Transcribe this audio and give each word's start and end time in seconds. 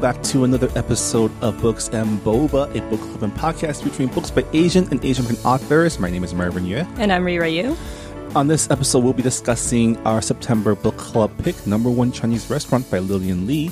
Back 0.00 0.22
to 0.22 0.44
another 0.44 0.70
episode 0.76 1.30
of 1.42 1.60
Books 1.60 1.88
and 1.88 2.18
Boba, 2.20 2.74
a 2.74 2.80
book 2.88 3.00
club 3.00 3.22
and 3.22 3.32
podcast 3.34 3.82
featuring 3.82 4.08
books 4.08 4.30
by 4.30 4.46
Asian 4.54 4.88
and 4.90 5.04
Asian 5.04 5.26
American 5.26 5.46
authors. 5.46 5.98
My 5.98 6.08
name 6.08 6.24
is 6.24 6.32
Marvin 6.32 6.64
Yueh. 6.64 6.88
And 6.98 7.12
I'm 7.12 7.22
Reera 7.22 7.50
Yu. 7.50 7.76
On 8.34 8.48
this 8.48 8.70
episode, 8.70 9.04
we'll 9.04 9.12
be 9.12 9.22
discussing 9.22 9.98
our 10.06 10.22
September 10.22 10.74
book 10.74 10.96
club 10.96 11.30
pick, 11.44 11.66
Number 11.66 11.90
One 11.90 12.12
Chinese 12.12 12.48
Restaurant 12.48 12.90
by 12.90 13.00
Lillian 13.00 13.46
Li. 13.46 13.70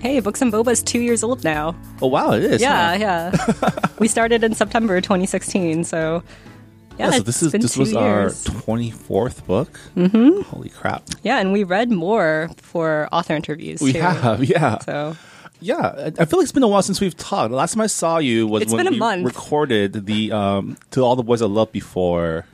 Hey, 0.00 0.18
Books 0.18 0.42
and 0.42 0.52
Boba 0.52 0.72
is 0.72 0.82
two 0.82 1.00
years 1.00 1.22
old 1.22 1.44
now. 1.44 1.76
Oh, 2.00 2.08
wow, 2.08 2.32
it 2.32 2.42
is. 2.42 2.60
Yeah, 2.60 2.96
huh? 2.96 3.54
yeah. 3.62 3.88
we 4.00 4.08
started 4.08 4.42
in 4.42 4.56
September 4.56 5.00
2016, 5.00 5.84
so 5.84 6.24
yeah, 6.98 7.06
Yeah, 7.06 7.16
so 7.18 7.22
this 7.22 7.40
is 7.40 7.52
this 7.52 7.76
was 7.76 7.94
our 7.94 8.26
24th 8.30 9.46
book. 9.46 9.78
Mm-hmm. 9.96 10.40
Holy 10.42 10.70
crap. 10.70 11.04
yeah, 11.22 11.38
and 11.38 11.52
we 11.52 11.62
read 11.62 11.92
more 11.92 12.50
for 12.56 13.08
author 13.12 13.34
interviews. 13.34 13.80
We 13.80 13.92
too. 13.92 14.00
have, 14.00 14.42
yeah. 14.42 14.80
So 14.80 15.16
Yeah, 15.62 16.10
I 16.18 16.24
feel 16.24 16.38
like 16.40 16.44
it's 16.44 16.52
been 16.52 16.62
a 16.64 16.68
while 16.68 16.82
since 16.82 17.00
we've 17.00 17.16
talked. 17.16 17.50
The 17.50 17.56
last 17.56 17.74
time 17.74 17.80
I 17.82 17.86
saw 17.86 18.18
you 18.18 18.46
was 18.46 18.62
It's 18.62 18.72
when 18.72 18.80
been 18.84 18.88
a 18.88 18.96
we 18.96 18.98
month. 18.98 19.24
recorded 19.24 20.06
the 20.06 20.32
um, 20.32 20.76
"To 20.90 21.02
All 21.02 21.14
the 21.16 21.22
Boys 21.22 21.40
I 21.40 21.46
Loved 21.46 21.72
Before" 21.72 22.46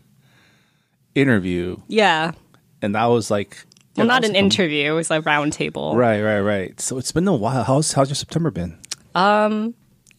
interview, 1.15 1.77
yeah, 1.89 2.33
and 2.83 2.95
that 2.95 3.07
was 3.07 3.31
like 3.31 3.65
well, 3.97 4.07
yeah, 4.07 4.13
not 4.13 4.23
that 4.23 4.29
an 4.29 4.35
was- 4.35 4.39
interview. 4.55 4.93
It 4.93 4.95
was 4.95 5.11
a 5.11 5.21
roundtable. 5.21 5.97
Right, 5.97 6.21
right, 6.23 6.41
right. 6.41 6.81
So 6.81 6.99
it's 6.99 7.13
been 7.13 7.27
a 7.27 7.35
while. 7.35 7.65
How's 7.65 7.93
how's 7.93 8.09
your 8.11 8.15
September 8.17 8.51
been? 8.51 8.79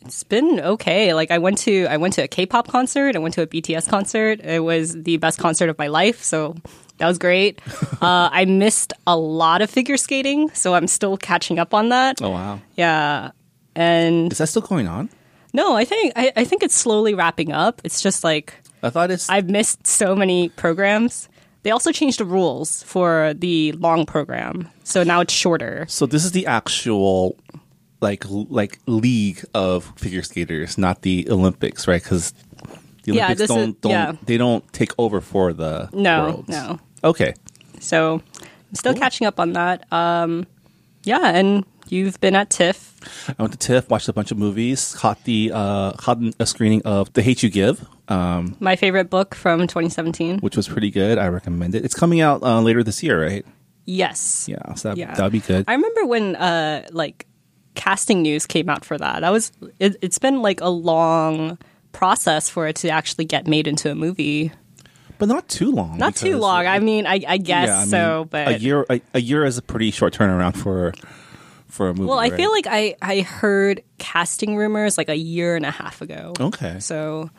It's 0.06 0.24
been 0.24 0.60
okay. 0.62 1.14
Like 1.14 1.30
I 1.32 1.38
went 1.38 1.58
to 1.60 1.86
I 1.88 1.98
went 1.98 2.14
to 2.16 2.24
a 2.24 2.28
K-pop 2.28 2.68
concert. 2.68 3.16
I 3.16 3.20
went 3.20 3.34
to 3.36 3.42
a 3.44 3.48
BTS 3.48 3.88
concert. 3.88 4.40
It 4.42 4.64
was 4.64 4.94
the 5.04 5.18
best 5.18 5.38
concert 5.40 5.70
of 5.70 5.78
my 5.78 5.88
life. 5.88 6.24
So. 6.24 6.56
That 7.00 7.08
was 7.08 7.18
great. 7.18 7.60
uh, 8.02 8.30
I 8.32 8.46
missed 8.46 8.94
a 9.08 9.18
lot 9.18 9.62
of 9.62 9.70
figure 9.70 9.98
skating, 9.98 10.50
so 10.52 10.74
I'm 10.76 10.88
still 10.88 11.18
catching 11.18 11.58
up 11.60 11.74
on 11.74 11.90
that. 11.90 12.22
Oh 12.22 12.30
wow, 12.30 12.60
Yeah, 12.76 13.32
and 13.76 14.32
is 14.32 14.38
that 14.38 14.48
still 14.48 14.62
going 14.62 14.88
on? 14.88 15.10
No, 15.54 15.76
I 15.76 15.84
think 15.86 16.14
I, 16.16 16.32
I 16.36 16.44
think 16.44 16.62
it's 16.64 16.76
slowly 16.76 17.14
wrapping 17.14 17.52
up. 17.52 17.82
It's 17.84 18.02
just 18.02 18.24
like 18.24 18.54
I 18.84 18.90
thought 18.90 19.12
it's 19.12 19.30
I've 19.30 19.50
missed 19.50 19.88
so 19.88 20.16
many 20.16 20.50
programs. 20.50 21.28
They 21.64 21.72
also 21.72 21.92
changed 21.92 22.20
the 22.20 22.26
rules 22.26 22.84
for 22.84 23.34
the 23.36 23.74
long 23.74 24.06
program, 24.06 24.70
so 24.84 25.04
now 25.04 25.20
it's 25.22 25.34
shorter. 25.34 25.86
so. 25.90 26.06
This 26.06 26.24
is 26.24 26.32
the 26.32 26.46
actual 26.48 27.36
like 28.02 28.24
like 28.30 28.80
league 28.86 29.44
of 29.54 29.92
figure 29.98 30.22
skaters, 30.24 30.78
not 30.78 31.02
the 31.02 31.28
Olympics, 31.30 31.88
right? 31.88 32.02
Because 32.02 32.34
the 33.04 33.12
Olympics 33.14 33.40
this 33.40 33.50
is- 33.50 33.56
don't 33.56 33.82
don't 33.82 33.92
yeah. 33.92 34.14
they 34.24 34.38
don't 34.38 34.64
take 34.72 34.92
over 34.98 35.20
for 35.20 35.52
the 35.52 35.90
No, 35.92 36.24
worlds. 36.24 36.50
no. 36.50 36.80
Okay, 37.04 37.34
So 37.80 38.22
I'm 38.40 38.76
still 38.76 38.94
catching 38.94 39.26
up 39.28 39.40
on 39.40 39.54
that. 39.54 39.92
Um, 39.92 40.46
yeah, 41.04 41.30
and 41.34 41.66
you've 41.88 42.20
been 42.20 42.36
at 42.36 42.50
TIFF. 42.50 43.34
I 43.40 43.42
went 43.42 43.54
to 43.54 43.58
TIFF, 43.58 43.90
watched 43.90 44.10
a 44.10 44.14
bunch 44.14 44.32
of 44.32 44.38
movies, 44.38 44.94
caught 44.96 45.24
the 45.24 45.52
uh, 45.54 45.94
caught 45.94 46.20
a 46.40 46.46
screening 46.46 46.82
of 46.84 47.12
The 47.14 47.22
Hate 47.22 47.42
You 47.42 47.50
Give, 47.50 47.86
um, 48.10 48.58
My 48.60 48.76
favorite 48.76 49.10
book 49.10 49.34
from 49.36 49.62
2017. 49.62 50.40
which 50.40 50.58
was 50.58 50.68
pretty 50.68 50.92
good. 50.92 51.18
I 51.18 51.28
recommend 51.30 51.76
it. 51.76 51.86
It's 51.86 51.96
coming 51.96 52.20
out 52.22 52.44
uh, 52.44 52.60
later 52.62 52.84
this 52.84 53.02
year, 53.02 53.24
right? 53.24 53.46
Yes. 53.86 54.46
Yeah, 54.48 54.74
so 54.76 54.90
that 54.90 54.98
Yeah. 54.98 55.16
that'd 55.16 55.32
be 55.32 55.40
good. 55.40 55.66
I 55.68 55.74
remember 55.74 56.06
when 56.06 56.36
uh 56.36 56.86
like 56.92 57.26
casting 57.76 58.22
news 58.22 58.46
came 58.46 58.70
out 58.70 58.84
for 58.86 58.98
that. 58.98 59.22
That 59.22 59.32
was 59.32 59.52
it, 59.80 59.96
it's 60.02 60.20
been 60.20 60.42
like 60.42 60.60
a 60.62 60.70
long 60.70 61.58
process 61.92 62.50
for 62.50 62.68
it 62.68 62.76
to 62.78 62.90
actually 62.90 63.26
get 63.26 63.48
made 63.48 63.68
into 63.68 63.90
a 63.90 63.96
movie. 63.96 64.52
But 65.20 65.28
not 65.28 65.48
too 65.48 65.72
long. 65.72 65.98
Not 65.98 66.16
too 66.16 66.38
long. 66.38 66.66
I 66.66 66.80
mean, 66.80 67.06
I, 67.06 67.22
I 67.28 67.38
guess 67.38 67.68
Yeah, 67.68 67.76
I 67.76 67.80
mean, 67.82 67.90
so, 67.90 68.28
but 68.30 68.48
a 68.48 68.60
year 68.60 68.86
a, 68.90 69.02
a 69.14 69.22
year 69.22 69.46
is 69.46 69.60
a 69.60 69.62
pretty 69.62 69.92
short 69.92 70.14
turnaround 70.14 70.58
for 70.58 70.94
for 71.68 71.90
a 71.90 71.94
movie. 71.94 72.10
Well, 72.10 72.18
I 72.18 72.30
right? 72.30 72.38
feel 72.38 72.52
like 72.52 72.66
I, 72.68 72.96
I 73.02 73.22
heard 73.22 73.84
casting 74.00 74.56
rumors 74.56 74.98
like 74.98 75.10
a 75.10 75.16
year 75.16 75.56
and 75.56 75.66
a 75.66 75.72
half 75.72 76.02
ago. 76.02 76.34
okay. 76.40 76.80
So, 76.80 77.30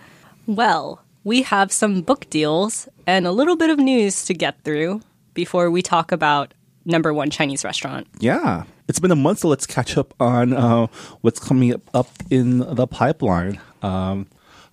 well, 0.46 1.02
we 1.24 1.42
have 1.42 1.72
some 1.72 2.02
book 2.02 2.30
deals 2.30 2.88
and 3.06 3.26
a 3.26 3.32
little 3.32 3.56
bit 3.56 3.70
of 3.70 3.78
news 3.78 4.24
to 4.26 4.34
get 4.34 4.62
through 4.62 5.00
before 5.34 5.70
we 5.70 5.82
talk 5.82 6.12
about 6.12 6.54
number 6.84 7.12
one 7.12 7.30
Chinese 7.30 7.64
restaurant. 7.64 8.06
Yeah, 8.20 8.64
it's 8.88 9.00
been 9.00 9.10
a 9.10 9.16
month, 9.16 9.40
so 9.40 9.48
let's 9.48 9.66
catch 9.66 9.96
up 9.96 10.14
on 10.20 10.52
uh, 10.52 10.86
what's 11.22 11.40
coming 11.40 11.74
up, 11.74 11.82
up 11.94 12.08
in 12.30 12.58
the 12.58 12.86
pipeline. 12.86 13.60
Um, 13.82 14.26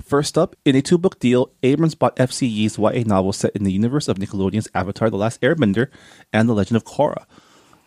first 0.07 0.38
up, 0.38 0.56
in 0.66 0.75
a 0.75 0.81
two 0.81 0.97
book 0.97 1.19
deal, 1.19 1.51
Abrams 1.63 1.95
bought 1.95 2.19
F.C. 2.19 2.45
Yee's 2.47 2.78
YA 2.78 3.03
novel 3.06 3.34
set 3.34 3.56
in 3.56 3.63
the 3.63 3.72
universe 3.72 4.07
of 4.07 4.18
Nickelodeon's 4.18 4.69
Avatar: 4.73 5.09
The 5.09 5.18
Last 5.18 5.41
Airbender 5.41 5.90
and 6.31 6.47
The 6.47 6.53
Legend 6.53 6.78
of 6.78 6.85
Korra. 6.85 7.25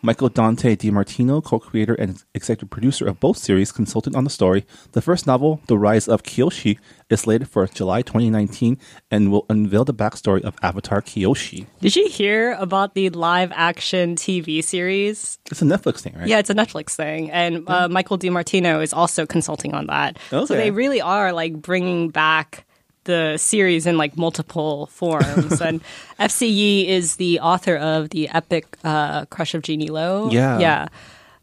Michael 0.03 0.29
Dante 0.29 0.75
DiMartino, 0.75 1.43
co-creator 1.43 1.93
and 1.93 2.23
executive 2.33 2.71
producer 2.71 3.07
of 3.07 3.19
both 3.19 3.37
series, 3.37 3.71
consulted 3.71 4.15
on 4.15 4.23
the 4.23 4.29
story. 4.31 4.65
The 4.93 5.01
first 5.01 5.27
novel, 5.27 5.61
The 5.67 5.77
Rise 5.77 6.07
of 6.07 6.23
Kyoshi, 6.23 6.79
is 7.09 7.21
slated 7.21 7.47
for 7.47 7.67
July 7.67 8.01
2019 8.01 8.79
and 9.11 9.31
will 9.31 9.45
unveil 9.49 9.85
the 9.85 9.93
backstory 9.93 10.41
of 10.41 10.55
Avatar 10.63 11.01
Kyoshi. 11.01 11.67
Did 11.81 11.95
you 11.95 12.07
hear 12.07 12.53
about 12.53 12.95
the 12.95 13.09
live 13.11 13.51
action 13.53 14.15
TV 14.15 14.63
series? 14.63 15.37
It's 15.51 15.61
a 15.61 15.65
Netflix 15.65 15.99
thing, 15.99 16.15
right? 16.17 16.27
Yeah, 16.27 16.39
it's 16.39 16.49
a 16.49 16.55
Netflix 16.55 16.95
thing. 16.95 17.29
And 17.29 17.69
uh, 17.69 17.87
Michael 17.87 18.17
DiMartino 18.17 18.81
is 18.81 18.93
also 18.93 19.27
consulting 19.27 19.75
on 19.75 19.85
that. 19.87 20.17
So 20.29 20.45
they 20.45 20.71
really 20.71 21.01
are 21.01 21.31
like 21.31 21.61
bringing 21.61 22.09
back 22.09 22.65
the 23.05 23.37
series 23.37 23.85
in 23.87 23.97
like 23.97 24.17
multiple 24.17 24.87
forms. 24.87 25.61
and 25.61 25.81
F.C. 26.19 26.47
Yee 26.47 26.87
is 26.87 27.15
the 27.15 27.39
author 27.39 27.75
of 27.75 28.09
the 28.09 28.29
epic 28.29 28.77
uh, 28.83 29.25
Crush 29.25 29.53
of 29.53 29.61
Genie 29.61 29.89
Lo. 29.89 30.29
Yeah. 30.31 30.59
Yeah. 30.59 30.87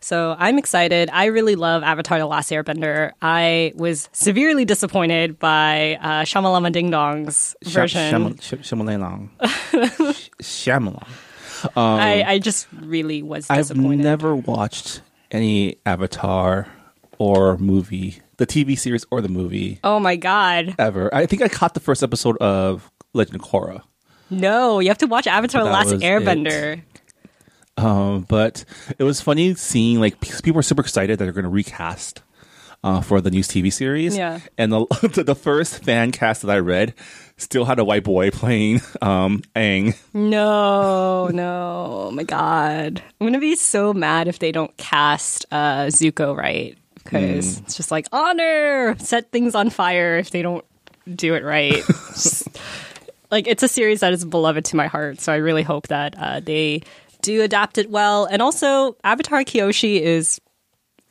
So 0.00 0.36
I'm 0.38 0.58
excited. 0.58 1.10
I 1.12 1.26
really 1.26 1.56
love 1.56 1.82
Avatar: 1.82 2.18
The 2.18 2.26
Last 2.26 2.50
Airbender. 2.50 3.12
I 3.20 3.72
was 3.74 4.08
severely 4.12 4.64
disappointed 4.64 5.38
by 5.40 5.98
uh, 6.00 6.22
Shamalama 6.22 6.70
Ding 6.70 6.90
Dong's 6.90 7.56
version. 7.64 8.36
Shyamalan. 8.36 8.38
Shyamalan. 10.40 11.06
I, 11.76 12.22
I 12.24 12.38
just 12.38 12.68
really 12.80 13.22
was 13.22 13.50
I've 13.50 13.76
never 13.76 14.36
watched 14.36 15.02
any 15.32 15.78
Avatar 15.84 16.68
or 17.18 17.56
movie, 17.58 18.20
the 18.36 18.46
TV 18.46 18.78
series 18.78 19.04
or 19.10 19.20
the 19.20 19.28
movie 19.28 19.80
oh 19.84 19.98
my 20.00 20.16
god! 20.16 20.74
ever. 20.78 21.12
I 21.14 21.26
think 21.26 21.42
I 21.42 21.48
caught 21.48 21.74
the 21.74 21.80
first 21.80 22.02
episode 22.02 22.36
of 22.38 22.90
Legend 23.14 23.36
of 23.36 23.42
Korra, 23.42 23.82
No, 24.30 24.80
you 24.80 24.88
have 24.88 24.98
to 24.98 25.06
watch 25.06 25.26
Avatar: 25.26 25.62
The 25.64 25.68
That 25.70 25.72
Last 25.74 25.92
was. 25.92 26.02
Airbender. 26.02 26.82
um, 27.76 28.22
but 28.28 28.64
it 28.98 29.04
was 29.04 29.20
funny 29.20 29.54
seeing 29.54 30.00
like 30.00 30.20
p- 30.20 30.30
people 30.42 30.56
were 30.56 30.62
super 30.62 30.80
excited 30.82 31.18
that 31.18 31.24
they're 31.24 31.32
going 31.32 31.44
to 31.44 31.50
recast. 31.50 32.22
Uh, 32.84 33.00
for 33.00 33.20
the 33.20 33.28
new 33.28 33.40
TV 33.42 33.72
series, 33.72 34.16
Yeah. 34.16 34.38
and 34.56 34.70
the 35.02 35.24
the 35.26 35.34
first 35.34 35.82
fan 35.82 36.12
cast 36.12 36.42
that 36.42 36.50
I 36.52 36.58
read 36.60 36.94
still 37.36 37.64
had 37.64 37.80
a 37.80 37.84
white 37.84 38.04
boy 38.04 38.30
playing 38.30 38.80
um, 39.02 39.42
Aang. 39.56 39.96
No, 40.14 41.26
no, 41.26 42.06
oh 42.06 42.10
my 42.12 42.22
god! 42.22 43.02
I'm 43.20 43.26
gonna 43.26 43.40
be 43.40 43.56
so 43.56 43.92
mad 43.92 44.28
if 44.28 44.38
they 44.38 44.52
don't 44.52 44.74
cast 44.76 45.44
uh, 45.50 45.86
Zuko 45.86 46.36
right 46.36 46.78
because 47.10 47.58
Hmm. 47.58 47.64
it's 47.64 47.76
just 47.76 47.90
like 47.90 48.06
honor, 48.12 48.96
set 48.98 49.30
things 49.32 49.54
on 49.54 49.70
fire 49.70 50.18
if 50.18 50.30
they 50.30 50.42
don't 50.42 50.64
do 51.12 51.34
it 51.34 51.42
right. 51.44 51.74
Just- 51.86 52.48
like 53.30 53.46
it's 53.46 53.62
a 53.62 53.68
series 53.68 54.00
that 54.00 54.12
is 54.12 54.24
beloved 54.24 54.64
to 54.66 54.76
my 54.76 54.86
heart, 54.86 55.20
so 55.20 55.32
I 55.32 55.36
really 55.36 55.62
hope 55.62 55.88
that 55.88 56.14
uh, 56.18 56.40
they 56.40 56.82
do 57.22 57.42
adapt 57.42 57.76
it 57.78 57.90
well. 57.90 58.24
And 58.24 58.40
also, 58.40 58.96
Avatar 59.04 59.40
Kyoshi 59.42 60.00
is 60.00 60.40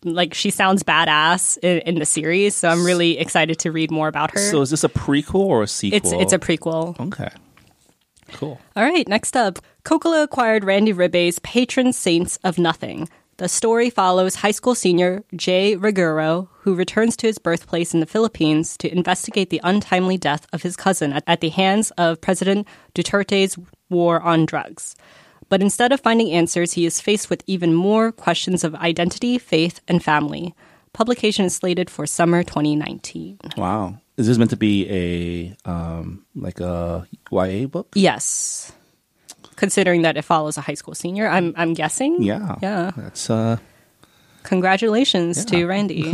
like 0.04 0.34
she 0.34 0.50
sounds 0.50 0.84
badass 0.84 1.58
in, 1.62 1.80
in 1.80 1.96
the 2.00 2.06
series, 2.06 2.56
so 2.56 2.70
I'm 2.70 2.84
really 2.86 3.18
excited 3.20 3.60
to 3.60 3.72
read 3.72 3.92
more 3.92 4.08
about 4.08 4.32
her. 4.32 4.40
So 4.40 4.62
is 4.62 4.70
this 4.72 4.84
a 4.84 4.90
prequel 4.90 5.36
or 5.36 5.64
a 5.64 5.68
sequel? 5.68 5.98
it's 5.98 6.12
it's 6.12 6.34
a 6.34 6.40
prequel. 6.40 7.00
okay. 7.00 7.30
Cool. 8.34 8.60
All 8.76 8.84
right, 8.84 9.08
next 9.08 9.38
up. 9.38 9.60
Kokila 9.86 10.24
acquired 10.24 10.64
Randy 10.66 10.94
Ribay's 10.94 11.40
Patron 11.40 11.94
Saints 11.94 12.38
of 12.44 12.58
Nothing. 12.58 13.08
The 13.38 13.48
story 13.48 13.92
follows 13.92 14.34
high 14.34 14.50
school 14.50 14.74
senior 14.74 15.24
Jay 15.36 15.76
Reguero, 15.76 16.48
who 16.62 16.74
returns 16.74 17.16
to 17.18 17.28
his 17.28 17.38
birthplace 17.38 17.94
in 17.94 18.00
the 18.00 18.08
Philippines 18.08 18.76
to 18.78 18.92
investigate 18.92 19.52
the 19.52 19.62
untimely 19.64 20.18
death 20.18 20.48
of 20.54 20.64
his 20.64 20.76
cousin 20.76 21.14
at, 21.14 21.24
at 21.28 21.42
the 21.42 21.50
hands 21.50 21.92
of 22.00 22.20
President 22.20 22.68
Duterte's 22.96 23.56
war 23.92 24.20
on 24.22 24.48
drugs. 24.48 24.96
But 25.50 25.62
instead 25.62 25.92
of 25.92 26.00
finding 26.00 26.32
answers, 26.32 26.74
he 26.74 26.88
is 26.88 27.00
faced 27.00 27.30
with 27.30 27.44
even 27.46 27.76
more 27.76 28.12
questions 28.12 28.64
of 28.64 28.74
identity, 28.74 29.38
faith, 29.38 29.82
and 29.88 30.04
family. 30.04 30.56
Publication 30.94 31.46
is 31.46 31.56
slated 31.56 31.92
for 31.92 32.08
summer 32.08 32.42
2019. 32.42 33.38
Wow. 33.56 34.00
Is 34.18 34.26
this 34.26 34.40
meant 34.40 34.50
to 34.50 34.58
be 34.58 34.90
a 34.90 35.70
um 35.70 36.26
like 36.34 36.60
a 36.60 37.08
YA 37.32 37.68
book? 37.68 37.90
Yes. 37.94 38.72
Considering 39.58 40.04
that 40.04 40.16
it 40.16 40.22
follows 40.22 40.58
a 40.58 40.62
high 40.62 40.76
school 40.76 40.96
senior, 40.96 41.28
I'm 41.28 41.54
I'm 41.58 41.74
guessing. 41.74 42.22
Yeah. 42.24 42.56
Yeah. 42.62 42.92
That's 42.96 43.30
uh 43.30 43.58
Congratulations 44.44 45.40
Yeah. 45.40 45.44
to 45.60 45.66
Randy. 45.68 46.14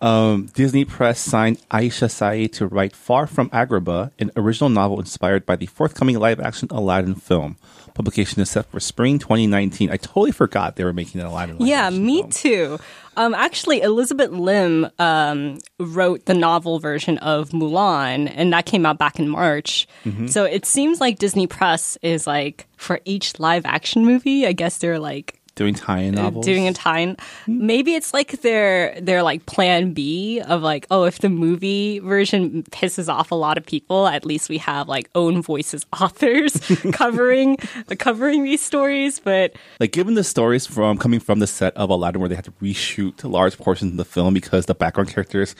Disney 0.54 0.84
Press 0.84 1.20
signed 1.20 1.60
Aisha 1.70 2.10
Saeed 2.10 2.52
to 2.54 2.66
write 2.66 2.96
Far 2.96 3.26
From 3.26 3.50
Agrabah, 3.50 4.10
an 4.18 4.30
original 4.36 4.70
novel 4.70 4.98
inspired 4.98 5.44
by 5.46 5.56
the 5.56 5.66
forthcoming 5.66 6.18
live-action 6.18 6.68
Aladdin 6.70 7.14
film. 7.14 7.56
Publication 8.00 8.40
is 8.40 8.48
set 8.50 8.64
for 8.70 8.80
spring 8.80 9.18
2019. 9.18 9.90
I 9.90 9.96
totally 9.98 10.32
forgot 10.32 10.76
they 10.76 10.84
were 10.84 10.92
making 10.92 11.20
Aladdin. 11.20 11.56
yeah, 11.60 11.88
live-action 11.88 12.02
Yeah, 12.02 12.06
me 12.06 12.18
film. 12.20 12.30
too. 12.30 12.78
Um, 13.16 13.34
actually, 13.34 13.82
Elizabeth 13.82 14.30
Lim 14.30 14.88
um, 14.98 15.58
wrote 15.78 16.24
the 16.24 16.32
novel 16.32 16.78
version 16.78 17.18
of 17.18 17.50
Mulan, 17.50 18.32
and 18.34 18.52
that 18.52 18.64
came 18.66 18.86
out 18.86 18.96
back 18.98 19.18
in 19.18 19.28
March. 19.28 19.86
Mm-hmm. 20.06 20.28
So 20.28 20.44
it 20.44 20.64
seems 20.64 21.00
like 21.00 21.18
Disney 21.18 21.46
Press 21.46 21.98
is 22.02 22.26
like 22.26 22.66
for 22.76 23.00
each 23.04 23.38
live 23.38 23.66
action 23.66 24.06
movie. 24.06 24.46
I 24.46 24.52
guess 24.52 24.78
they're 24.78 24.98
like 25.00 25.39
Doing 25.60 25.74
tie-in 25.74 26.14
novels. 26.14 26.46
doing 26.46 26.66
a 26.68 26.72
tie-in. 26.72 27.18
Maybe 27.46 27.94
it's 27.94 28.14
like 28.14 28.40
their 28.40 28.98
their 28.98 29.22
like 29.22 29.44
plan 29.44 29.92
B 29.92 30.40
of 30.40 30.62
like, 30.62 30.86
oh, 30.90 31.04
if 31.04 31.18
the 31.18 31.28
movie 31.28 31.98
version 31.98 32.62
pisses 32.70 33.12
off 33.12 33.30
a 33.30 33.34
lot 33.34 33.58
of 33.58 33.66
people, 33.66 34.06
at 34.06 34.24
least 34.24 34.48
we 34.48 34.56
have 34.56 34.88
like 34.88 35.10
own 35.14 35.42
voices 35.42 35.84
authors 36.00 36.54
covering 36.92 37.58
the 37.88 37.94
covering 37.94 38.42
these 38.42 38.62
stories. 38.62 39.18
But 39.18 39.52
like 39.80 39.92
given 39.92 40.14
the 40.14 40.24
stories 40.24 40.66
from 40.66 40.96
coming 40.96 41.20
from 41.20 41.40
the 41.40 41.46
set 41.46 41.76
of 41.76 41.90
Aladdin 41.90 42.20
where 42.20 42.30
they 42.30 42.36
had 42.36 42.46
to 42.46 42.52
reshoot 42.52 43.22
large 43.22 43.58
portions 43.58 43.90
of 43.90 43.98
the 43.98 44.06
film 44.06 44.32
because 44.32 44.64
the 44.64 44.74
background 44.74 45.10
characters 45.10 45.54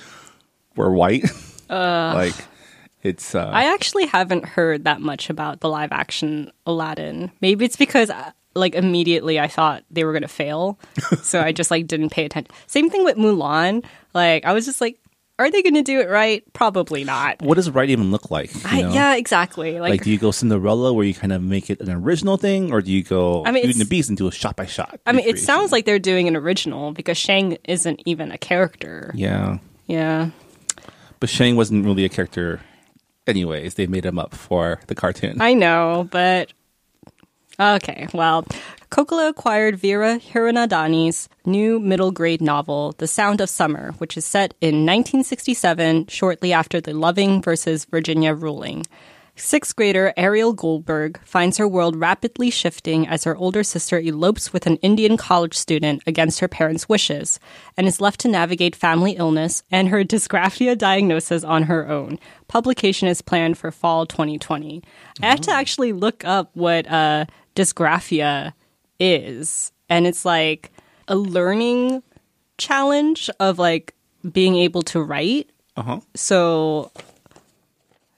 were 0.76 0.90
white. 0.90 1.30
uh, 1.68 2.12
like 2.14 2.34
it's 3.02 3.34
uh 3.34 3.50
I 3.52 3.74
actually 3.74 4.06
haven't 4.06 4.46
heard 4.46 4.84
that 4.84 5.02
much 5.02 5.28
about 5.28 5.60
the 5.60 5.68
live 5.68 5.92
action 5.92 6.52
Aladdin. 6.64 7.30
Maybe 7.42 7.66
it's 7.66 7.76
because 7.76 8.08
uh, 8.08 8.30
like 8.54 8.74
immediately 8.74 9.38
I 9.38 9.48
thought 9.48 9.84
they 9.90 10.04
were 10.04 10.12
going 10.12 10.22
to 10.22 10.28
fail. 10.28 10.78
so 11.22 11.40
I 11.40 11.52
just 11.52 11.70
like 11.70 11.86
didn't 11.86 12.10
pay 12.10 12.24
attention. 12.24 12.52
Same 12.66 12.90
thing 12.90 13.04
with 13.04 13.16
Mulan. 13.16 13.84
Like 14.14 14.44
I 14.44 14.52
was 14.52 14.64
just 14.66 14.80
like 14.80 14.98
are 15.38 15.50
they 15.50 15.62
going 15.62 15.74
to 15.74 15.82
do 15.82 16.00
it 16.00 16.10
right? 16.10 16.44
Probably 16.52 17.02
not. 17.02 17.40
what 17.40 17.54
does 17.54 17.70
right 17.70 17.88
even 17.88 18.10
look 18.10 18.30
like? 18.30 18.54
you 18.54 18.60
I, 18.66 18.78
yeah, 18.92 19.14
exactly. 19.16 19.80
Like, 19.80 19.90
Like, 19.90 20.02
do 20.02 20.10
you 20.10 20.18
go 20.18 20.32
Cinderella 20.32 20.92
where 20.92 21.06
you 21.06 21.14
kind 21.14 21.32
of 21.32 21.42
make 21.42 21.70
it 21.70 21.80
an 21.80 21.90
original 21.90 22.36
thing, 22.36 22.70
or 22.74 22.82
do 22.82 22.92
you 22.92 23.02
go 23.02 23.42
I 23.46 23.50
mean, 23.50 23.62
Beauty 23.62 23.80
and 23.80 23.80
the 23.80 23.88
Beast 23.88 24.10
and 24.10 24.18
do 24.18 24.28
a 24.28 24.32
shot 24.32 24.54
by 24.54 24.66
shot? 24.66 25.00
I 25.06 25.12
mean, 25.12 25.26
it 25.26 25.38
sounds 25.38 25.72
like 25.72 25.86
they're 25.86 25.98
doing 25.98 26.28
an 26.28 26.36
original 26.36 26.92
because 26.92 27.16
Shang 27.16 27.56
isn't 27.64 28.02
even 28.04 28.30
a 28.30 28.36
character. 28.36 29.12
yeah, 29.14 29.58
Yeah. 29.86 30.28
but 31.20 31.30
Shang 31.30 31.56
wasn't 31.56 31.86
really 31.86 32.04
a 32.04 32.10
character. 32.10 32.60
Anyways, 33.26 33.74
they 33.74 33.86
made 33.86 34.04
him 34.04 34.18
up 34.18 34.34
for 34.34 34.80
the 34.88 34.94
cartoon. 34.94 35.40
I 35.40 35.54
know, 35.54 36.06
but 36.10 36.52
okay. 37.60 38.08
Well, 38.12 38.44
Kokila 38.90 39.28
acquired 39.28 39.76
Vera 39.76 40.18
Hiranandani's 40.18 41.28
new 41.46 41.78
middle 41.78 42.10
grade 42.10 42.40
novel, 42.40 42.94
The 42.98 43.06
Sound 43.06 43.40
of 43.40 43.48
Summer, 43.48 43.92
which 43.98 44.16
is 44.16 44.24
set 44.24 44.54
in 44.60 44.86
1967, 44.86 46.06
shortly 46.08 46.52
after 46.52 46.80
the 46.80 46.94
Loving 46.94 47.40
versus 47.40 47.84
Virginia 47.84 48.34
ruling. 48.34 48.84
Sixth 49.36 49.74
grader 49.74 50.12
Ariel 50.18 50.52
Goldberg 50.52 51.18
finds 51.24 51.56
her 51.56 51.66
world 51.66 51.96
rapidly 51.96 52.50
shifting 52.50 53.08
as 53.08 53.24
her 53.24 53.34
older 53.36 53.62
sister 53.62 53.98
elopes 53.98 54.52
with 54.52 54.66
an 54.66 54.76
Indian 54.76 55.16
college 55.16 55.54
student 55.54 56.02
against 56.06 56.40
her 56.40 56.48
parents' 56.48 56.90
wishes 56.90 57.40
and 57.74 57.86
is 57.86 58.02
left 58.02 58.20
to 58.20 58.28
navigate 58.28 58.76
family 58.76 59.12
illness 59.12 59.62
and 59.70 59.88
her 59.88 60.04
dysgraphia 60.04 60.76
diagnosis 60.76 61.42
on 61.42 61.64
her 61.64 61.88
own. 61.88 62.18
Publication 62.48 63.08
is 63.08 63.22
planned 63.22 63.56
for 63.56 63.70
fall 63.70 64.04
2020. 64.04 64.82
I 65.22 65.26
had 65.26 65.42
to 65.44 65.52
actually 65.52 65.94
look 65.94 66.22
up 66.24 66.50
what 66.54 66.86
uh, 66.90 67.24
dysgraphia 67.54 68.52
is, 68.98 69.72
and 69.88 70.06
it's 70.06 70.24
like 70.24 70.70
a 71.08 71.16
learning 71.16 72.02
challenge 72.58 73.30
of 73.40 73.58
like 73.58 73.94
being 74.32 74.56
able 74.56 74.82
to 74.82 75.00
write 75.02 75.48
Uh 75.78 75.82
huh. 75.82 76.00
so 76.14 76.90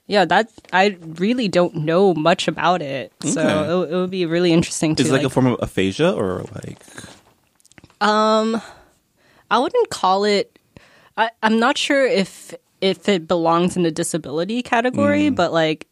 yeah 0.07 0.25
that 0.25 0.51
i 0.73 0.97
really 1.17 1.47
don't 1.47 1.75
know 1.75 2.13
much 2.13 2.49
about 2.49 2.81
it 2.81 3.13
so 3.23 3.39
Okay. 3.39 3.89
it, 3.89 3.93
it 3.93 3.95
would 3.95 4.09
be 4.11 4.25
really 4.25 4.51
interesting 4.51 4.95
to 4.95 5.01
Is 5.03 5.09
it 5.09 5.13
like, 5.13 5.19
like, 5.23 5.27
a 5.27 5.29
form 5.29 5.45
of 5.47 5.57
aphasia 5.61 6.11
or 6.11 6.43
like? 6.55 6.77
Um 8.01 8.61
I 9.49 9.59
wouldn't 9.59 9.89
call 9.89 10.25
it 10.25 10.59
I, 11.15 11.29
i'm 11.41 11.57
not 11.57 11.77
sure 11.77 12.05
if 12.05 12.53
if 12.81 13.07
it 13.07 13.27
belongs 13.29 13.77
in 13.77 13.83
the 13.83 13.91
disability 13.91 14.61
category 14.61 15.29
but 15.29 15.53
like 15.53 15.87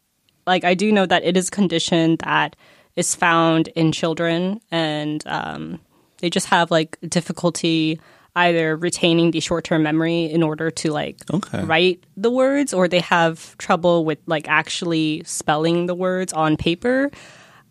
like 0.46 0.62
i 0.64 0.74
do 0.74 0.92
know 0.92 1.06
that 1.06 1.24
it 1.24 1.36
is 1.38 1.48
a 1.48 1.50
condition 1.50 2.16
that 2.20 2.54
is 2.96 3.14
found 3.14 3.68
in 3.68 3.92
children 3.92 4.60
and 4.70 5.26
um, 5.26 5.80
they 6.18 6.28
just 6.30 6.46
have 6.48 6.70
like 6.70 6.98
difficulty 7.08 8.00
either 8.34 8.76
retaining 8.76 9.30
the 9.30 9.40
short-term 9.40 9.82
memory 9.82 10.24
in 10.24 10.42
order 10.42 10.70
to 10.70 10.90
like 10.90 11.16
Okay. 11.32 11.62
write 11.64 12.04
the 12.16 12.30
words 12.30 12.72
or 12.72 12.88
they 12.88 13.00
have 13.00 13.56
trouble 13.58 14.04
with 14.04 14.18
like 14.26 14.48
actually 14.48 15.22
spelling 15.24 15.86
the 15.86 15.94
words 15.94 16.32
on 16.32 16.56
paper 16.56 17.10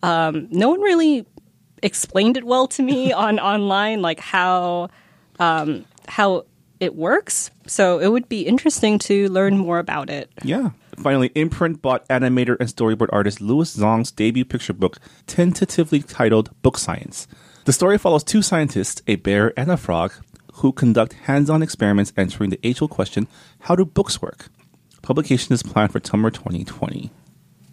um, 0.04 0.48
no 0.52 0.70
one 0.70 0.82
really 0.82 1.26
explained 1.84 2.38
it 2.38 2.44
well 2.44 2.68
to 2.68 2.84
me 2.84 3.12
on 3.26 3.40
online 3.40 4.02
like 4.02 4.20
how 4.20 4.90
um, 5.40 5.86
how 6.08 6.46
it 6.80 6.96
works 6.96 7.50
so 7.68 8.00
it 8.00 8.08
would 8.12 8.28
be 8.30 8.42
interesting 8.42 8.98
to 9.00 9.30
learn 9.30 9.58
more 9.58 9.80
about 9.80 10.10
it 10.10 10.30
Yeah. 10.44 10.72
Finally, 10.98 11.32
Imprint 11.36 11.82
bought 11.82 12.08
animator 12.10 12.58
and 12.60 12.70
storyboard 12.70 13.10
artist 13.12 13.42
Louie 13.42 13.66
Zong's 13.66 14.12
debut 14.12 14.46
picture 14.46 14.74
book, 14.74 14.98
tentatively 15.28 16.02
titled 16.02 16.50
Book 16.62 16.78
Science. 16.78 17.28
The 17.66 17.74
story 17.74 17.98
follows 17.98 18.24
two 18.24 18.42
scientists, 18.42 19.02
a 19.08 19.16
bear 19.16 19.54
and 19.58 19.70
a 19.72 19.78
frog, 19.78 20.14
who 20.56 20.72
conduct 20.72 21.14
hands-on 21.14 21.62
experiments 21.64 22.14
answering 22.18 22.50
the 22.50 22.60
age-old 22.64 22.92
question, 22.92 23.28
how 23.60 23.76
do 23.76 23.86
books 23.86 24.22
work? 24.22 24.50
Publication 25.02 25.54
is 25.54 25.64
planned 25.64 25.92
for 25.92 26.02
summer 26.04 26.30
2020. 26.30 27.10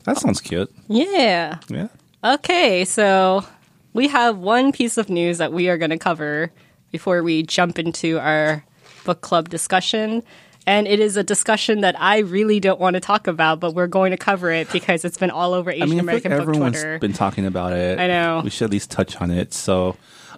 That 0.04 0.18
sounds 0.18 0.40
cute. 0.40 0.72
yeah 0.88 1.58
Yeah. 1.68 1.88
Okay, 2.24 2.84
so 2.84 3.44
we 3.92 4.08
have 4.08 4.38
one 4.38 4.72
piece 4.72 4.96
of 4.96 5.08
news 5.08 5.38
that 5.38 5.52
we 5.52 5.68
are 5.68 5.78
going 5.78 5.90
to 5.90 5.98
cover 5.98 6.50
before 6.90 7.22
we 7.22 7.42
jump 7.42 7.78
into 7.78 8.18
our 8.18 8.64
book 9.04 9.20
club 9.20 9.48
discussion. 9.48 10.22
And 10.68 10.86
it 10.86 11.00
is 11.00 11.16
a 11.16 11.22
discussion 11.24 11.80
that 11.80 11.98
I 11.98 12.18
really 12.18 12.60
don't 12.60 12.78
want 12.78 12.94
to 12.94 13.00
talk 13.00 13.26
about, 13.26 13.58
but 13.58 13.74
we're 13.74 13.86
going 13.86 14.10
to 14.10 14.18
cover 14.18 14.50
it 14.50 14.70
because 14.70 15.04
it's 15.04 15.16
been 15.16 15.30
all 15.30 15.54
over 15.54 15.70
I 15.70 15.74
Asian 15.74 15.88
mean, 15.88 16.00
I 16.00 16.12
like 16.12 16.24
American 16.26 16.30
book 16.32 16.40
everyone's 16.42 16.76
Twitter. 16.80 16.98
been 16.98 17.12
talking 17.14 17.46
about 17.46 17.72
it. 17.72 17.98
I 17.98 18.06
know. 18.06 18.42
We 18.44 18.50
should 18.50 18.66
at 18.66 18.70
least 18.70 18.90
touch 18.90 19.16
on 19.16 19.30
it. 19.30 19.54
So, 19.54 19.96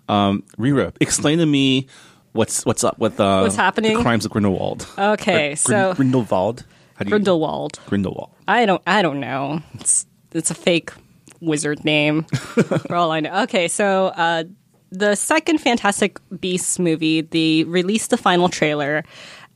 um, 0.09 0.45
Reera, 0.57 0.93
explain 1.01 1.39
to 1.39 1.47
me 1.47 1.89
what's 2.33 2.65
what's 2.65 2.85
up 2.85 2.99
with 2.99 3.19
uh, 3.19 3.41
What's 3.41 3.57
happening? 3.57 3.97
The 3.97 4.03
crimes 4.03 4.25
of 4.25 4.31
Grindelwald. 4.31 4.87
Okay, 4.97 5.53
Or 5.53 5.57
so- 5.57 5.95
Grindelwald. 5.95 6.65
How 6.95 7.05
do 7.05 7.09
you 7.09 7.11
Grindelwald. 7.17 7.81
Grindelwald. 7.87 8.31
I 8.47 8.67
don't. 8.67 8.83
I 8.87 9.03
don't 9.03 9.21
know. 9.21 9.63
It's 9.75 10.07
it's 10.33 10.51
a 10.51 10.55
fake 10.55 10.93
wizard 11.41 11.85
name. 11.85 12.23
for 12.25 12.95
all 12.95 13.11
I 13.11 13.21
know. 13.21 13.43
Okay, 13.45 13.67
so 13.69 14.07
uh, 14.09 14.45
the 14.93 15.15
second 15.17 15.59
Fantastic 15.59 16.19
Beasts 16.41 16.79
movie, 16.79 17.23
they 17.23 17.65
released 17.65 18.11
the 18.11 18.17
final 18.17 18.49
trailer. 18.49 19.03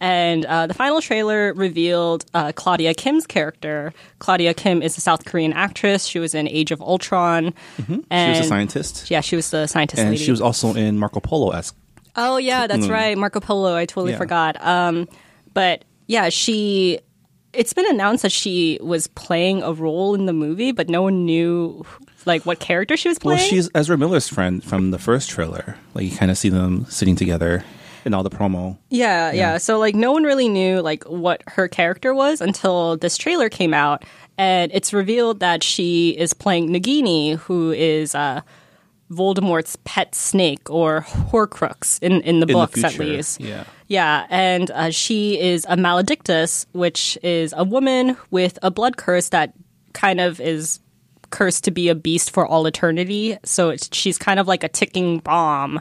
And 0.01 0.45
uh, 0.45 0.67
the 0.67 0.75
final 0.75 1.01
trailer 1.01 1.55
revealed 1.55 2.27
uh, 2.35 2.53
Claudia 2.55 2.93
Kim's 2.95 3.27
character. 3.27 3.93
Claudia 4.19 4.53
Kim 4.53 4.83
is 4.83 4.99
a 4.99 5.01
South 5.01 5.25
Korean 5.25 5.53
actress. 5.53 6.05
She 6.05 6.19
was 6.19 6.35
in 6.35 6.47
Age 6.49 6.73
of 6.73 6.83
Ultron. 6.83 7.55
She 7.87 8.03
And 8.11 8.37
was 8.37 8.41
a 8.47 8.49
scientist. 8.49 9.11
Yeah, 9.11 9.21
she 9.21 9.37
was 9.37 9.51
the 9.51 9.67
scientist 9.67 10.01
and 10.01 10.11
lady. 10.11 10.23
she 10.25 10.31
was 10.31 10.41
also 10.41 10.75
in 10.75 10.99
Marco 10.99 11.21
Polo 11.21 11.51
esque. 11.53 11.77
Oh 12.17 12.37
yeah, 12.37 12.67
that's 12.67 12.89
right, 12.89 13.17
Marco 13.17 13.41
Polo. 13.41 13.75
I 13.75 13.87
totally 13.87 14.13
Yeah. 14.13 14.19
forgot. 14.19 14.63
Um, 14.65 15.09
but 15.53 15.85
yeah, 16.07 16.29
she. 16.29 17.01
It's 17.53 17.73
been 17.73 17.89
announced 17.89 18.23
that 18.25 18.33
she 18.33 18.79
was 18.83 19.07
playing 19.07 19.63
a 19.63 19.73
role 19.73 20.17
in 20.17 20.27
the 20.27 20.33
movie, 20.33 20.73
but 20.73 20.89
no 20.89 21.03
one 21.03 21.25
knew 21.25 21.85
like 22.27 22.45
what 22.45 22.59
character 22.59 22.97
she 22.97 23.09
was 23.09 23.19
playing. 23.21 23.39
Well, 23.39 23.49
she's 23.49 23.71
Ezra 23.77 23.97
Miller's 23.97 24.29
friend 24.29 24.63
from 24.63 24.91
the 24.91 24.99
first 24.99 25.31
trailer. 25.31 25.77
Like 25.95 26.05
you 26.11 26.17
kind 26.17 26.31
of 26.33 26.37
see 26.39 26.49
them 26.49 26.85
sitting 26.89 27.15
together 27.15 27.65
in 28.05 28.15
all 28.15 28.23
the 28.23 28.31
promo. 28.31 28.77
yeah, 28.91 29.33
yeah, 29.33 29.59
So 29.59 29.79
like 29.79 29.95
no 29.95 30.13
one 30.13 30.25
really 30.25 30.49
knew 30.49 30.81
like 30.81 31.05
what 31.05 31.43
her 31.49 31.69
character 31.69 32.15
was 32.15 32.41
until 32.41 32.97
this 32.97 33.17
trailer 33.17 33.49
came 33.49 33.75
out, 33.75 34.05
and 34.39 34.71
it's 34.73 34.93
revealed 34.93 35.41
that 35.41 35.63
she 35.63 36.11
is 36.11 36.35
playing 36.35 36.69
Nagini, 36.71 37.37
who 37.37 37.73
is 37.73 38.15
uh, 38.15 38.41
Voldemort's 39.11 39.77
pet 39.85 40.15
snake 40.15 40.69
or 40.71 41.03
Horcrux 41.03 42.03
in 42.03 42.21
in 42.23 42.41
the 42.41 42.47
In 42.47 42.53
books 42.53 42.81
the 42.81 42.87
at 42.87 42.99
least. 42.99 43.41
Yeah. 43.41 43.65
Yeah, 43.87 44.27
and 44.31 44.71
uh, 44.71 44.91
she 44.91 45.39
is 45.39 45.67
a 45.69 45.77
maledictus, 45.77 46.67
which 46.73 47.19
is 47.23 47.53
a 47.57 47.65
woman 47.65 48.17
with 48.31 48.59
a 48.63 48.71
blood 48.71 48.97
curse 48.97 49.29
that 49.29 49.53
kind 49.93 50.21
of 50.21 50.41
is 50.41 50.81
cursed 51.31 51.65
to 51.65 51.71
be 51.71 51.89
a 51.91 51.95
beast 51.95 52.31
for 52.31 52.47
all 52.47 52.67
eternity. 52.67 53.37
So 53.45 53.69
it's, 53.71 53.91
she's 53.95 54.17
kind 54.17 54.41
of 54.41 54.49
like 54.49 54.65
a 54.65 54.69
ticking 54.69 55.19
bomb, 55.19 55.81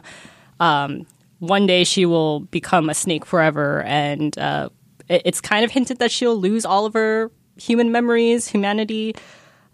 um, 0.60 1.06
one 1.46 1.66
day 1.66 1.84
she 1.84 2.06
will 2.06 2.40
become 2.40 2.88
a 2.90 2.94
snake 2.94 3.24
forever, 3.24 3.82
and 3.82 4.36
uh, 4.38 4.68
it's 5.08 5.40
kind 5.40 5.64
of 5.64 5.70
hinted 5.70 5.98
that 5.98 6.10
she'll 6.10 6.36
lose 6.36 6.64
all 6.64 6.86
of 6.86 6.94
her 6.94 7.30
human 7.56 7.92
memories, 7.92 8.48
humanity. 8.48 9.14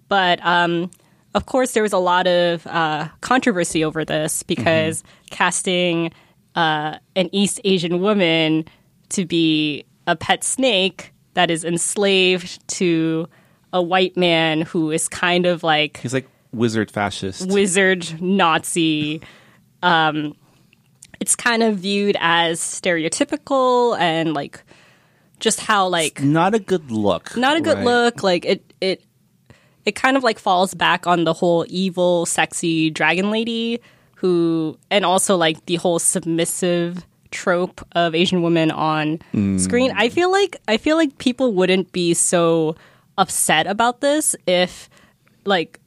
But 0.09 0.45
um, 0.45 0.91
of 1.35 1.47
course, 1.47 1.73
there 1.73 1.83
was 1.83 1.93
a 1.93 1.99
lot 1.99 2.27
of 2.27 2.67
uh, 2.67 3.09
controversy 3.21 3.85
over 3.85 4.05
this 4.05 4.43
because 4.43 5.05
casting 5.31 6.13
uh, 6.55 6.99
an 7.15 7.29
East 7.33 7.61
Asian 7.65 8.01
woman 8.01 8.65
to 9.11 9.25
be 9.25 9.85
a 10.07 10.17
pet 10.17 10.43
snake 10.43 11.13
that 11.35 11.51
is 11.51 11.65
enslaved 11.65 12.67
to 12.69 13.29
a 13.73 13.81
white 13.81 14.17
man 14.17 14.63
who 14.63 14.91
is 14.91 15.09
kind 15.09 15.47
of 15.47 15.63
like 15.63 15.99
He's 15.99 16.13
like 16.13 16.29
wizard 16.53 16.91
fascist. 16.91 17.49
wizard 17.49 18.21
Nazi. 18.21 19.21
Um, 19.83 20.35
it's 21.21 21.37
kind 21.37 21.63
of 21.63 21.77
viewed 21.77 22.17
as 22.19 22.61
stereotypical 22.61 23.99
and 23.99 24.35
like 24.35 24.63
just 25.39 25.61
how 25.61 25.87
like 25.87 26.23
not 26.23 26.55
a 26.55 26.59
good 26.59 26.91
look. 26.91 27.37
not 27.37 27.57
a 27.57 27.61
good 27.61 27.77
right? 27.77 27.85
look. 27.85 28.23
Like 28.23 28.45
it 28.45 28.75
it 28.81 29.05
it 29.85 29.93
kind 29.95 30.17
of 30.17 30.23
like 30.23 30.39
falls 30.39 30.75
back 30.75 31.07
on 31.07 31.25
the 31.25 31.33
whole 31.33 31.65
evil, 31.69 32.27
sexy 32.27 32.91
dragon 32.91 33.31
lady 33.31 33.81
who, 34.17 34.79
and 34.91 35.05
also 35.05 35.35
like 35.37 35.65
the 35.65 35.77
whole 35.77 35.99
submissive 35.99 37.07
trope 37.31 37.81
of 37.93 38.15
Asian 38.15 38.43
women 38.43 38.71
on 38.71 39.19
screen. 39.59 39.93
I 39.97 40.11
feel 40.11 40.31
like 40.31 40.57
I 40.69 40.77
feel 40.77 40.97
like 40.97 41.17
people 41.19 41.55
wouldn't 41.55 41.93
be 41.93 42.13
so 42.13 42.77
upset 43.17 43.67
about 43.67 44.01
this 44.01 44.37
if 44.47 44.91
like 45.45 45.81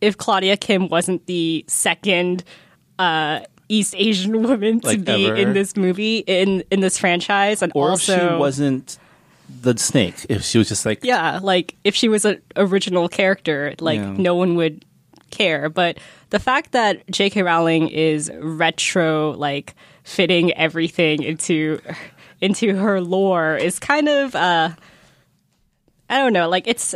if 0.00 0.16
Claudia 0.16 0.56
Kim 0.56 0.88
wasn't 0.88 1.26
the 1.26 1.64
second 1.68 2.42
uh 2.98 3.40
East 3.70 3.94
Asian 3.96 4.42
woman 4.48 4.80
to 4.80 4.86
Like 4.88 5.04
be 5.04 5.26
ever. 5.26 5.36
in 5.36 5.52
this 5.54 5.76
movie 5.76 6.18
in 6.26 6.64
in 6.70 6.80
this 6.80 6.98
franchise 6.98 7.62
and 7.62 7.72
Or 7.74 7.90
also 7.90 8.12
if 8.14 8.20
she 8.32 8.36
wasn't 8.36 8.98
the 9.62 9.76
snake. 9.78 10.14
If 10.28 10.42
she 10.44 10.58
was 10.58 10.68
just 10.68 10.84
like 10.84 11.04
yeah, 11.04 11.38
like 11.42 11.76
if 11.84 11.94
she 11.94 12.08
was 12.08 12.24
an 12.24 12.40
original 12.56 13.08
character, 13.08 13.74
like 13.80 13.98
Yeah. 14.00 14.12
no 14.18 14.34
one 14.34 14.56
would 14.56 14.84
care. 15.30 15.68
But 15.68 15.98
the 16.30 16.38
fact 16.38 16.72
that 16.72 17.08
J.K. 17.10 17.42
Rowling 17.42 17.88
is 17.88 18.30
retro, 18.40 19.32
like 19.32 19.74
fitting 20.04 20.52
everything 20.54 21.22
into 21.22 21.80
into 22.40 22.74
her 22.76 23.00
lore 23.00 23.56
is 23.56 23.78
kind 23.78 24.08
of 24.08 24.34
uh 24.34 24.70
I 26.08 26.18
don't 26.18 26.32
know, 26.32 26.48
like 26.48 26.66
it's 26.66 26.94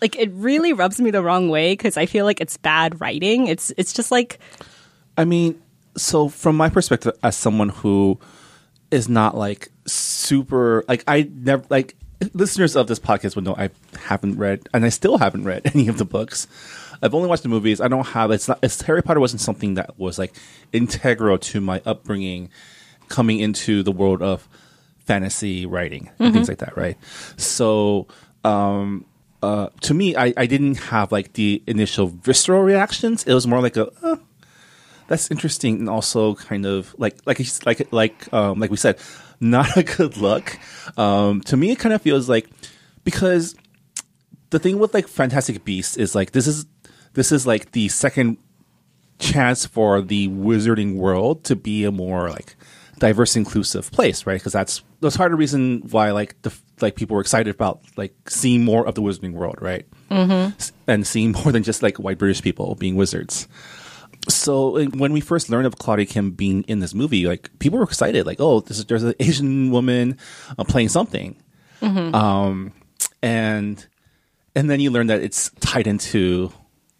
like 0.00 0.16
it 0.18 0.30
really 0.32 0.72
rubs 0.72 1.00
me 1.00 1.10
the 1.12 1.22
wrong 1.22 1.48
way 1.48 1.72
because 1.74 1.96
I 1.96 2.06
feel 2.06 2.24
like 2.24 2.40
it's 2.40 2.56
bad 2.56 3.00
writing. 3.00 3.46
It's 3.46 3.72
it's 3.76 3.92
just 3.92 4.10
like 4.10 4.38
I 5.16 5.24
mean, 5.24 5.60
so 5.96 6.28
from 6.28 6.56
my 6.56 6.68
perspective, 6.68 7.12
as 7.22 7.36
someone 7.36 7.68
who 7.68 8.18
is 8.90 9.08
not 9.08 9.36
like 9.36 9.70
super, 9.86 10.84
like 10.88 11.04
I 11.06 11.28
never 11.34 11.64
like 11.68 11.94
listeners 12.32 12.76
of 12.76 12.86
this 12.86 12.98
podcast 12.98 13.34
would 13.36 13.44
know 13.44 13.54
I 13.56 13.70
haven't 13.98 14.38
read, 14.38 14.68
and 14.72 14.84
I 14.84 14.88
still 14.88 15.18
haven't 15.18 15.44
read 15.44 15.62
any 15.74 15.88
of 15.88 15.98
the 15.98 16.04
books. 16.04 16.46
I've 17.02 17.14
only 17.14 17.28
watched 17.28 17.42
the 17.42 17.48
movies. 17.48 17.80
I 17.80 17.88
don't 17.88 18.06
have. 18.08 18.30
It's 18.30 18.48
not. 18.48 18.58
It's, 18.62 18.80
Harry 18.82 19.02
Potter 19.02 19.20
wasn't 19.20 19.40
something 19.40 19.74
that 19.74 19.98
was 19.98 20.18
like 20.18 20.32
integral 20.72 21.38
to 21.38 21.60
my 21.60 21.82
upbringing, 21.84 22.48
coming 23.08 23.40
into 23.40 23.82
the 23.82 23.92
world 23.92 24.22
of 24.22 24.48
fantasy 25.00 25.66
writing 25.66 26.10
and 26.18 26.32
things 26.32 26.48
like 26.48 26.58
that. 26.58 26.76
Right. 26.76 26.96
So. 27.36 28.06
um 28.44 29.04
uh, 29.42 29.68
to 29.80 29.92
me, 29.92 30.14
I, 30.14 30.32
I 30.36 30.46
didn't 30.46 30.76
have 30.76 31.10
like 31.10 31.32
the 31.32 31.62
initial 31.66 32.06
visceral 32.06 32.62
reactions. 32.62 33.24
It 33.24 33.34
was 33.34 33.44
more 33.44 33.60
like 33.60 33.76
a, 33.76 33.88
uh, 34.00 34.16
that's 35.08 35.30
interesting 35.30 35.78
and 35.80 35.88
also 35.88 36.34
kind 36.34 36.66
of 36.66 36.94
like 36.98 37.16
like 37.26 37.40
like 37.66 37.92
like 37.92 38.32
um 38.32 38.58
like 38.58 38.70
we 38.70 38.76
said 38.76 38.98
not 39.40 39.76
a 39.76 39.82
good 39.82 40.16
look. 40.16 40.58
Um 40.96 41.40
to 41.42 41.56
me 41.56 41.70
it 41.70 41.78
kind 41.78 41.92
of 41.94 42.02
feels 42.02 42.28
like 42.28 42.48
because 43.04 43.54
the 44.50 44.58
thing 44.58 44.78
with 44.78 44.94
like 44.94 45.08
fantastic 45.08 45.64
beasts 45.64 45.96
is 45.96 46.14
like 46.14 46.32
this 46.32 46.46
is 46.46 46.66
this 47.14 47.32
is 47.32 47.46
like 47.46 47.72
the 47.72 47.88
second 47.88 48.38
chance 49.18 49.66
for 49.66 50.00
the 50.00 50.28
wizarding 50.28 50.96
world 50.96 51.44
to 51.44 51.54
be 51.54 51.84
a 51.84 51.92
more 51.92 52.28
like 52.30 52.56
diverse 52.98 53.36
inclusive 53.36 53.90
place 53.92 54.26
right? 54.26 54.38
Because 54.40 54.52
that's 54.52 54.82
that's 55.00 55.16
part 55.16 55.32
of 55.32 55.36
the 55.36 55.40
reason 55.40 55.82
why 55.90 56.10
like 56.12 56.40
the 56.42 56.52
like 56.80 56.96
people 56.96 57.14
were 57.14 57.20
excited 57.20 57.54
about 57.54 57.80
like 57.96 58.14
seeing 58.28 58.64
more 58.64 58.86
of 58.86 58.94
the 58.94 59.02
wizarding 59.02 59.32
world 59.32 59.56
right? 59.60 59.86
Mm-hmm. 60.10 60.90
and 60.90 61.06
seeing 61.06 61.32
more 61.32 61.52
than 61.52 61.62
just 61.62 61.82
like 61.82 61.96
white 61.98 62.18
british 62.18 62.42
people 62.42 62.74
being 62.74 62.96
wizards 62.96 63.48
so 64.28 64.84
when 64.90 65.12
we 65.12 65.20
first 65.20 65.50
learned 65.50 65.66
of 65.66 65.76
Claudia 65.78 66.06
Kim 66.06 66.30
being 66.30 66.62
in 66.64 66.78
this 66.78 66.94
movie, 66.94 67.26
like 67.26 67.50
people 67.58 67.78
were 67.78 67.84
excited, 67.84 68.26
like, 68.26 68.40
oh, 68.40 68.60
this 68.60 68.78
is, 68.78 68.86
there's 68.86 69.02
an 69.02 69.14
Asian 69.20 69.70
woman 69.70 70.16
uh, 70.58 70.64
playing 70.64 70.88
something, 70.88 71.36
um, 72.14 72.72
and 73.22 73.86
and 74.54 74.70
then 74.70 74.80
you 74.80 74.90
learn 74.90 75.08
that 75.08 75.20
it's 75.22 75.50
tied 75.60 75.86
into 75.86 76.52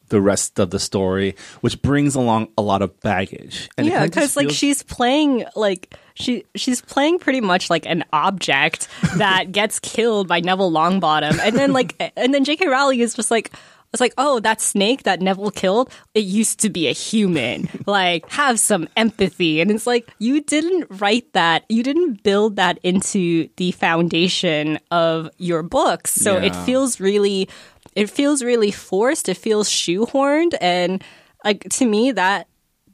the 0.09 0.21
rest 0.21 0.59
of 0.59 0.71
the 0.71 0.79
story, 0.79 1.35
which 1.62 1.81
brings 1.81 2.14
along 2.14 2.49
a 2.59 2.62
lot 2.62 2.83
of 2.83 3.00
baggage. 3.00 3.71
And 3.79 3.87
yeah, 3.87 4.05
because 4.05 4.37
like 4.37 4.49
feels- 4.49 4.57
she's 4.57 4.83
playing 4.83 5.47
like 5.57 5.95
she 6.14 6.45
she's 6.55 6.83
playing 6.83 7.19
pretty 7.19 7.41
much 7.41 7.71
like 7.71 7.87
an 7.87 8.05
object 8.12 8.88
that 9.17 9.52
gets 9.52 9.79
killed 9.81 10.29
by 10.29 10.41
Neville 10.41 10.71
Longbottom, 10.71 11.38
and 11.38 11.57
then 11.57 11.73
like 11.73 12.12
and 12.17 12.35
then 12.35 12.45
J.K. 12.45 12.69
Rowling 12.69 13.00
is 13.00 13.14
just 13.14 13.31
like. 13.31 13.52
It's 13.92 14.00
like, 14.00 14.14
oh, 14.16 14.40
that 14.40 14.61
snake 14.61 15.02
that 15.02 15.20
Neville 15.20 15.50
killed, 15.50 15.92
it 16.14 16.25
used 16.25 16.61
to 16.61 16.70
be 16.70 16.88
a 16.88 16.92
human. 16.92 17.68
Like, 17.84 18.30
have 18.30 18.58
some 18.61 18.88
empathy. 18.96 19.61
And 19.61 19.70
it's 19.70 19.87
like, 19.87 20.08
you 20.18 20.40
didn't 20.40 20.87
write 21.00 21.32
that, 21.32 21.64
you 21.68 21.82
didn't 21.82 22.22
build 22.22 22.56
that 22.56 22.78
into 22.82 23.49
the 23.56 23.72
foundation 23.72 24.78
of 24.90 25.28
your 25.37 25.62
books. 25.62 26.12
So 26.14 26.37
it 26.37 26.54
feels 26.64 27.00
really, 27.00 27.49
it 27.94 28.08
feels 28.08 28.42
really 28.42 28.70
forced. 28.70 29.28
It 29.28 29.37
feels 29.37 29.68
shoehorned. 29.68 30.54
And 30.61 31.02
like, 31.44 31.68
to 31.70 31.87
me, 31.87 32.12
that 32.12 32.46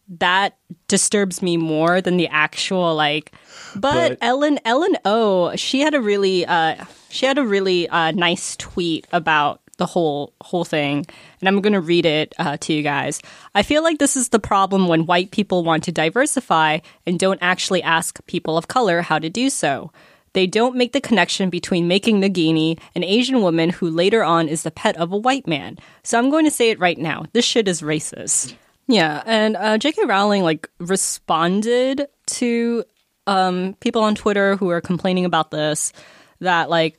that 0.08 0.56
disturbs 0.88 1.42
me 1.42 1.56
more 1.56 2.00
than 2.00 2.16
the 2.16 2.28
actual 2.28 2.94
like 2.94 3.32
but, 3.76 4.10
But- 4.10 4.18
ellen 4.22 4.58
ellen 4.64 4.96
o 5.04 5.54
she 5.56 5.80
had 5.80 5.94
a 5.94 6.00
really 6.00 6.46
uh 6.46 6.82
she 7.10 7.26
had 7.26 7.36
a 7.36 7.44
really 7.44 7.88
uh 7.88 8.12
nice 8.12 8.56
tweet 8.56 9.06
about 9.12 9.60
the 9.78 9.86
whole 9.86 10.32
whole 10.42 10.64
thing 10.64 11.06
and 11.40 11.48
i'm 11.48 11.60
going 11.60 11.72
to 11.72 11.80
read 11.80 12.06
it 12.06 12.34
uh, 12.38 12.56
to 12.58 12.72
you 12.72 12.82
guys 12.82 13.20
i 13.54 13.62
feel 13.62 13.82
like 13.82 13.98
this 13.98 14.16
is 14.16 14.28
the 14.28 14.38
problem 14.38 14.86
when 14.86 15.06
white 15.06 15.30
people 15.30 15.64
want 15.64 15.82
to 15.82 15.92
diversify 15.92 16.78
and 17.06 17.18
don't 17.18 17.38
actually 17.40 17.82
ask 17.82 18.24
people 18.26 18.56
of 18.56 18.68
color 18.68 19.00
how 19.02 19.18
to 19.18 19.30
do 19.30 19.48
so 19.50 19.90
they 20.34 20.46
don't 20.46 20.76
make 20.76 20.92
the 20.92 21.00
connection 21.00 21.50
between 21.50 21.88
making 21.88 22.20
Nagini 22.20 22.78
an 22.94 23.02
Asian 23.02 23.40
woman 23.40 23.70
who 23.70 23.90
later 23.90 24.22
on 24.22 24.48
is 24.48 24.62
the 24.62 24.70
pet 24.70 24.96
of 24.96 25.10
a 25.10 25.16
white 25.16 25.46
man. 25.46 25.78
So 26.02 26.18
I'm 26.18 26.30
going 26.30 26.44
to 26.44 26.50
say 26.50 26.70
it 26.70 26.78
right 26.78 26.98
now. 26.98 27.24
This 27.32 27.44
shit 27.44 27.66
is 27.66 27.82
racist. 27.82 28.54
Yeah, 28.86 29.22
and 29.26 29.56
uh, 29.56 29.78
J.K. 29.78 30.04
Rowling 30.06 30.42
like 30.42 30.68
responded 30.78 32.08
to 32.26 32.84
um, 33.26 33.74
people 33.80 34.02
on 34.02 34.14
Twitter 34.14 34.56
who 34.56 34.70
are 34.70 34.80
complaining 34.80 35.26
about 35.26 35.50
this 35.50 35.92
that 36.40 36.70
like 36.70 36.98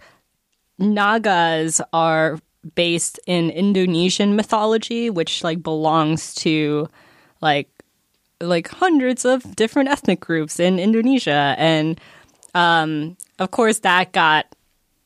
Nagas 0.78 1.82
are 1.92 2.40
based 2.76 3.20
in 3.26 3.50
Indonesian 3.50 4.36
mythology, 4.36 5.10
which 5.10 5.44
like 5.44 5.64
belongs 5.64 6.34
to 6.36 6.88
like 7.42 7.70
like 8.42 8.68
hundreds 8.70 9.26
of 9.26 9.56
different 9.56 9.90
ethnic 9.90 10.20
groups 10.20 10.60
in 10.60 10.80
Indonesia, 10.80 11.56
and 11.58 12.00
um, 12.54 13.18
of 13.38 13.52
course 13.52 13.80
that 13.80 14.12
got 14.12 14.46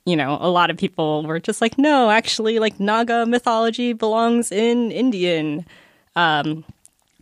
you 0.05 0.15
know 0.15 0.38
a 0.39 0.50
lot 0.50 0.69
of 0.69 0.77
people 0.77 1.24
were 1.24 1.39
just 1.39 1.62
like, 1.62 1.77
no, 1.77 2.10
actually, 2.10 2.60
like 2.60 2.79
Naga 2.79 3.25
mythology 3.25 3.93
belongs 3.93 4.51
in 4.51 4.91
Indian 4.91 5.65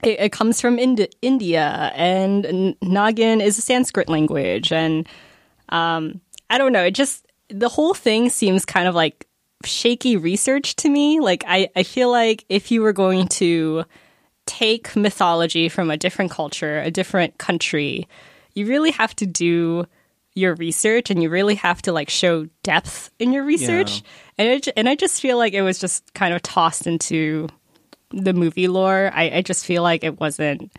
it, 0.03 0.19
it 0.19 0.31
comes 0.31 0.61
from 0.61 0.79
Ind- 0.79 1.07
India, 1.21 1.91
and 1.95 2.45
Nagin 2.81 3.41
is 3.41 3.57
a 3.57 3.61
Sanskrit 3.61 4.09
language, 4.09 4.71
and 4.71 5.07
um, 5.69 6.21
I 6.49 6.57
don't 6.57 6.73
know. 6.73 6.83
It 6.83 6.91
just 6.91 7.25
the 7.49 7.69
whole 7.69 7.93
thing 7.93 8.29
seems 8.29 8.65
kind 8.65 8.87
of 8.87 8.95
like 8.95 9.27
shaky 9.65 10.17
research 10.17 10.75
to 10.77 10.89
me. 10.89 11.19
Like 11.19 11.43
I, 11.47 11.69
I 11.75 11.83
feel 11.83 12.11
like 12.11 12.45
if 12.49 12.71
you 12.71 12.81
were 12.81 12.93
going 12.93 13.27
to 13.29 13.85
take 14.45 14.95
mythology 14.95 15.69
from 15.69 15.89
a 15.91 15.97
different 15.97 16.31
culture, 16.31 16.79
a 16.79 16.91
different 16.91 17.37
country, 17.37 18.07
you 18.53 18.65
really 18.65 18.91
have 18.91 19.15
to 19.17 19.25
do 19.25 19.85
your 20.33 20.55
research 20.55 21.09
and 21.09 21.21
you 21.21 21.29
really 21.29 21.55
have 21.55 21.81
to 21.81 21.91
like 21.91 22.09
show 22.09 22.47
depth 22.63 23.11
in 23.19 23.33
your 23.33 23.43
research. 23.43 24.01
And 24.37 24.47
it, 24.47 24.67
and 24.77 24.87
I 24.87 24.95
just 24.95 25.21
feel 25.21 25.37
like 25.37 25.53
it 25.53 25.61
was 25.61 25.77
just 25.77 26.13
kind 26.13 26.33
of 26.33 26.41
tossed 26.41 26.87
into 26.87 27.47
the 28.11 28.33
movie 28.33 28.67
lore. 28.67 29.11
I, 29.13 29.37
I 29.37 29.41
just 29.41 29.65
feel 29.65 29.83
like 29.83 30.03
it 30.03 30.19
wasn't 30.19 30.71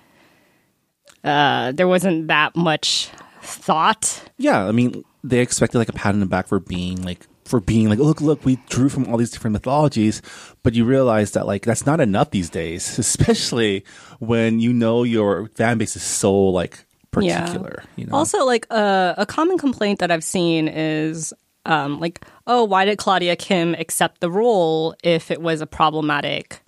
uh 1.24 1.72
there 1.72 1.86
wasn't 1.86 2.28
that 2.28 2.56
much 2.56 3.10
thought. 3.42 4.22
yeah, 4.38 4.66
I 4.66 4.72
mean, 4.72 5.04
they 5.22 5.40
expected 5.40 5.78
like 5.78 5.88
a 5.88 5.92
pat 5.92 6.14
on 6.14 6.20
the 6.20 6.26
back 6.26 6.48
for 6.48 6.58
being 6.58 7.02
like 7.02 7.26
for 7.52 7.60
being 7.60 7.90
like, 7.90 7.98
look, 7.98 8.22
look, 8.22 8.46
we 8.46 8.56
drew 8.70 8.88
from 8.88 9.06
all 9.08 9.18
these 9.18 9.30
different 9.30 9.52
mythologies, 9.52 10.22
but 10.62 10.72
you 10.72 10.86
realize 10.86 11.32
that 11.32 11.46
like 11.46 11.66
that's 11.66 11.84
not 11.84 12.00
enough 12.00 12.30
these 12.30 12.48
days, 12.48 12.98
especially 13.06 13.84
when 14.20 14.58
you 14.58 14.72
know 14.72 15.02
your 15.02 15.48
fan 15.48 15.76
base 15.76 15.94
is 15.94 16.02
so 16.02 16.32
like 16.32 16.86
particular. 17.10 17.84
You 17.96 18.06
know, 18.06 18.16
Also, 18.16 18.46
like 18.46 18.66
uh, 18.70 19.12
a 19.18 19.26
common 19.26 19.58
complaint 19.58 19.98
that 19.98 20.10
I've 20.10 20.24
seen 20.24 20.66
is 20.66 21.34
um, 21.66 22.00
like, 22.00 22.24
oh, 22.46 22.64
why 22.64 22.86
did 22.86 22.96
Claudia 22.96 23.36
Kim 23.36 23.74
accept 23.74 24.22
the 24.22 24.30
role 24.30 24.94
if 25.04 25.30
it 25.30 25.42
was 25.42 25.60
a 25.60 25.66
problematic, 25.66 26.62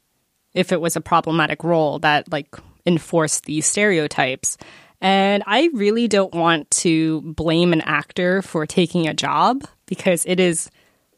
if 0.52 0.70
it 0.70 0.82
was 0.82 0.96
a 0.96 1.00
problematic 1.00 1.64
role 1.64 1.98
that 2.00 2.30
like 2.30 2.54
enforced 2.84 3.46
these 3.46 3.64
stereotypes? 3.64 4.58
And 5.00 5.42
I 5.46 5.70
really 5.72 6.08
don't 6.08 6.34
want 6.34 6.70
to 6.82 7.22
blame 7.22 7.72
an 7.72 7.80
actor 7.80 8.42
for 8.42 8.66
taking 8.66 9.08
a 9.08 9.14
job 9.14 9.64
because 9.86 10.26
it 10.26 10.38
is 10.40 10.70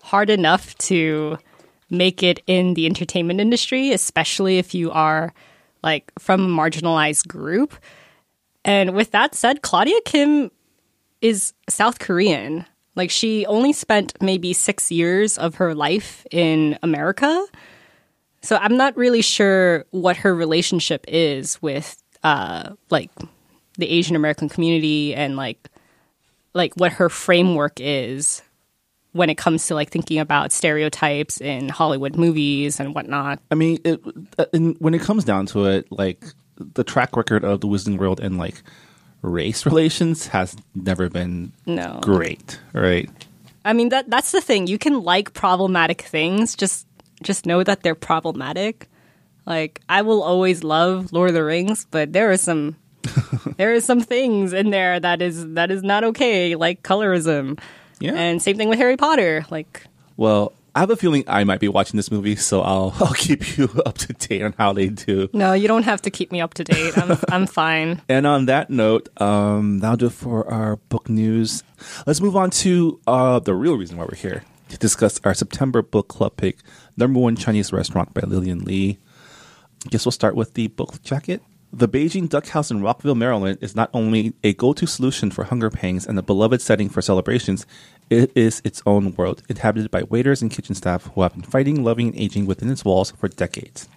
hard 0.06 0.30
enough 0.30 0.72
to 0.78 1.36
make 1.90 2.22
it 2.22 2.40
in 2.46 2.74
the 2.74 2.86
entertainment 2.86 3.40
industry, 3.40 3.90
especially 3.92 4.58
if 4.58 4.72
you 4.72 4.90
are 4.92 5.34
like 5.82 6.12
from 6.18 6.44
a 6.44 6.48
marginalized 6.48 7.26
group. 7.26 7.74
And 8.64 8.94
with 8.94 9.10
that 9.10 9.34
said, 9.34 9.62
Claudia 9.62 10.00
Kim 10.04 10.50
is 11.20 11.54
South 11.68 11.98
Korean. 11.98 12.64
Like 12.94 13.10
she 13.10 13.46
only 13.46 13.72
spent 13.72 14.14
maybe 14.22 14.52
six 14.52 14.92
years 14.92 15.38
of 15.38 15.56
her 15.56 15.74
life 15.74 16.24
in 16.30 16.78
America. 16.84 17.44
So 18.42 18.56
I'm 18.56 18.76
not 18.76 18.96
really 18.96 19.22
sure 19.22 19.84
what 19.90 20.18
her 20.18 20.34
relationship 20.34 21.04
is 21.08 21.60
with 21.60 22.00
uh 22.22 22.74
like 22.90 23.10
the 23.76 23.88
Asian 23.90 24.14
American 24.14 24.48
community 24.48 25.14
and 25.14 25.36
like 25.36 25.68
like 26.54 26.74
what 26.76 26.92
her 26.92 27.08
framework 27.08 27.74
is 27.80 28.42
when 29.16 29.30
it 29.30 29.36
comes 29.36 29.66
to 29.68 29.74
like 29.74 29.90
thinking 29.90 30.18
about 30.18 30.52
stereotypes 30.52 31.40
in 31.40 31.68
Hollywood 31.68 32.16
movies 32.16 32.78
and 32.80 32.94
whatnot. 32.94 33.40
I 33.50 33.54
mean, 33.54 33.78
it, 33.84 34.00
uh, 34.38 34.44
and 34.52 34.76
when 34.78 34.94
it 34.94 35.00
comes 35.00 35.24
down 35.24 35.46
to 35.46 35.66
it, 35.66 35.86
like 35.90 36.24
the 36.58 36.84
track 36.84 37.16
record 37.16 37.44
of 37.44 37.60
the 37.60 37.66
Wizarding 37.68 37.98
World 37.98 38.20
and 38.20 38.38
like 38.38 38.62
race 39.22 39.66
relations 39.70 40.28
has 40.28 40.56
never 40.74 41.08
been 41.08 41.52
No. 41.66 41.98
great, 42.02 42.60
right? 42.72 43.10
I 43.64 43.72
mean 43.72 43.88
that 43.88 44.08
that's 44.08 44.30
the 44.30 44.40
thing. 44.40 44.68
You 44.68 44.78
can 44.78 45.02
like 45.02 45.32
problematic 45.34 46.02
things, 46.02 46.54
just 46.54 46.86
just 47.22 47.46
know 47.46 47.64
that 47.64 47.82
they're 47.82 47.96
problematic. 47.96 48.88
Like 49.44 49.80
I 49.88 50.02
will 50.02 50.22
always 50.22 50.62
love 50.62 51.12
Lord 51.12 51.30
of 51.30 51.34
the 51.34 51.42
Rings, 51.44 51.86
but 51.90 52.12
there 52.12 52.30
are 52.30 52.36
some 52.36 52.76
there 53.56 53.74
are 53.74 53.80
some 53.80 54.00
things 54.00 54.52
in 54.52 54.70
there 54.70 55.00
that 55.00 55.20
is 55.22 55.54
that 55.54 55.70
is 55.70 55.82
not 55.82 56.04
okay, 56.04 56.54
like 56.54 56.82
colorism. 56.82 57.58
Yeah. 57.98 58.14
And 58.14 58.42
same 58.42 58.56
thing 58.56 58.68
with 58.68 58.78
Harry 58.78 58.96
Potter. 58.96 59.46
Like 59.50 59.86
Well, 60.16 60.52
I 60.74 60.80
have 60.80 60.90
a 60.90 60.96
feeling 60.96 61.24
I 61.26 61.44
might 61.44 61.60
be 61.60 61.68
watching 61.68 61.96
this 61.96 62.10
movie, 62.10 62.36
so 62.36 62.60
I'll 62.60 62.94
I'll 63.00 63.14
keep 63.14 63.56
you 63.56 63.70
up 63.86 63.96
to 63.98 64.12
date 64.12 64.42
on 64.42 64.54
how 64.58 64.72
they 64.74 64.88
do. 64.88 65.28
no, 65.32 65.54
you 65.54 65.68
don't 65.68 65.84
have 65.84 66.02
to 66.02 66.10
keep 66.10 66.30
me 66.30 66.40
up 66.40 66.54
to 66.54 66.64
date. 66.64 66.96
I'm 66.98 67.18
I'm 67.28 67.46
fine. 67.46 68.02
And 68.08 68.26
on 68.26 68.46
that 68.46 68.68
note, 68.68 69.08
um, 69.20 69.78
that'll 69.80 69.96
do 69.96 70.06
it 70.06 70.12
for 70.12 70.48
our 70.50 70.76
book 70.76 71.08
news. 71.08 71.62
Let's 72.06 72.20
move 72.20 72.36
on 72.36 72.50
to 72.50 73.00
uh, 73.06 73.38
the 73.38 73.54
real 73.54 73.76
reason 73.78 73.96
why 73.96 74.04
we're 74.04 74.16
here 74.16 74.44
to 74.68 74.78
discuss 74.78 75.20
our 75.24 75.32
September 75.32 75.80
book 75.80 76.08
club 76.08 76.36
pick, 76.36 76.58
number 76.96 77.20
one 77.20 77.36
Chinese 77.36 77.72
restaurant 77.72 78.12
by 78.12 78.22
Lillian 78.22 78.64
Li. 78.64 78.98
I 79.84 79.88
guess 79.88 80.04
we'll 80.04 80.12
start 80.12 80.34
with 80.34 80.54
the 80.54 80.66
book 80.68 81.00
jacket. 81.02 81.40
The 81.76 81.88
Beijing 81.88 82.26
Duck 82.30 82.46
House 82.46 82.70
in 82.70 82.80
Rockville, 82.80 83.14
Maryland 83.14 83.58
is 83.60 83.76
not 83.76 83.90
only 83.92 84.32
a 84.42 84.54
go 84.54 84.72
to 84.72 84.86
solution 84.86 85.30
for 85.30 85.44
hunger 85.44 85.68
pangs 85.68 86.06
and 86.06 86.18
a 86.18 86.22
beloved 86.22 86.62
setting 86.62 86.88
for 86.88 87.02
celebrations, 87.02 87.66
it 88.08 88.32
is 88.34 88.62
its 88.64 88.82
own 88.86 89.14
world, 89.14 89.42
inhabited 89.50 89.90
by 89.90 90.04
waiters 90.04 90.40
and 90.40 90.50
kitchen 90.50 90.74
staff 90.74 91.04
who 91.04 91.20
have 91.20 91.34
been 91.34 91.42
fighting, 91.42 91.84
loving, 91.84 92.08
and 92.08 92.18
aging 92.18 92.46
within 92.46 92.70
its 92.70 92.82
walls 92.82 93.10
for 93.10 93.28
decades. 93.28 93.90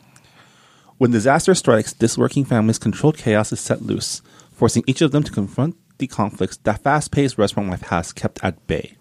When 0.97 1.11
disaster 1.11 1.55
strikes, 1.55 1.93
this 1.93 2.17
working 2.17 2.43
family's 2.43 2.79
controlled 2.79 3.17
chaos 3.17 3.53
is 3.53 3.61
set 3.61 3.81
loose, 3.81 4.21
forcing 4.51 4.83
each 4.85 5.01
of 5.01 5.13
them 5.13 5.23
to 5.23 5.31
confront 5.31 5.77
the 5.99 6.07
conflicts 6.07 6.57
that 6.57 6.83
fast 6.83 7.13
paced 7.13 7.37
restaurant 7.37 7.69
life 7.69 7.83
has 7.83 8.11
kept 8.11 8.43
at 8.43 8.67
bay. 8.67 8.97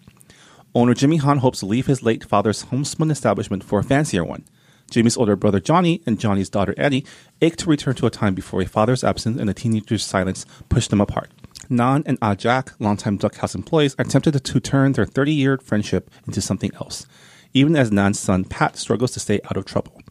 Owner 0.73 0.93
Jimmy 0.93 1.17
Han 1.17 1.39
hopes 1.39 1.59
to 1.59 1.65
leave 1.65 1.87
his 1.87 2.01
late 2.01 2.23
father's 2.23 2.61
homespun 2.61 3.11
establishment 3.11 3.61
for 3.61 3.79
a 3.79 3.83
fancier 3.83 4.23
one. 4.23 4.45
Jimmy's 4.89 5.17
older 5.17 5.35
brother 5.35 5.59
Johnny 5.59 6.01
and 6.05 6.19
Johnny's 6.19 6.49
daughter 6.49 6.73
Eddie 6.77 7.05
ache 7.41 7.55
to 7.57 7.69
return 7.69 7.95
to 7.95 8.05
a 8.05 8.09
time 8.09 8.33
before 8.33 8.61
a 8.61 8.65
father's 8.65 9.03
absence 9.03 9.39
and 9.39 9.49
a 9.49 9.53
teenager's 9.53 10.05
silence 10.05 10.45
pushed 10.69 10.89
them 10.89 11.01
apart. 11.01 11.29
Nan 11.69 12.03
and 12.05 12.17
Ah 12.21 12.35
Jack, 12.35 12.71
longtime 12.79 13.17
Duck 13.17 13.35
House 13.35 13.53
employees, 13.53 13.95
are 13.99 14.05
tempted 14.05 14.43
to 14.43 14.59
turn 14.59 14.93
their 14.93 15.05
30 15.05 15.31
year 15.31 15.57
friendship 15.59 16.09
into 16.25 16.41
something 16.41 16.71
else, 16.75 17.05
even 17.53 17.75
as 17.75 17.91
Nan's 17.91 18.19
son 18.19 18.43
Pat 18.43 18.75
struggles 18.75 19.11
to 19.11 19.19
stay 19.19 19.39
out 19.45 19.57
of 19.57 19.65
trouble. 19.65 20.01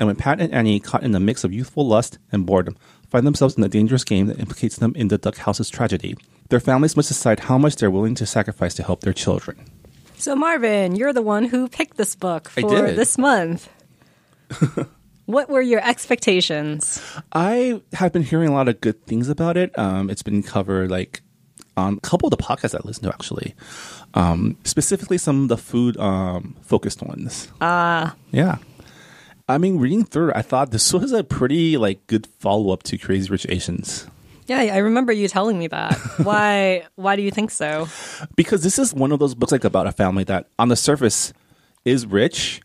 And 0.00 0.06
when 0.06 0.16
Pat 0.16 0.40
and 0.40 0.52
Annie, 0.54 0.80
caught 0.80 1.02
in 1.02 1.14
a 1.14 1.20
mix 1.20 1.44
of 1.44 1.52
youthful 1.52 1.86
lust 1.86 2.18
and 2.30 2.46
boredom, 2.46 2.76
find 3.10 3.26
themselves 3.26 3.56
in 3.56 3.64
a 3.64 3.68
dangerous 3.68 4.04
game 4.04 4.26
that 4.26 4.38
implicates 4.38 4.76
them 4.76 4.94
in 4.94 5.08
the 5.08 5.18
Duck 5.18 5.38
House's 5.38 5.68
tragedy, 5.70 6.16
their 6.50 6.60
families 6.60 6.96
must 6.96 7.08
decide 7.08 7.40
how 7.40 7.58
much 7.58 7.76
they're 7.76 7.90
willing 7.90 8.14
to 8.14 8.26
sacrifice 8.26 8.74
to 8.74 8.82
help 8.82 9.00
their 9.00 9.12
children. 9.12 9.66
So 10.16 10.34
Marvin, 10.34 10.96
you're 10.96 11.12
the 11.12 11.22
one 11.22 11.44
who 11.44 11.68
picked 11.68 11.96
this 11.96 12.14
book 12.14 12.48
for 12.48 12.60
this 12.92 13.18
month. 13.18 13.68
what 15.26 15.48
were 15.48 15.60
your 15.60 15.80
expectations? 15.86 17.02
I 17.32 17.82
have 17.92 18.12
been 18.12 18.22
hearing 18.22 18.48
a 18.48 18.52
lot 18.52 18.68
of 18.68 18.80
good 18.80 19.04
things 19.06 19.28
about 19.28 19.56
it. 19.56 19.76
Um, 19.78 20.10
it's 20.10 20.22
been 20.22 20.42
covered 20.42 20.90
like 20.90 21.22
on 21.76 21.94
a 21.94 22.00
couple 22.00 22.26
of 22.26 22.30
the 22.30 22.42
podcasts 22.42 22.74
I 22.74 22.80
listen 22.84 23.04
to, 23.04 23.10
actually. 23.10 23.54
Um, 24.14 24.56
specifically, 24.64 25.18
some 25.18 25.42
of 25.44 25.48
the 25.48 25.56
food 25.56 25.96
um, 25.98 26.56
focused 26.62 27.02
ones. 27.02 27.48
Ah, 27.60 28.16
yeah. 28.30 28.58
I 29.48 29.56
mean, 29.58 29.78
reading 29.78 30.04
through, 30.04 30.32
I 30.34 30.42
thought 30.42 30.72
this 30.72 30.92
was 30.92 31.12
a 31.12 31.24
pretty 31.24 31.76
like 31.78 32.06
good 32.06 32.26
follow 32.26 32.72
up 32.72 32.82
to 32.84 32.98
Crazy 32.98 33.30
Rich 33.30 33.46
Asians 33.48 34.06
Yeah, 34.46 34.58
I 34.58 34.78
remember 34.78 35.10
you 35.12 35.26
telling 35.28 35.58
me 35.58 35.68
that. 35.68 35.94
why 36.22 36.84
why 36.96 37.16
do 37.16 37.22
you 37.22 37.30
think 37.30 37.50
so? 37.50 37.88
because 38.36 38.62
this 38.62 38.78
is 38.78 38.92
one 38.92 39.12
of 39.12 39.20
those 39.20 39.34
books 39.34 39.52
like 39.52 39.64
about 39.64 39.86
a 39.86 39.92
family 39.92 40.24
that 40.24 40.48
on 40.58 40.68
the 40.68 40.76
surface 40.76 41.32
is 41.84 42.04
rich, 42.06 42.60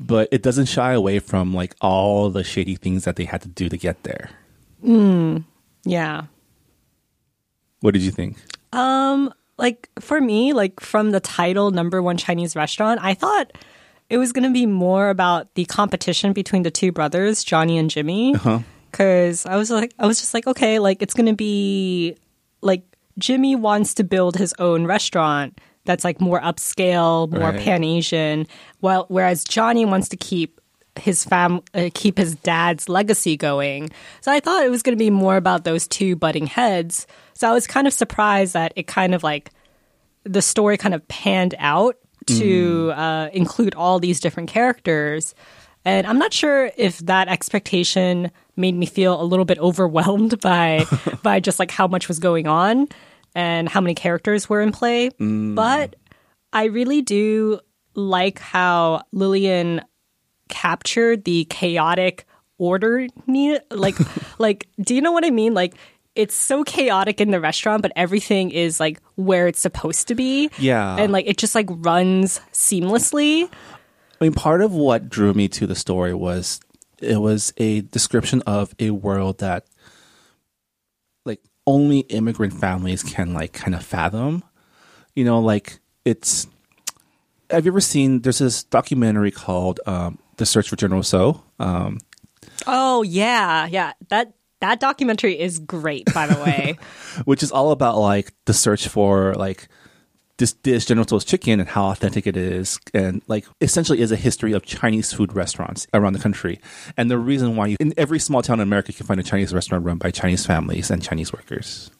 but 0.00 0.28
it 0.32 0.42
doesn't 0.42 0.66
shy 0.66 0.92
away 0.92 1.18
from 1.18 1.52
like 1.52 1.76
all 1.80 2.30
the 2.30 2.42
shady 2.42 2.74
things 2.74 3.04
that 3.04 3.16
they 3.16 3.26
had 3.26 3.42
to 3.42 3.48
do 3.48 3.68
to 3.68 3.76
get 3.76 4.02
there. 4.02 4.30
Yeah. 5.84 6.22
What 7.80 7.92
did 7.92 8.02
you 8.02 8.10
think? 8.10 8.38
Um, 8.72 9.32
like 9.58 9.90
for 10.00 10.20
me, 10.20 10.54
like 10.54 10.80
from 10.80 11.10
the 11.10 11.20
title 11.20 11.70
number 11.70 12.02
one 12.02 12.16
Chinese 12.16 12.56
restaurant, 12.56 13.00
I 13.02 13.12
thought 13.14 13.52
it 14.08 14.16
was 14.16 14.32
going 14.32 14.44
to 14.44 14.52
be 14.52 14.64
more 14.66 15.10
about 15.10 15.54
the 15.54 15.66
competition 15.66 16.32
between 16.32 16.62
the 16.62 16.70
two 16.70 16.92
brothers, 16.92 17.44
Johnny 17.44 17.76
and 17.78 17.90
Jimmy. 17.90 18.34
Cause 18.92 19.46
I 19.46 19.56
was 19.56 19.70
like, 19.70 19.94
I 19.98 20.06
was 20.06 20.18
just 20.18 20.34
like, 20.34 20.46
okay, 20.46 20.78
like 20.78 21.00
it's 21.02 21.14
going 21.14 21.26
to 21.26 21.36
be 21.36 22.16
like 22.62 22.82
Jimmy 23.18 23.54
wants 23.54 23.94
to 23.94 24.04
build 24.04 24.36
his 24.36 24.54
own 24.58 24.86
restaurant 24.86 25.60
that's 25.90 26.04
like 26.04 26.20
more 26.20 26.40
upscale, 26.40 27.30
more 27.30 27.50
Right. 27.50 27.60
pan 27.60 27.82
Asian, 27.84 28.46
while 28.78 29.06
whereas 29.08 29.42
Johnny 29.44 29.84
wants 29.84 30.08
to 30.10 30.16
keep 30.16 30.60
his 30.98 31.24
fam 31.24 31.60
uh, 31.74 31.88
keep 31.94 32.18
his 32.18 32.34
dad's 32.36 32.88
legacy 32.88 33.36
going. 33.36 33.90
So 34.20 34.30
I 34.32 34.40
thought 34.40 34.64
it 34.64 34.70
was 34.70 34.82
going 34.82 34.96
to 34.96 35.02
be 35.02 35.10
more 35.10 35.36
about 35.36 35.64
those 35.64 35.86
two 35.88 36.14
butting 36.16 36.46
heads. 36.46 37.06
So 37.34 37.48
I 37.48 37.52
was 37.52 37.66
kind 37.66 37.86
of 37.86 37.92
surprised 37.92 38.52
that 38.54 38.72
it 38.76 38.86
kind 38.86 39.14
of 39.14 39.22
like 39.22 39.50
the 40.24 40.42
story 40.42 40.76
kind 40.76 40.94
of 40.94 41.06
panned 41.08 41.54
out 41.58 41.96
to 42.26 42.92
uh, 42.94 43.28
include 43.32 43.74
all 43.74 43.98
these 43.98 44.20
different 44.20 44.48
characters. 44.50 45.34
And 45.84 46.06
I'm 46.06 46.18
not 46.18 46.32
sure 46.32 46.70
if 46.76 46.98
that 46.98 47.28
expectation 47.28 48.30
made 48.56 48.74
me 48.76 48.84
feel 48.86 49.20
a 49.20 49.24
little 49.24 49.46
bit 49.46 49.58
overwhelmed 49.68 50.38
by 50.40 50.84
by 51.22 51.40
just 51.40 51.58
like 51.58 51.70
how 51.70 51.86
much 51.88 52.06
was 52.08 52.18
going 52.18 52.46
on 52.46 52.88
and 53.34 53.68
how 53.68 53.80
many 53.80 53.94
characters 53.94 54.48
were 54.48 54.60
in 54.60 54.72
play. 54.72 55.10
Mm. 55.10 55.54
But 55.54 55.96
I 56.52 56.64
really 56.64 57.02
do 57.02 57.60
like 57.94 58.38
how 58.38 59.02
Lillian 59.12 59.82
captured 60.48 61.24
the 61.24 61.44
chaotic 61.44 62.26
order 62.58 63.06
need 63.26 63.60
like 63.70 63.96
like 64.38 64.68
do 64.80 64.94
you 64.94 65.00
know 65.00 65.12
what 65.12 65.24
I 65.24 65.30
mean? 65.30 65.54
Like 65.54 65.74
it's 66.14 66.34
so 66.34 66.64
chaotic 66.64 67.20
in 67.20 67.30
the 67.30 67.40
restaurant, 67.40 67.82
but 67.82 67.92
everything 67.96 68.50
is 68.50 68.80
like 68.80 69.00
where 69.14 69.46
it's 69.46 69.60
supposed 69.60 70.08
to 70.08 70.14
be. 70.14 70.50
Yeah. 70.58 70.96
And 70.96 71.12
like 71.12 71.26
it 71.26 71.38
just 71.38 71.54
like 71.54 71.66
runs 71.68 72.40
seamlessly. 72.52 73.48
I 74.20 74.24
mean, 74.24 74.34
part 74.34 74.60
of 74.60 74.72
what 74.72 75.08
drew 75.08 75.32
me 75.32 75.48
to 75.48 75.66
the 75.66 75.74
story 75.74 76.12
was 76.12 76.60
it 77.00 77.16
was 77.16 77.52
a 77.56 77.80
description 77.82 78.42
of 78.42 78.74
a 78.78 78.90
world 78.90 79.38
that, 79.38 79.64
only 81.70 82.00
immigrant 82.00 82.52
families 82.52 83.02
can 83.02 83.32
like 83.32 83.52
kind 83.52 83.74
of 83.74 83.84
fathom. 83.84 84.42
You 85.14 85.24
know, 85.24 85.40
like 85.40 85.78
it's. 86.04 86.46
Have 87.50 87.64
you 87.64 87.72
ever 87.72 87.80
seen? 87.80 88.22
There's 88.22 88.38
this 88.38 88.62
documentary 88.64 89.30
called 89.30 89.80
um, 89.86 90.18
"The 90.36 90.46
Search 90.46 90.68
for 90.68 90.76
General 90.76 91.02
Tso." 91.02 91.42
Um, 91.58 91.98
Oh 92.66 93.02
yeah, 93.02 93.66
yeah. 93.66 93.92
That 94.08 94.34
that 94.60 94.80
documentary 94.80 95.38
is 95.38 95.58
great, 95.58 96.12
by 96.12 96.26
the 96.26 96.40
way. 96.42 96.78
which 97.24 97.42
is 97.42 97.50
all 97.50 97.70
about 97.70 97.98
like 97.98 98.32
the 98.44 98.54
search 98.54 98.88
for 98.88 99.34
like 99.34 99.68
this 100.40 100.52
dish 100.52 100.86
General 100.86 101.04
Tso's 101.04 101.24
chicken 101.24 101.60
and 101.60 101.68
how 101.68 101.90
authentic 101.90 102.26
it 102.26 102.36
is, 102.36 102.80
and 102.92 103.22
like 103.28 103.46
essentially 103.60 104.00
is 104.00 104.10
a 104.10 104.16
history 104.16 104.52
of 104.52 104.64
Chinese 104.64 105.12
food 105.12 105.32
restaurants 105.34 105.86
around 105.94 106.14
the 106.14 106.18
country, 106.18 106.58
and 106.96 107.08
the 107.08 107.16
reason 107.18 107.54
why 107.54 107.66
you 107.68 107.76
in 107.78 107.94
every 107.96 108.18
small 108.18 108.42
town 108.42 108.58
in 108.58 108.64
America 108.64 108.90
you 108.90 108.96
can 108.96 109.06
find 109.06 109.20
a 109.20 109.22
Chinese 109.22 109.54
restaurant 109.54 109.84
run 109.84 109.98
by 109.98 110.10
Chinese 110.10 110.44
families 110.44 110.90
and 110.90 111.00
Chinese 111.02 111.32
workers. 111.32 111.90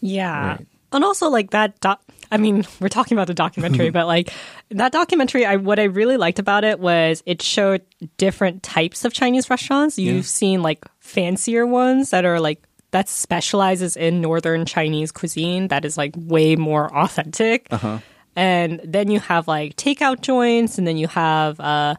Yeah. 0.00 0.46
Right. 0.48 0.66
And 0.92 1.02
also 1.04 1.28
like 1.28 1.50
that 1.50 1.80
doc 1.80 2.00
I 2.30 2.36
mean, 2.36 2.64
we're 2.80 2.88
talking 2.88 3.16
about 3.16 3.26
the 3.26 3.34
documentary, 3.34 3.90
but 3.98 4.06
like 4.06 4.30
that 4.70 4.92
documentary 4.92 5.44
I 5.44 5.56
what 5.56 5.78
I 5.78 5.84
really 5.84 6.16
liked 6.16 6.38
about 6.38 6.64
it 6.64 6.78
was 6.78 7.22
it 7.26 7.42
showed 7.42 7.82
different 8.16 8.62
types 8.62 9.04
of 9.04 9.12
Chinese 9.12 9.50
restaurants. 9.50 9.98
You've 9.98 10.16
Yeah. 10.16 10.22
seen 10.22 10.62
like 10.62 10.84
fancier 11.00 11.66
ones 11.66 12.10
that 12.10 12.24
are 12.24 12.40
like 12.40 12.62
that 12.94 13.08
specializes 13.10 13.96
in 13.98 14.20
northern 14.22 14.64
Chinese 14.64 15.10
cuisine 15.10 15.66
that 15.68 15.84
is 15.84 15.98
like 15.98 16.14
way 16.16 16.54
more 16.54 16.86
authentic. 16.94 17.66
And 18.36 18.80
then 18.84 19.10
you 19.10 19.20
have 19.20 19.46
like 19.46 19.74
takeout 19.76 20.20
joints 20.22 20.78
and 20.78 20.86
then 20.86 20.96
you 20.96 21.08
have 21.08 21.58
uh 21.60 21.94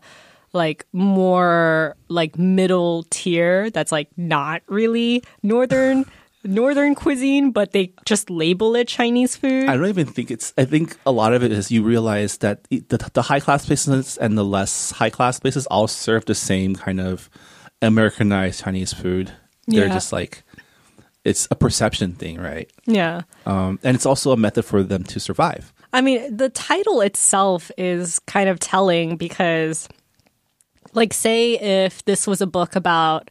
like 0.54 0.86
more 0.94 1.96
like 2.08 2.40
middle 2.40 3.04
tier 3.10 3.70
that's 3.72 3.92
like 3.92 4.08
not 4.16 4.62
really 4.68 5.22
northern 5.44 6.06
northern 6.46 6.96
cuisine 6.96 7.52
but 7.52 7.72
they 7.76 7.92
just 8.06 8.30
label 8.30 8.76
it 8.76 8.88
chinese 8.88 9.36
food 9.36 9.68
I 9.68 9.76
don't 9.76 9.88
even 9.90 10.08
think 10.08 10.32
it's. 10.32 10.54
I 10.58 10.64
think 10.64 10.96
a 11.06 11.12
lot 11.12 11.34
of 11.34 11.44
it 11.44 11.52
is 11.52 11.72
you 11.72 11.84
realize 11.84 12.38
that 12.40 12.64
the, 12.70 12.80
the 13.14 13.22
high 13.24 13.42
class 13.42 13.66
places 13.66 14.16
and 14.18 14.38
the 14.38 14.46
less 14.46 14.92
high 14.92 15.10
class 15.10 15.40
places 15.42 15.66
all 15.68 15.88
serve 15.90 16.24
the 16.24 16.36
same 16.36 16.76
kind 16.76 17.02
of 17.02 17.30
Americanized 17.82 18.64
Chinese 18.64 18.94
food. 18.94 19.32
They're 19.68 19.88
Yeah. 19.88 19.94
just 19.94 20.14
like 20.14 20.44
it's 21.26 21.48
a 21.52 21.56
perception 21.56 22.14
thing, 22.14 22.40
right? 22.40 22.70
yeah 22.86 23.24
Um, 23.46 23.80
and 23.84 23.96
it's 23.96 24.06
also 24.06 24.32
a 24.32 24.38
method 24.38 24.64
for 24.64 24.84
them 24.84 25.04
to 25.06 25.20
survive. 25.20 25.74
i 25.94 26.00
mean 26.02 26.20
the 26.38 26.50
title 26.50 27.02
itself 27.02 27.72
is 27.78 28.20
kind 28.28 28.48
of 28.50 28.60
telling 28.60 29.18
because 29.18 29.88
like 30.94 31.14
say 31.14 31.54
if 31.60 32.04
this 32.06 32.26
was 32.28 32.42
a 32.42 32.48
book 32.48 32.76
about 32.76 33.30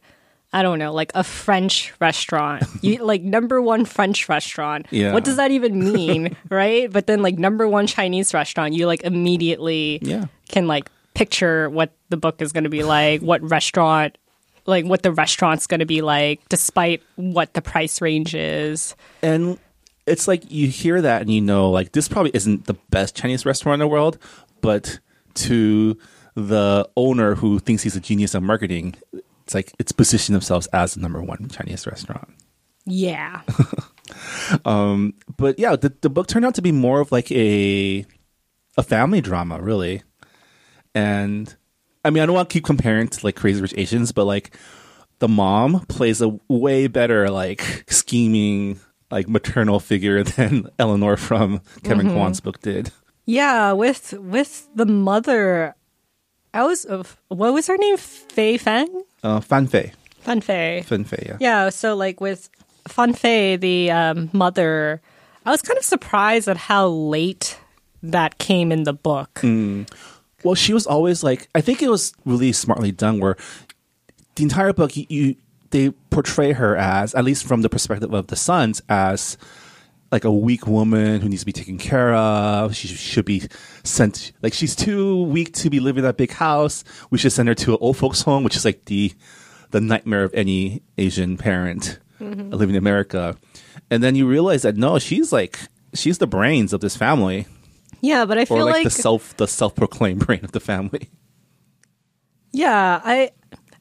I 0.53 0.61
don't 0.61 0.79
know, 0.79 0.93
like 0.93 1.11
a 1.15 1.23
French 1.23 1.91
restaurant. 1.99 2.63
You 2.81 3.03
like 3.03 3.21
number 3.21 3.61
one 3.61 3.83
French 3.83 4.29
restaurant. 4.29 4.85
Yeah. 4.89 5.11
What 5.11 5.25
does 5.25 5.35
that 5.35 5.51
even 5.51 5.91
mean, 5.91 6.37
right? 6.49 6.89
But 6.89 7.07
then 7.07 7.21
like 7.21 7.37
number 7.37 7.67
one 7.67 7.87
Chinese 7.87 8.33
restaurant, 8.33 8.73
you 8.73 8.87
like 8.87 9.03
immediately 9.03 9.99
Yeah. 10.01 10.25
can 10.47 10.65
like 10.67 10.87
picture 11.13 11.69
what 11.69 11.91
the 12.07 12.15
book 12.15 12.41
is 12.41 12.53
going 12.53 12.63
to 12.63 12.69
be 12.69 12.83
like, 12.83 13.19
what 13.21 13.41
restaurant, 13.43 14.17
like 14.65 14.85
what 14.85 15.03
the 15.03 15.11
restaurant's 15.11 15.67
going 15.67 15.79
to 15.79 15.85
be 15.85 16.01
like, 16.01 16.47
despite 16.49 17.01
what 17.15 17.53
the 17.53 17.61
price 17.61 18.01
range 18.01 18.33
is. 18.35 18.95
And 19.21 19.59
it's 20.05 20.27
like 20.27 20.49
you 20.51 20.67
hear 20.67 21.01
that 21.01 21.21
and 21.21 21.31
you 21.31 21.41
know, 21.41 21.69
like 21.69 21.91
this 21.91 22.07
probably 22.07 22.31
isn't 22.33 22.65
the 22.65 22.75
best 22.89 23.15
Chinese 23.15 23.45
restaurant 23.45 23.75
in 23.75 23.79
the 23.79 23.87
world, 23.87 24.17
but 24.61 24.99
to 25.35 25.97
the 26.35 26.87
owner 26.95 27.35
who 27.35 27.59
thinks 27.59 27.83
he's 27.83 27.95
a 27.95 27.99
genius 27.99 28.35
at 28.35 28.43
marketing, 28.43 28.95
it's 29.43 29.53
like 29.53 29.71
it's 29.79 29.91
positioned 29.91 30.35
themselves 30.35 30.67
as 30.67 30.95
the 30.95 31.01
number 31.01 31.21
one 31.21 31.47
Chinese 31.49 31.85
restaurant. 31.87 32.29
Yeah. 32.85 33.41
um, 34.65 35.13
But 35.37 35.59
yeah, 35.59 35.75
the 35.75 35.93
the 36.01 36.09
book 36.09 36.27
turned 36.27 36.45
out 36.45 36.55
to 36.55 36.61
be 36.61 36.71
more 36.71 36.99
of 36.99 37.11
like 37.11 37.31
a 37.31 38.05
a 38.77 38.83
family 38.83 39.21
drama, 39.21 39.61
really. 39.61 40.03
And 40.93 41.55
I 42.05 42.11
mean, 42.11 42.21
I 42.21 42.25
don't 42.27 42.35
want 42.35 42.49
to 42.49 42.53
keep 42.53 42.63
comparing 42.63 43.07
to 43.07 43.25
like 43.25 43.35
Crazy 43.35 43.61
Rich 43.61 43.73
Asians, 43.77 44.11
but 44.11 44.25
like 44.25 44.55
the 45.19 45.27
mom 45.27 45.85
plays 45.87 46.21
a 46.21 46.39
way 46.47 46.87
better 46.87 47.29
like 47.29 47.83
scheming 47.89 48.79
like 49.09 49.27
maternal 49.27 49.79
figure 49.79 50.23
than 50.37 50.69
Eleanor 50.77 51.17
from 51.17 51.61
Kevin 51.83 52.11
Kwan's 52.11 52.39
book 52.39 52.61
did. 52.61 52.91
yeah, 53.25 53.71
with 53.71 54.13
with 54.13 54.69
the 54.75 54.85
mother 54.85 55.75
I 56.53 56.63
was 56.63 56.85
uh, 56.85 57.03
what 57.27 57.53
was 57.53 57.67
her 57.67 57.77
name? 57.77 57.97
Fei 57.97 58.57
Fang? 58.57 58.87
Uh, 59.23 59.41
Fan 59.41 59.67
Fei, 59.67 59.91
Fan 60.21 60.39
Fei. 60.41 60.83
Fan 60.85 61.03
Fei, 61.03 61.25
yeah. 61.25 61.37
Yeah, 61.41 61.69
so 61.69 61.95
like 61.95 62.21
with 62.21 62.49
Fan 62.87 63.13
Fei, 63.13 63.57
the 63.57 63.91
um, 63.91 64.29
mother, 64.31 65.01
I 65.45 65.51
was 65.51 65.61
kind 65.61 65.77
of 65.77 65.83
surprised 65.83 66.47
at 66.47 66.55
how 66.55 66.87
late 66.87 67.59
that 68.03 68.37
came 68.37 68.71
in 68.71 68.83
the 68.83 68.93
book. 68.93 69.41
Well, 70.45 70.53
she 70.53 70.75
was 70.75 70.85
always 70.85 71.23
like, 71.23 71.49
I 71.55 71.61
think 71.61 71.81
it 71.81 71.89
was 71.89 72.13
really 72.23 72.51
smartly 72.51 72.91
done 72.91 73.19
where 73.19 73.35
the 74.35 74.43
entire 74.43 74.73
book, 74.73 74.95
you, 74.95 75.05
you 75.09 75.35
they 75.71 75.89
portray 76.11 76.53
her 76.53 76.77
as, 76.77 77.15
at 77.15 77.25
least 77.25 77.47
from 77.47 77.63
the 77.63 77.67
perspective 77.67 78.13
of 78.13 78.27
the 78.27 78.35
sons, 78.35 78.79
as 78.87 79.39
like 80.11 80.23
a 80.23 80.31
weak 80.31 80.67
woman 80.67 81.19
who 81.21 81.29
needs 81.29 81.41
to 81.41 81.47
be 81.47 81.51
taken 81.51 81.79
care 81.79 82.13
of. 82.13 82.75
She 82.75 82.87
should 82.87 83.25
be 83.25 83.47
sent, 83.83 84.33
like, 84.43 84.53
she's 84.53 84.75
too 84.75 85.23
weak 85.23 85.51
to 85.53 85.71
be 85.71 85.79
living 85.79 86.03
in 86.03 86.05
that 86.05 86.15
big 86.15 86.31
house. 86.31 86.83
We 87.09 87.17
should 87.17 87.31
send 87.31 87.49
her 87.49 87.55
to 87.55 87.71
an 87.71 87.79
old 87.81 87.97
folks' 87.97 88.21
home, 88.21 88.43
which 88.43 88.55
is 88.55 88.65
like 88.65 88.85
the, 88.85 89.13
the 89.71 89.81
nightmare 89.81 90.23
of 90.23 90.33
any 90.35 90.83
Asian 90.99 91.37
parent 91.37 91.97
mm-hmm. 92.21 92.51
living 92.51 92.75
in 92.75 92.79
America. 92.79 93.35
And 93.89 94.03
then 94.03 94.13
you 94.13 94.27
realize 94.27 94.61
that 94.61 94.77
no, 94.77 94.99
she's 94.99 95.33
like, 95.33 95.57
she's 95.95 96.19
the 96.19 96.27
brains 96.27 96.71
of 96.71 96.81
this 96.81 96.95
family 96.95 97.47
Yeah, 98.05 98.25
but 98.25 98.37
I 98.37 98.41
or 98.43 98.45
feel 98.45 98.65
like, 98.65 98.73
like, 98.73 98.83
the 98.85 98.89
self 98.91 99.35
the 99.37 99.47
self 99.47 99.75
proclaimed 99.75 100.25
brain 100.25 100.41
of 100.43 100.51
the 100.51 100.59
family. 100.59 101.09
yeah, 102.51 103.01
I 103.03 103.31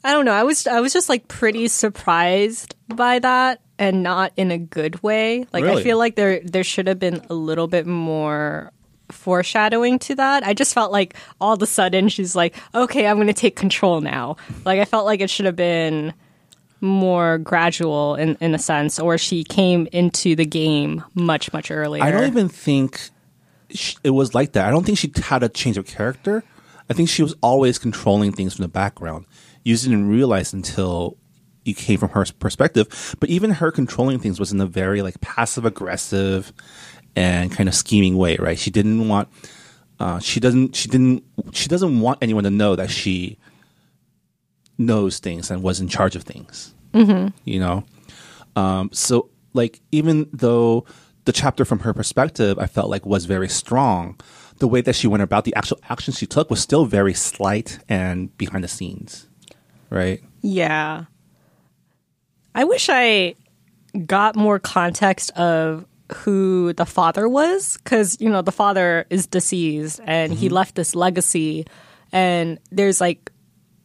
I 0.02 0.12
don't 0.12 0.24
know. 0.24 0.32
I 0.32 0.42
was 0.42 0.66
I 0.66 0.80
was 0.80 0.92
just 0.92 1.08
like 1.08 1.28
pretty 1.28 1.68
surprised 1.68 2.74
by 2.88 3.18
that 3.18 3.60
and 3.78 4.02
not 4.02 4.32
in 4.36 4.50
a 4.50 4.58
good 4.58 5.02
way. 5.02 5.46
Like 5.52 5.64
I 5.64 5.82
feel 5.82 5.98
like 5.98 6.16
there 6.16 6.40
there 6.40 6.64
should 6.64 6.86
have 6.88 6.98
been 6.98 7.22
a 7.28 7.34
little 7.34 7.66
bit 7.66 7.86
more 7.86 8.72
foreshadowing 9.10 9.98
to 10.00 10.14
that. 10.14 10.44
I 10.44 10.54
just 10.54 10.74
felt 10.74 10.90
like 10.90 11.14
all 11.40 11.52
of 11.52 11.62
a 11.62 11.66
sudden 11.66 12.08
she's 12.08 12.34
like, 12.34 12.54
"Okay, 12.74 13.06
I'm 13.06 13.16
going 13.16 13.26
to 13.26 13.32
take 13.32 13.56
control 13.56 14.00
now." 14.00 14.36
Like 14.64 14.80
I 14.80 14.84
felt 14.84 15.04
like 15.04 15.20
it 15.20 15.30
should 15.30 15.46
have 15.46 15.56
been 15.56 16.14
more 16.80 17.38
gradual 17.38 18.14
in 18.14 18.36
in 18.40 18.54
a 18.54 18.58
sense 18.58 18.98
or 18.98 19.16
she 19.16 19.42
came 19.42 19.88
into 19.92 20.36
the 20.36 20.44
game 20.44 21.02
much 21.14 21.52
much 21.52 21.70
earlier. 21.70 22.02
I 22.02 22.10
don't 22.10 22.26
even 22.26 22.48
think 22.48 23.10
sh 23.74 23.96
it 24.02 24.10
was 24.10 24.34
like 24.34 24.52
that. 24.52 24.66
I 24.66 24.70
don't 24.70 24.84
think 24.84 24.98
she 24.98 25.12
had 25.22 25.42
a 25.42 25.48
change 25.48 25.76
of 25.76 25.86
character. 25.86 26.44
I 26.88 26.94
think 26.94 27.08
she 27.08 27.22
was 27.22 27.34
always 27.42 27.78
controlling 27.78 28.32
things 28.32 28.54
from 28.54 28.62
the 28.62 28.68
background. 28.68 29.26
You 29.64 29.76
didn't 29.76 30.08
realize 30.08 30.52
until 30.52 31.16
you 31.64 31.74
came 31.74 31.98
from 31.98 32.10
her 32.10 32.24
perspective. 32.38 33.16
But 33.20 33.30
even 33.30 33.50
her 33.50 33.70
controlling 33.70 34.18
things 34.18 34.38
was 34.38 34.52
in 34.52 34.60
a 34.60 34.66
very 34.66 35.02
like 35.02 35.20
passive 35.20 35.64
aggressive 35.64 36.52
and 37.16 37.50
kind 37.52 37.68
of 37.68 37.74
scheming 37.74 38.16
way, 38.16 38.36
right? 38.36 38.58
She 38.58 38.70
didn't 38.70 39.08
want. 39.08 39.28
Uh, 39.98 40.18
she 40.18 40.40
doesn't. 40.40 40.76
She 40.76 40.88
didn't. 40.88 41.24
She 41.52 41.68
doesn't 41.68 42.00
want 42.00 42.18
anyone 42.22 42.44
to 42.44 42.50
know 42.50 42.76
that 42.76 42.90
she 42.90 43.38
knows 44.76 45.18
things 45.18 45.50
and 45.50 45.62
was 45.62 45.80
in 45.80 45.88
charge 45.88 46.16
of 46.16 46.24
things. 46.24 46.74
Mm-hmm. 46.92 47.28
You 47.44 47.60
know. 47.60 47.84
Um, 48.56 48.90
so 48.92 49.30
like 49.52 49.80
even 49.90 50.28
though 50.32 50.84
the 51.24 51.32
chapter 51.32 51.64
from 51.64 51.80
her 51.80 51.92
perspective 51.92 52.58
I 52.58 52.66
felt 52.66 52.90
like 52.90 53.06
was 53.06 53.24
very 53.24 53.48
strong, 53.48 54.18
the 54.58 54.68
way 54.68 54.80
that 54.82 54.94
she 54.94 55.06
went 55.06 55.22
about 55.22 55.44
the 55.44 55.54
actual 55.54 55.80
actions 55.88 56.18
she 56.18 56.26
took 56.26 56.50
was 56.50 56.60
still 56.60 56.84
very 56.86 57.14
slight 57.14 57.78
and 57.88 58.36
behind 58.38 58.64
the 58.64 58.68
scenes. 58.68 59.28
Right? 59.90 60.22
Yeah. 60.42 61.04
I 62.54 62.64
wish 62.64 62.88
I 62.90 63.34
got 64.06 64.36
more 64.36 64.58
context 64.58 65.30
of 65.32 65.86
who 66.12 66.72
the 66.74 66.86
father 66.86 67.28
was 67.28 67.78
because, 67.78 68.20
you 68.20 68.28
know, 68.28 68.42
the 68.42 68.52
father 68.52 69.06
is 69.10 69.26
deceased 69.26 70.00
and 70.04 70.32
he 70.32 70.46
mm-hmm. 70.46 70.54
left 70.54 70.74
this 70.74 70.94
legacy. 70.94 71.66
And 72.12 72.58
there's 72.70 73.00
like, 73.00 73.30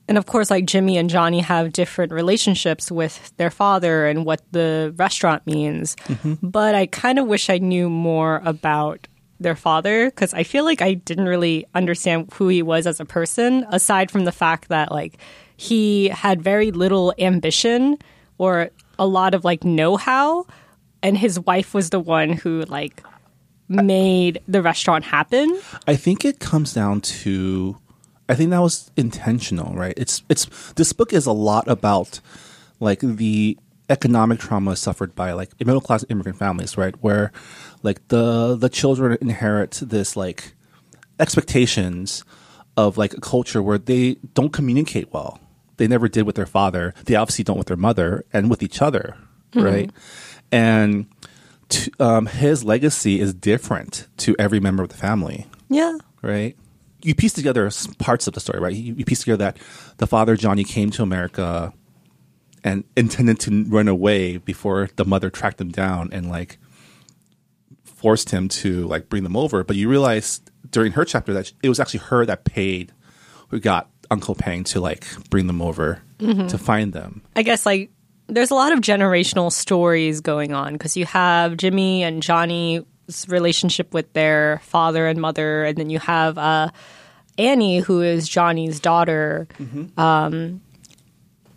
and 0.09 0.17
of 0.17 0.25
course, 0.25 0.49
like 0.49 0.65
Jimmy 0.65 0.97
and 0.97 1.07
Johnny 1.07 1.39
have 1.39 1.71
different 1.71 2.11
relationships 2.11 2.91
with 2.91 3.31
their 3.37 3.51
father 3.51 4.07
and 4.07 4.25
what 4.25 4.41
the 4.51 4.91
restaurant 4.97 5.45
means. 5.45 5.95
Mm-hmm. 6.07 6.47
But 6.49 6.73
I 6.73 6.87
kind 6.87 7.19
of 7.19 7.27
wish 7.27 7.47
I 7.49 7.59
knew 7.59 7.91
more 7.91 8.41
about 8.43 9.07
their 9.39 9.55
father 9.55 10.05
because 10.09 10.33
I 10.33 10.41
feel 10.41 10.65
like 10.65 10.81
I 10.81 10.95
didn't 10.95 11.27
really 11.27 11.67
understand 11.75 12.33
who 12.33 12.47
he 12.47 12.63
was 12.63 12.87
as 12.87 12.99
a 12.99 13.05
person, 13.05 13.67
aside 13.69 14.09
from 14.09 14.25
the 14.25 14.31
fact 14.31 14.69
that 14.69 14.91
like 14.91 15.19
he 15.57 16.09
had 16.09 16.41
very 16.41 16.71
little 16.71 17.13
ambition 17.19 17.99
or 18.39 18.71
a 18.97 19.05
lot 19.05 19.35
of 19.35 19.45
like 19.45 19.63
know 19.63 19.95
how, 19.95 20.47
and 21.03 21.19
his 21.19 21.39
wife 21.39 21.75
was 21.75 21.91
the 21.91 21.99
one 21.99 22.33
who 22.33 22.63
like 22.63 23.03
made 23.67 24.41
the 24.47 24.63
restaurant 24.63 25.05
happen. 25.05 25.55
I 25.87 25.95
think 25.95 26.25
it 26.25 26.39
comes 26.39 26.73
down 26.73 27.01
to 27.01 27.77
I 28.29 28.35
think 28.35 28.51
that 28.51 28.59
was 28.61 28.91
intentional, 28.95 29.73
right? 29.73 29.93
It's 29.97 30.23
it's 30.29 30.45
this 30.73 30.93
book 30.93 31.11
is 31.11 31.25
a 31.25 31.31
lot 31.31 31.67
about 31.67 32.21
like 32.79 32.99
the 33.01 33.57
economic 33.89 34.39
trauma 34.39 34.75
suffered 34.75 35.15
by 35.15 35.31
like 35.31 35.49
middle 35.59 35.81
class 35.81 36.05
immigrant 36.09 36.37
families, 36.37 36.77
right? 36.77 36.95
Where 37.01 37.31
like 37.83 38.07
the 38.09 38.55
the 38.55 38.69
children 38.69 39.17
inherit 39.19 39.81
this 39.83 40.15
like 40.15 40.53
expectations 41.19 42.23
of 42.77 42.97
like 42.97 43.13
a 43.13 43.19
culture 43.19 43.61
where 43.61 43.77
they 43.77 44.15
don't 44.33 44.53
communicate 44.53 45.11
well. 45.11 45.39
They 45.77 45.87
never 45.87 46.07
did 46.07 46.23
with 46.23 46.35
their 46.35 46.45
father. 46.45 46.93
They 47.05 47.15
obviously 47.15 47.43
don't 47.43 47.57
with 47.57 47.67
their 47.67 47.77
mother 47.77 48.25
and 48.31 48.49
with 48.49 48.61
each 48.63 48.81
other, 48.81 49.17
right? 49.55 49.91
And 50.51 51.07
to, 51.69 51.91
um, 51.99 52.25
his 52.25 52.63
legacy 52.63 53.19
is 53.19 53.33
different 53.33 54.07
to 54.17 54.35
every 54.39 54.59
member 54.59 54.83
of 54.83 54.89
the 54.89 54.97
family 54.97 55.47
Yeah. 55.69 55.97
right? 56.21 56.55
You 57.01 57.15
piece 57.15 57.33
together 57.33 57.69
parts 57.97 58.27
of 58.27 58.33
the 58.33 58.39
story, 58.39 58.59
right? 58.59 58.73
You, 58.73 58.95
you 58.95 59.05
piece 59.05 59.19
together 59.21 59.37
that 59.37 59.57
the 59.97 60.07
father 60.07 60.35
Johnny 60.35 60.63
came 60.63 60.89
to 60.91 61.03
America 61.03 61.73
and 62.63 62.83
intended 62.97 63.39
to 63.41 63.63
run 63.65 63.87
away 63.87 64.37
before 64.37 64.89
the 64.95 65.05
mother 65.05 65.29
tracked 65.29 65.61
him 65.61 65.71
down 65.71 66.09
and 66.11 66.29
like 66.29 66.57
forced 67.85 68.31
him 68.31 68.47
to 68.47 68.87
like 68.87 69.09
bring 69.09 69.23
them 69.23 69.35
over. 69.35 69.63
But 69.63 69.75
you 69.75 69.89
realize 69.89 70.41
during 70.71 70.91
her 70.93 71.05
chapter 71.05 71.33
that 71.33 71.51
it 71.63 71.69
was 71.69 71.79
actually 71.79 72.01
her 72.01 72.25
that 72.25 72.43
paid, 72.43 72.91
who 73.49 73.59
got 73.59 73.89
Uncle 74.11 74.35
Pang 74.35 74.63
to 74.65 74.79
like 74.79 75.05
bring 75.29 75.47
them 75.47 75.61
over 75.61 76.01
mm-hmm. 76.17 76.47
to 76.47 76.57
find 76.57 76.93
them. 76.93 77.21
I 77.35 77.43
guess 77.43 77.65
like 77.65 77.91
there's 78.27 78.51
a 78.51 78.55
lot 78.55 78.71
of 78.71 78.79
generational 78.79 79.51
stories 79.51 80.21
going 80.21 80.53
on 80.53 80.73
because 80.73 80.95
you 80.95 81.05
have 81.05 81.57
Jimmy 81.57 82.03
and 82.03 82.21
Johnny's 82.21 82.83
relationship 83.27 83.93
with 83.93 84.11
their 84.13 84.59
father 84.63 85.07
and 85.07 85.19
mother, 85.19 85.63
and 85.65 85.77
then 85.77 85.89
you 85.89 85.99
have 85.99 86.37
uh, 86.37 86.69
Annie, 87.37 87.79
who 87.79 88.01
is 88.01 88.27
Johnny's 88.27 88.79
daughter, 88.79 89.47
um, 89.97 90.61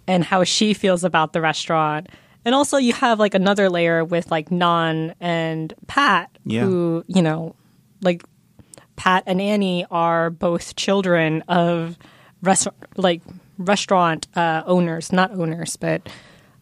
and 0.07 0.25
how 0.25 0.45
she 0.45 0.75
feels 0.75 1.05
about 1.05 1.33
the 1.33 1.41
restaurant. 1.41 2.09
And 2.45 2.55
also, 2.55 2.77
you 2.77 2.93
have 2.95 3.19
like 3.21 3.35
another 3.35 3.69
layer 3.71 4.05
with 4.05 4.31
like 4.31 4.51
Nan 4.51 5.15
and 5.21 5.73
Pat, 5.87 6.31
Yeah. 6.45 6.65
who 6.65 7.05
you 7.07 7.23
know, 7.23 7.55
like 8.01 8.23
Pat 8.97 9.23
and 9.27 9.41
Annie 9.41 9.87
are 9.91 10.31
both 10.31 10.75
children 10.77 11.43
of 11.49 11.97
restaurant 12.43 12.77
like 12.97 13.23
restaurant 13.59 14.27
uh, 14.35 14.63
owners, 14.67 15.13
not 15.13 15.31
owners, 15.33 15.77
but 15.77 16.09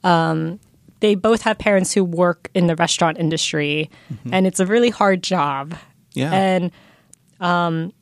um, 0.05 0.61
they 1.01 1.15
both 1.15 1.43
have 1.43 1.59
parents 1.59 1.93
who 1.93 2.05
work 2.05 2.51
in 2.55 2.67
the 2.67 2.77
restaurant 2.77 3.19
industry, 3.19 3.91
and 4.31 4.47
it's 4.47 4.61
a 4.61 4.67
really 4.67 4.91
hard 4.91 5.23
job. 5.23 5.75
Yeah. 6.13 6.33
and 6.33 6.73
um, 7.41 7.93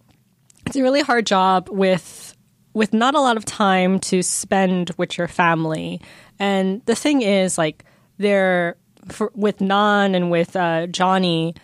it's 0.67 0.77
a 0.77 0.83
really 0.83 1.03
hard 1.03 1.27
job 1.27 1.69
with 1.71 2.35
with 2.75 2.93
not 2.93 3.15
a 3.15 3.21
lot 3.21 3.37
of 3.37 3.45
time 3.45 3.99
to 3.99 4.23
spend 4.23 4.91
with 4.97 5.19
your 5.19 5.29
family. 5.29 6.01
And 6.39 6.85
the 6.87 6.95
thing 6.95 7.23
is, 7.23 7.59
like, 7.59 7.85
they're 8.19 8.77
for, 9.09 9.33
with 9.35 9.61
Nan 9.61 10.15
and 10.15 10.31
with 10.31 10.55
uh, 10.55 10.87
Johnny, 10.87 11.55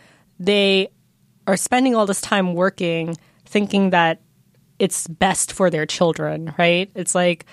they 0.40 0.88
are 1.47 1.57
spending 1.57 1.94
all 1.94 2.07
this 2.07 2.20
time 2.20 2.55
working, 2.55 3.16
thinking 3.44 3.90
that 3.90 4.23
it's 4.79 5.07
best 5.07 5.53
for 5.53 5.70
their 5.70 5.87
children, 5.87 6.55
right? 6.59 6.90
It's 6.94 7.14
like, 7.14 7.47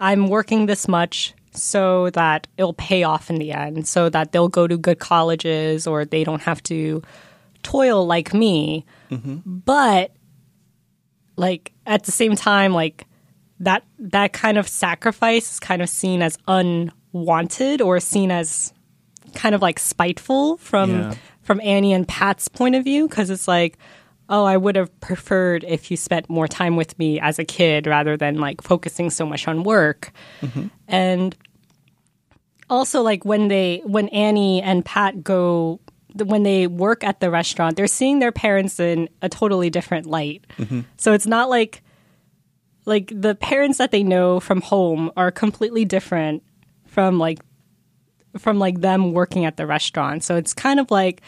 I'm 0.00 0.28
working 0.28 0.66
this 0.66 0.88
much 0.88 1.34
so 1.54 2.10
that 2.10 2.46
it'll 2.56 2.74
pay 2.74 3.02
off 3.04 3.30
in 3.30 3.36
the 3.36 3.52
end, 3.52 3.86
so 3.86 4.08
that 4.08 4.32
they'll 4.32 4.48
go 4.48 4.66
to 4.66 4.76
good 4.76 4.98
colleges 4.98 5.86
or 5.86 6.04
they 6.04 6.24
don't 6.24 6.42
have 6.42 6.62
to 6.64 7.02
toil 7.62 8.06
like 8.06 8.34
me. 8.34 8.84
Mm-hmm. 9.10 9.38
But 9.44 10.12
like 11.36 11.72
at 11.86 12.04
the 12.04 12.12
same 12.12 12.36
time, 12.36 12.72
like 12.72 13.06
that 13.60 13.84
that 13.98 14.32
kind 14.32 14.58
of 14.58 14.68
sacrifice 14.68 15.52
is 15.52 15.60
kind 15.60 15.80
of 15.82 15.88
seen 15.88 16.22
as 16.22 16.36
unwanted 16.48 17.80
or 17.80 18.00
seen 18.00 18.30
as 18.30 18.72
kind 19.34 19.54
of 19.54 19.62
like 19.62 19.78
spiteful 19.78 20.56
from 20.58 20.90
Yeah. 20.90 21.14
from 21.42 21.60
Annie 21.60 21.92
and 21.92 22.06
Pat's 22.06 22.48
point 22.48 22.74
of 22.74 22.84
view 22.84 23.08
because 23.08 23.30
it's 23.30 23.48
like 23.48 23.78
oh 24.28 24.44
I 24.44 24.56
would 24.56 24.76
have 24.76 24.98
preferred 25.00 25.64
if 25.64 25.90
you 25.90 25.96
spent 25.96 26.30
more 26.30 26.48
time 26.48 26.76
with 26.76 26.98
me 26.98 27.20
as 27.20 27.38
a 27.38 27.44
kid 27.44 27.86
rather 27.86 28.16
than 28.16 28.38
like 28.38 28.62
focusing 28.62 29.10
so 29.10 29.26
much 29.26 29.46
on 29.48 29.64
work 29.64 30.12
mm-hmm. 30.40 30.68
and 30.88 31.36
also 32.70 33.02
like 33.02 33.24
when 33.24 33.48
they 33.48 33.82
when 33.84 34.08
Annie 34.08 34.62
and 34.62 34.84
Pat 34.84 35.22
go 35.22 35.80
when 36.14 36.44
they 36.44 36.66
work 36.66 37.02
at 37.02 37.18
the 37.18 37.28
restaurant 37.28 37.76
they're 37.76 37.88
seeing 37.88 38.20
their 38.20 38.30
parents 38.32 38.78
in 38.78 39.08
a 39.22 39.28
totally 39.28 39.70
different 39.70 40.06
light. 40.06 40.46
Mm-hmm. 40.58 40.80
So 40.96 41.12
it's 41.12 41.26
not 41.26 41.50
like 41.50 41.82
like 42.86 43.12
the 43.14 43.34
parents 43.34 43.78
that 43.78 43.90
they 43.90 44.02
know 44.02 44.40
from 44.40 44.60
home 44.60 45.10
are 45.16 45.30
completely 45.30 45.84
different 45.84 46.42
from 46.86 47.18
like 47.18 47.40
from 48.38 48.58
like 48.58 48.80
them 48.80 49.12
working 49.12 49.44
at 49.44 49.56
the 49.56 49.66
restaurant. 49.66 50.24
So 50.24 50.36
it's 50.36 50.54
kind 50.54 50.80
of 50.80 50.90
like 50.90 51.22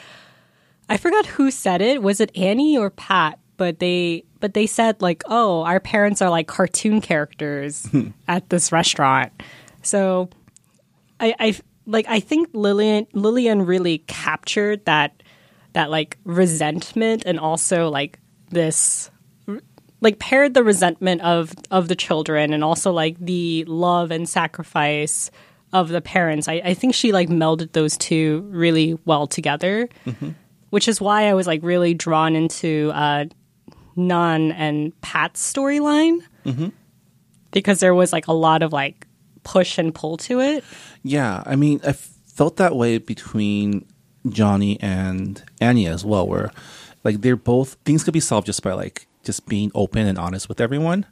i 0.89 0.97
forgot 0.97 1.27
who 1.27 1.51
said 1.51 1.81
it. 1.81 2.03
Was 2.03 2.21
it 2.21 2.37
annie 2.37 2.79
or 2.79 2.91
pat? 2.91 3.39
But 3.57 3.79
they 3.79 4.25
but 4.39 4.55
they 4.55 4.67
said 4.67 5.01
like 5.03 5.23
oh 5.27 5.63
our 5.63 5.81
parents 5.81 6.23
are 6.23 6.31
like 6.31 6.47
cartoon 6.47 7.01
characters 7.01 7.87
hmm. 7.87 8.09
at 8.29 8.49
this 8.51 8.71
restaurant. 8.71 9.33
So 9.83 10.31
I, 11.21 11.35
I 11.39 11.57
like 11.87 12.07
I 12.09 12.21
think 12.21 12.51
Lillian 12.53 13.07
Lillian 13.13 13.65
really 13.67 13.99
captured 13.99 14.85
that 14.85 15.23
that 15.73 15.91
like 15.91 16.19
resentment 16.25 17.25
and 17.27 17.39
also 17.39 17.89
like 17.89 18.19
this 18.51 19.11
like 20.01 20.19
paired 20.19 20.55
the 20.55 20.63
resentment 20.63 21.21
of 21.23 21.55
of 21.71 21.89
the 21.89 21.97
children 21.97 22.53
and 22.53 22.63
also 22.63 22.93
like 22.93 23.19
the 23.19 23.65
love 23.67 24.11
and 24.11 24.29
sacrifice 24.29 25.31
of 25.73 25.89
the 25.89 26.01
parents. 26.01 26.49
I, 26.49 26.63
I 26.65 26.75
think 26.75 26.95
she 26.95 27.13
like 27.13 27.29
melded 27.29 27.73
those 27.73 27.97
two 27.99 28.47
really 28.51 28.99
well 29.05 29.27
together, 29.27 29.89
which 30.71 30.89
is 30.89 31.01
why 31.01 31.29
I 31.29 31.35
was 31.35 31.47
like 31.47 31.61
really 31.63 31.93
drawn 31.95 32.37
into 32.37 32.91
uh, 32.95 33.25
Nan 33.97 34.53
and 34.53 34.99
Pat's 35.01 35.53
storyline. 35.53 36.19
Because 37.51 37.81
there 37.81 37.95
was 37.95 38.13
like 38.13 38.27
a 38.29 38.33
lot 38.33 38.63
of 38.63 38.73
like 38.73 39.06
push 39.47 39.79
and 39.79 39.95
pull 39.95 40.17
to 40.19 40.41
it. 40.41 40.65
Yeah, 41.03 41.43
I 41.47 41.55
mean, 41.57 41.81
I 41.87 41.93
felt 41.93 42.57
that 42.57 42.75
way 42.77 42.99
between 42.99 43.87
Johnny 44.29 44.79
and 44.81 45.43
Annie 45.61 45.87
as 45.87 46.05
well, 46.05 46.27
where 46.27 46.51
like 47.05 47.21
they're 47.23 47.37
both 47.37 47.77
things 47.85 48.03
could 48.05 48.13
be 48.13 48.21
solved 48.21 48.47
just 48.47 48.63
by 48.63 48.73
like 48.73 49.07
just 49.23 49.47
being 49.47 49.71
open 49.75 50.07
and 50.07 50.19
honest 50.19 50.49
with 50.49 50.61
everyone. 50.61 51.07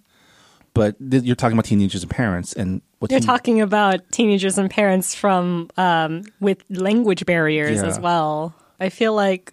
But 0.74 0.96
th- 0.98 1.22
you're 1.22 1.36
talking 1.36 1.56
about 1.56 1.66
teenagers 1.66 2.02
and 2.02 2.10
parents, 2.10 2.52
and 2.52 2.82
what 2.98 3.12
You're 3.12 3.20
teen- 3.20 3.26
talking 3.26 3.60
about 3.60 4.00
teenagers 4.10 4.58
and 4.58 4.68
parents 4.68 5.14
from 5.14 5.70
um, 5.76 6.22
with 6.40 6.58
language 6.68 7.24
barriers 7.26 7.80
Yeah. 7.80 7.86
as 7.86 8.00
well. 8.00 8.52
I 8.80 8.88
feel 8.88 9.14
like 9.14 9.52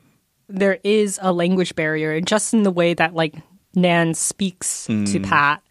there 0.49 0.79
is 0.83 1.19
a 1.21 1.31
language 1.31 1.75
barrier 1.75 2.19
just 2.21 2.53
in 2.55 2.63
the 2.63 2.71
way 2.71 2.95
that 2.95 3.13
like 3.13 3.35
Nan 3.75 4.15
speaks 4.15 4.87
to 4.87 5.19
Pat, 5.21 5.61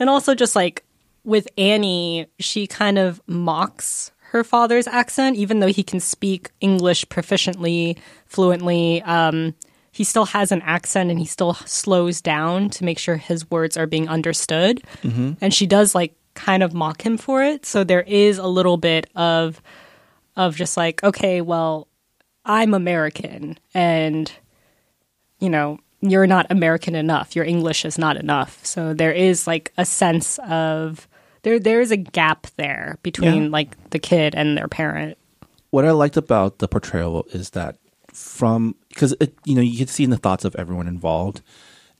and 0.00 0.10
also 0.10 0.34
just 0.34 0.56
like 0.56 0.84
with 1.28 1.46
Annie, 1.58 2.26
she 2.38 2.66
kind 2.66 2.98
of 2.98 3.20
mocks 3.26 4.10
her 4.30 4.42
father's 4.42 4.86
accent, 4.86 5.36
even 5.36 5.60
though 5.60 5.68
he 5.68 5.82
can 5.82 6.00
speak 6.00 6.50
English 6.60 7.04
proficiently, 7.06 7.98
fluently. 8.26 9.02
Um, 9.02 9.54
he 9.92 10.04
still 10.04 10.24
has 10.24 10.52
an 10.52 10.62
accent 10.62 11.10
and 11.10 11.18
he 11.18 11.26
still 11.26 11.52
slows 11.54 12.22
down 12.22 12.70
to 12.70 12.84
make 12.84 12.98
sure 12.98 13.16
his 13.16 13.50
words 13.50 13.76
are 13.76 13.86
being 13.86 14.08
understood. 14.08 14.82
And 15.42 15.52
she 15.52 15.66
does 15.66 15.94
like 15.94 16.14
kind 16.34 16.62
of 16.62 16.72
mock 16.72 17.04
him 17.04 17.18
for 17.18 17.42
it. 17.42 17.66
So 17.66 17.84
there 17.84 18.02
is 18.02 18.38
a 18.38 18.46
little 18.46 18.78
bit 18.78 19.10
of 19.14 19.60
of 20.34 20.56
just 20.56 20.76
like, 20.76 21.02
okay, 21.04 21.40
well, 21.42 21.88
I'm 22.44 22.72
American 22.72 23.58
and 23.74 24.32
you 25.40 25.50
know, 25.50 25.78
you're 26.00 26.26
not 26.26 26.46
American 26.48 26.94
enough. 26.94 27.36
Your 27.36 27.44
English 27.44 27.84
is 27.84 27.98
not 27.98 28.16
enough. 28.16 28.64
So 28.64 28.94
there 28.94 29.12
is 29.12 29.46
like 29.46 29.72
a 29.76 29.84
sense 29.84 30.38
of 30.48 31.08
there 31.42 31.58
there 31.58 31.80
is 31.80 31.90
a 31.90 31.96
gap 31.96 32.46
there 32.56 32.98
between 33.02 33.44
Yeah. 33.44 33.48
like 33.50 33.90
the 33.90 33.98
kid 33.98 34.34
and 34.34 34.56
their 34.56 34.68
parent. 34.68 35.16
what 35.70 35.84
I 35.84 35.90
liked 35.92 36.16
about 36.16 36.58
the 36.58 36.68
portrayal 36.68 37.26
is 37.32 37.50
that 37.50 37.76
from 38.12 38.74
because 38.88 39.14
it 39.20 39.34
you 39.44 39.54
know 39.54 39.60
you 39.60 39.78
get 39.78 39.88
to 39.88 39.94
see 39.94 40.04
in 40.04 40.10
the 40.10 40.16
thoughts 40.16 40.44
of 40.44 40.54
everyone 40.56 40.88
involved, 40.88 41.42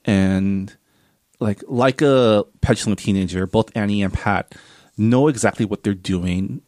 and 0.05 0.75
like 1.41 1.63
like 1.69 2.01
a 2.03 2.45
petulant 2.61 2.99
teenager, 2.99 3.47
both 3.47 3.71
Annie 3.77 4.03
and 4.03 4.13
Pat 4.13 4.55
know 4.97 5.29
exactly 5.29 5.65
what 5.65 5.83
they're 5.83 5.95
doing. 5.95 6.63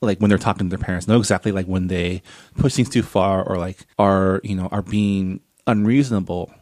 Like 0.00 0.18
when 0.18 0.30
they're 0.30 0.38
talking 0.38 0.68
to 0.68 0.76
their 0.76 0.84
parents, 0.84 1.06
know 1.06 1.18
exactly 1.18 1.52
like 1.52 1.66
when 1.66 1.86
they 1.86 2.22
push 2.58 2.74
things 2.74 2.88
too 2.88 3.04
far 3.04 3.44
or 3.44 3.56
like 3.56 3.86
are 3.98 4.40
you 4.42 4.56
know 4.56 4.66
are 4.72 4.82
being 4.82 5.40
unreasonable. 5.66 6.52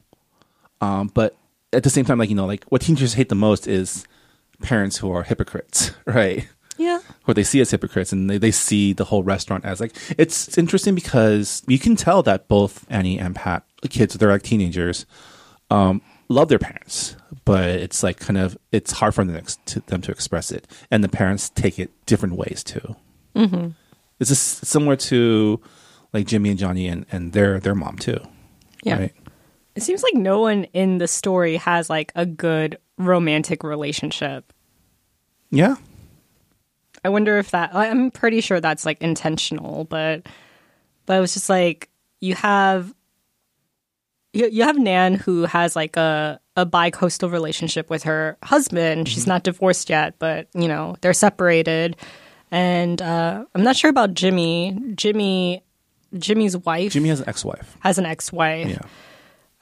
Um, 0.82 1.10
but 1.14 1.36
at 1.72 1.82
the 1.84 1.90
same 1.90 2.04
time, 2.04 2.18
like 2.18 2.28
you 2.28 2.36
know, 2.36 2.44
like 2.46 2.64
what 2.64 2.82
teenagers 2.82 3.14
hate 3.14 3.28
the 3.30 3.34
most 3.34 3.66
is 3.66 4.04
parents 4.62 4.98
who 4.98 5.10
are 5.12 5.22
hypocrites, 5.22 5.92
right? 6.06 6.48
Yeah. 6.78 7.00
or 7.28 7.34
they 7.34 7.42
see 7.42 7.60
as 7.60 7.70
hypocrites 7.70 8.10
and 8.10 8.30
they, 8.30 8.38
they 8.38 8.50
see 8.50 8.94
the 8.94 9.04
whole 9.04 9.22
restaurant 9.22 9.66
as 9.66 9.82
like 9.82 9.94
it's, 10.16 10.48
it's 10.48 10.56
interesting 10.56 10.94
because 10.94 11.62
you 11.66 11.78
can 11.78 11.94
tell 11.94 12.22
that 12.22 12.48
both 12.48 12.86
Annie 12.88 13.18
and 13.18 13.36
Pat 13.36 13.64
the 13.82 13.88
kids 13.88 14.14
they're 14.14 14.30
like 14.30 14.42
teenagers 14.42 15.04
um, 15.70 16.00
love 16.30 16.48
their 16.48 16.58
parents 16.58 17.16
but 17.44 17.68
it's 17.68 18.02
like 18.02 18.18
kind 18.18 18.38
of 18.38 18.56
it's 18.72 18.92
hard 18.92 19.14
for 19.14 19.22
them 19.26 19.44
to, 19.44 19.58
to 19.66 19.80
them 19.80 20.00
to 20.00 20.10
express 20.10 20.50
it 20.50 20.66
and 20.90 21.04
the 21.04 21.10
parents 21.10 21.50
take 21.50 21.78
it 21.78 21.90
different 22.06 22.36
ways 22.36 22.64
too 22.64 22.96
mm-hmm. 23.36 23.68
it's 24.18 24.30
just 24.30 24.64
similar 24.64 24.96
to 24.96 25.60
like 26.14 26.26
Jimmy 26.26 26.48
and 26.48 26.58
Johnny 26.58 26.88
and, 26.88 27.04
and 27.12 27.34
their 27.34 27.60
their 27.60 27.74
mom 27.74 27.98
too 27.98 28.20
Yeah. 28.84 29.00
right? 29.00 29.14
It 29.80 29.84
seems 29.84 30.02
like 30.02 30.12
no 30.14 30.40
one 30.40 30.64
in 30.74 30.98
the 30.98 31.08
story 31.08 31.56
has 31.56 31.88
like 31.88 32.12
a 32.14 32.26
good 32.26 32.76
romantic 32.98 33.64
relationship. 33.64 34.52
yeah 35.50 35.76
I 37.02 37.08
wonder 37.08 37.38
if 37.38 37.52
that 37.52 37.74
I'm 37.74 38.10
pretty 38.10 38.42
sure 38.42 38.60
that's 38.60 38.84
like 38.84 39.00
intentional, 39.00 39.84
but 39.84 40.26
but 41.06 41.16
it 41.16 41.20
was 41.20 41.32
just 41.32 41.48
like 41.48 41.88
you 42.20 42.34
have 42.34 42.92
you, 44.34 44.48
you 44.48 44.64
have 44.64 44.78
Nan 44.78 45.14
who 45.14 45.44
has 45.44 45.74
like 45.74 45.96
a 45.96 46.38
a 46.56 46.66
bi-coastal 46.66 47.30
relationship 47.30 47.88
with 47.88 48.02
her 48.02 48.36
husband. 48.42 49.08
She's 49.08 49.26
not 49.26 49.44
divorced 49.44 49.88
yet, 49.88 50.16
but 50.18 50.48
you 50.54 50.68
know, 50.68 50.96
they're 51.00 51.14
separated. 51.14 51.96
And 52.50 53.00
uh 53.00 53.46
I'm 53.54 53.62
not 53.62 53.76
sure 53.76 53.88
about 53.88 54.12
Jimmy. 54.12 54.78
Jimmy 54.94 55.62
Jimmy's 56.18 56.56
wife 56.58 56.92
Jimmy 56.92 57.08
has 57.08 57.20
an 57.20 57.28
ex-wife. 57.30 57.76
has 57.80 57.96
an 57.96 58.04
ex-wife. 58.04 58.68
Yeah. 58.68 58.82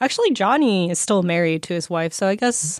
Actually, 0.01 0.31
Johnny 0.31 0.89
is 0.89 0.99
still 0.99 1.23
married 1.23 1.63
to 1.63 1.73
his 1.73 1.89
wife, 1.89 2.13
so 2.13 2.27
I 2.27 2.35
guess 2.35 2.79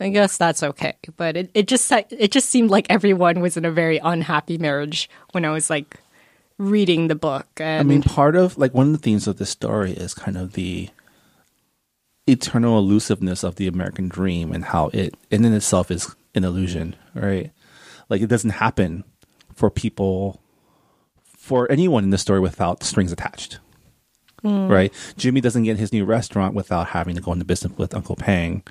I 0.00 0.08
guess 0.08 0.36
that's 0.36 0.62
okay. 0.62 0.94
But 1.16 1.36
it, 1.36 1.50
it 1.54 1.68
just 1.68 1.90
it 1.92 2.32
just 2.32 2.48
seemed 2.48 2.70
like 2.70 2.86
everyone 2.90 3.40
was 3.40 3.56
in 3.56 3.64
a 3.64 3.70
very 3.70 3.98
unhappy 3.98 4.58
marriage 4.58 5.08
when 5.32 5.44
I 5.44 5.50
was 5.50 5.70
like 5.70 5.98
reading 6.58 7.08
the 7.08 7.14
book. 7.14 7.46
And 7.58 7.80
I 7.80 7.82
mean, 7.84 8.02
part 8.02 8.36
of 8.36 8.56
like 8.58 8.74
one 8.74 8.86
of 8.86 8.92
the 8.92 8.98
themes 8.98 9.26
of 9.26 9.36
this 9.38 9.50
story 9.50 9.92
is 9.92 10.14
kind 10.14 10.36
of 10.36 10.54
the 10.54 10.88
eternal 12.26 12.78
elusiveness 12.78 13.44
of 13.44 13.56
the 13.56 13.66
American 13.66 14.08
dream 14.08 14.52
and 14.52 14.64
how 14.64 14.88
it 14.92 15.14
in 15.30 15.44
and 15.44 15.54
itself 15.54 15.90
is 15.90 16.14
an 16.34 16.44
illusion, 16.44 16.96
right? 17.14 17.50
Like 18.08 18.22
it 18.22 18.28
doesn't 18.28 18.50
happen 18.50 19.04
for 19.54 19.70
people 19.70 20.40
for 21.24 21.70
anyone 21.70 22.04
in 22.04 22.10
the 22.10 22.18
story 22.18 22.40
without 22.40 22.82
strings 22.82 23.12
attached. 23.12 23.58
Mm. 24.44 24.68
Right? 24.68 24.92
Jimmy 25.16 25.40
doesn't 25.40 25.62
get 25.64 25.78
his 25.78 25.92
new 25.92 26.04
restaurant 26.04 26.54
without 26.54 26.88
having 26.88 27.14
to 27.16 27.22
go 27.22 27.32
into 27.32 27.44
business 27.44 27.76
with 27.78 27.94
Uncle 27.94 28.16
Pang. 28.16 28.62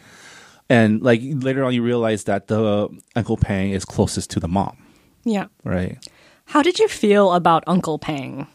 And 0.69 1.01
like 1.01 1.21
later 1.23 1.63
on 1.63 1.73
you 1.73 1.81
realize 1.81 2.25
that 2.25 2.47
the 2.47 2.89
Uncle 3.15 3.37
Pang 3.37 3.71
is 3.71 3.83
closest 3.83 4.29
to 4.31 4.39
the 4.39 4.47
mom, 4.47 4.77
yeah. 5.23 5.47
right? 5.63 5.97
How 6.45 6.61
did 6.61 6.79
you 6.79 6.87
feel 6.87 7.33
about 7.33 7.63
Uncle 7.67 7.97
Pang? 7.99 8.47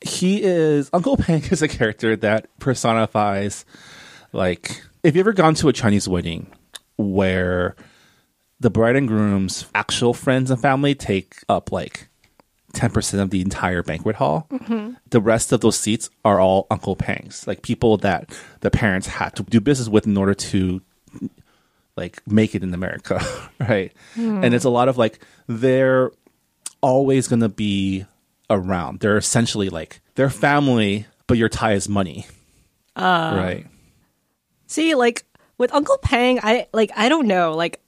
he 0.00 0.42
is 0.42 0.90
Uncle 0.92 1.16
Pang 1.16 1.42
is 1.50 1.62
a 1.62 1.68
character 1.68 2.16
that 2.16 2.46
personifies 2.58 3.64
like 4.32 4.82
if 5.02 5.14
you 5.14 5.20
ever 5.20 5.32
gone 5.32 5.54
to 5.54 5.68
a 5.68 5.72
Chinese 5.72 6.08
wedding 6.08 6.46
where 6.96 7.76
the 8.60 8.70
bride 8.70 8.96
and 8.96 9.08
groom's 9.08 9.66
actual 9.74 10.14
friends 10.14 10.50
and 10.50 10.60
family 10.60 10.94
take 10.94 11.36
up 11.48 11.72
like 11.72 12.08
10% 12.72 13.20
of 13.20 13.30
the 13.30 13.40
entire 13.40 13.82
banquet 13.82 14.16
hall. 14.16 14.48
The 15.10 15.20
rest 15.20 15.52
of 15.52 15.60
those 15.60 15.78
seats 15.78 16.10
are 16.24 16.40
all 16.40 16.66
Uncle 16.70 16.96
Pangs, 16.96 17.46
like 17.46 17.62
people 17.62 17.96
that 17.98 18.30
the 18.60 18.70
parents 18.70 19.06
had 19.06 19.34
to 19.36 19.42
do 19.42 19.60
business 19.60 19.88
with 19.88 20.06
in 20.06 20.16
order 20.16 20.34
to 20.34 20.80
like 21.96 22.26
make 22.26 22.54
it 22.54 22.62
in 22.62 22.72
America, 22.72 23.20
right? 23.60 23.92
Hmm. 24.14 24.42
And 24.44 24.54
it's 24.54 24.64
a 24.64 24.70
lot 24.70 24.88
of 24.88 24.98
like 24.98 25.20
they're 25.46 26.10
always 26.80 27.28
going 27.28 27.40
to 27.40 27.48
be 27.48 28.06
around. 28.48 29.00
They're 29.00 29.18
essentially 29.18 29.68
like 29.68 30.00
they're 30.14 30.30
family, 30.30 31.06
but 31.26 31.38
your 31.38 31.48
tie 31.48 31.72
is 31.72 31.88
money. 31.88 32.26
Uh. 32.96 33.32
right. 33.36 33.66
See, 34.66 34.94
like 34.94 35.24
with 35.58 35.74
Uncle 35.74 35.98
Pang, 35.98 36.38
I 36.42 36.68
like 36.72 36.90
I 36.96 37.08
don't 37.08 37.26
know, 37.26 37.52
like 37.52 37.80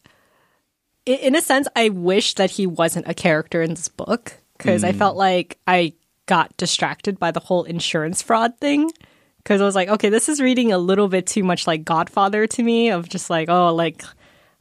in 1.07 1.35
a 1.35 1.41
sense, 1.41 1.67
I 1.75 1.89
wish 1.89 2.35
that 2.35 2.53
he 2.53 2.67
wasn't 2.67 3.09
a 3.09 3.15
character 3.15 3.63
in 3.63 3.71
this 3.71 3.89
book 3.89 4.42
because 4.63 4.85
I 4.85 4.93
mm. 4.93 4.99
felt 4.99 5.17
like 5.17 5.59
I 5.67 5.95
got 6.27 6.57
distracted 6.57 7.19
by 7.19 7.31
the 7.31 7.41
whole 7.41 7.65
insurance 7.65 8.23
fraud 8.23 8.59
thing. 8.59 8.91
Because 9.39 9.61
I 9.61 9.65
was 9.65 9.75
like, 9.75 9.89
okay, 9.89 10.09
this 10.09 10.29
is 10.29 10.41
reading 10.41 10.73
a 10.73 10.79
little 10.79 11.09
bit 11.09 11.27
too 11.27 11.43
much 11.43 11.67
like 11.67 11.85
Godfather 11.85 12.47
to 12.47 12.63
me. 12.63 12.91
Of 12.91 13.09
just 13.09 13.29
like, 13.29 13.49
oh, 13.49 13.75
like, 13.75 14.05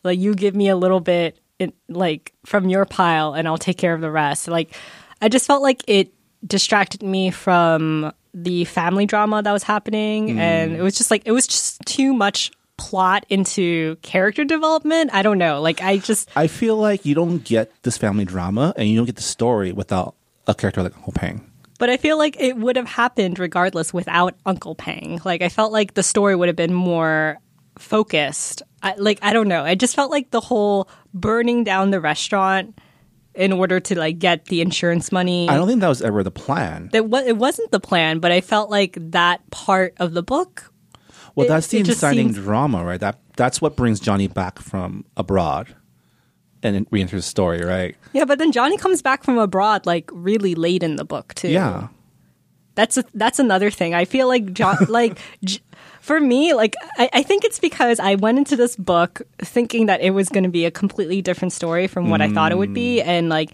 like 0.03 0.17
you 0.17 0.33
give 0.33 0.55
me 0.55 0.69
a 0.69 0.75
little 0.75 0.99
bit, 0.99 1.39
in, 1.59 1.71
like 1.87 2.33
from 2.45 2.67
your 2.67 2.85
pile, 2.85 3.33
and 3.33 3.47
I'll 3.47 3.59
take 3.59 3.77
care 3.77 3.93
of 3.93 4.01
the 4.01 4.09
rest. 4.09 4.47
Like, 4.47 4.75
I 5.21 5.29
just 5.29 5.45
felt 5.45 5.61
like 5.61 5.83
it 5.87 6.13
distracted 6.45 7.03
me 7.03 7.29
from 7.29 8.11
the 8.33 8.65
family 8.65 9.05
drama 9.05 9.43
that 9.43 9.51
was 9.51 9.61
happening, 9.61 10.39
and 10.39 10.71
mm. 10.71 10.77
it 10.77 10.81
was 10.81 10.97
just 10.97 11.11
like 11.11 11.21
it 11.25 11.31
was 11.31 11.45
just 11.45 11.79
too 11.85 12.13
much 12.13 12.51
plot 12.81 13.25
into 13.29 13.95
character 14.01 14.43
development. 14.43 15.13
I 15.13 15.21
don't 15.21 15.37
know. 15.37 15.61
Like, 15.61 15.81
I 15.81 15.97
just 15.97 16.29
I 16.35 16.47
feel 16.47 16.77
like 16.77 17.05
you 17.05 17.13
don't 17.13 17.43
get 17.43 17.71
this 17.83 17.97
family 17.97 18.25
drama 18.25 18.73
and 18.75 18.89
you 18.89 18.97
don't 18.97 19.05
get 19.05 19.17
the 19.17 19.21
story 19.21 19.71
without 19.71 20.15
a 20.47 20.55
character 20.55 20.81
like 20.81 20.97
Uncle 20.97 21.13
Pang. 21.13 21.47
But 21.77 21.89
I 21.89 21.97
feel 21.97 22.17
like 22.17 22.39
it 22.39 22.57
would 22.57 22.75
have 22.75 22.87
happened 22.87 23.37
regardless 23.37 23.93
without 23.93 24.35
Uncle 24.45 24.73
Pang. 24.75 25.21
Like 25.23 25.41
I 25.43 25.49
felt 25.49 25.71
like 25.71 25.93
the 25.93 26.03
story 26.03 26.35
would 26.35 26.47
have 26.49 26.55
been 26.55 26.73
more 26.73 27.37
focused. 27.77 28.63
I, 28.81 28.95
like 28.97 29.19
I 29.21 29.31
don't 29.33 29.47
know. 29.47 29.63
I 29.63 29.75
just 29.75 29.95
felt 29.95 30.09
like 30.09 30.31
the 30.31 30.41
whole 30.41 30.89
burning 31.13 31.63
down 31.63 31.91
the 31.91 32.01
restaurant 32.01 32.79
in 33.33 33.53
order 33.53 33.79
to 33.79 33.97
like 33.97 34.19
get 34.19 34.45
the 34.45 34.61
insurance 34.61 35.11
money. 35.11 35.47
I 35.49 35.55
don't 35.55 35.67
think 35.67 35.81
that 35.81 35.87
was 35.87 36.01
ever 36.01 36.23
the 36.23 36.31
plan. 36.31 36.89
that 36.93 37.03
it 37.25 37.37
wasn't 37.37 37.71
the 37.71 37.79
plan, 37.79 38.19
but 38.19 38.31
I 38.31 38.41
felt 38.41 38.69
like 38.69 38.97
that 39.11 39.47
part 39.51 39.93
of 39.97 40.13
the 40.13 40.23
book. 40.23 40.70
Well, 41.35 41.45
it- 41.45 41.49
that's 41.49 41.67
the 41.67 41.79
it 41.79 41.87
inciting 41.87 42.33
seems- 42.33 42.45
drama, 42.45 42.83
right? 42.83 42.99
That 42.99 43.19
that's 43.37 43.61
what 43.61 43.75
brings 43.75 43.99
Johnny 43.99 44.27
back 44.27 44.59
from 44.59 45.05
abroad 45.17 45.75
and 46.63 46.85
re-enters 46.91 47.23
the 47.23 47.29
story, 47.29 47.63
right? 47.63 47.95
Yeah, 48.13 48.25
but 48.25 48.37
then 48.37 48.51
Johnny 48.51 48.77
comes 48.77 49.01
back 49.01 49.23
from 49.23 49.37
abroad 49.37 49.85
like 49.85 50.09
really 50.13 50.53
late 50.55 50.83
in 50.83 50.95
the 50.97 51.05
book 51.05 51.33
too. 51.33 51.49
Yeah. 51.49 51.87
That's 52.75 52.97
a, 52.97 53.03
that's 53.13 53.39
another 53.39 53.69
thing. 53.69 53.93
I 53.93 54.05
feel 54.05 54.27
like 54.27 54.53
John, 54.53 54.77
like 54.87 55.17
J- 55.43 55.59
for 56.01 56.19
me, 56.19 56.53
like 56.53 56.75
I, 56.97 57.09
I 57.13 57.23
think 57.23 57.43
it's 57.43 57.59
because 57.59 57.99
I 57.99 58.15
went 58.15 58.37
into 58.37 58.55
this 58.55 58.75
book 58.75 59.21
thinking 59.39 59.87
that 59.87 60.01
it 60.01 60.11
was 60.11 60.29
going 60.29 60.43
to 60.45 60.49
be 60.49 60.65
a 60.65 60.71
completely 60.71 61.21
different 61.21 61.51
story 61.51 61.87
from 61.87 62.09
what 62.09 62.21
I 62.21 62.29
thought 62.29 62.51
it 62.51 62.57
would 62.57 62.73
be, 62.73 62.97
mm. 62.99 63.05
and 63.05 63.27
like, 63.29 63.51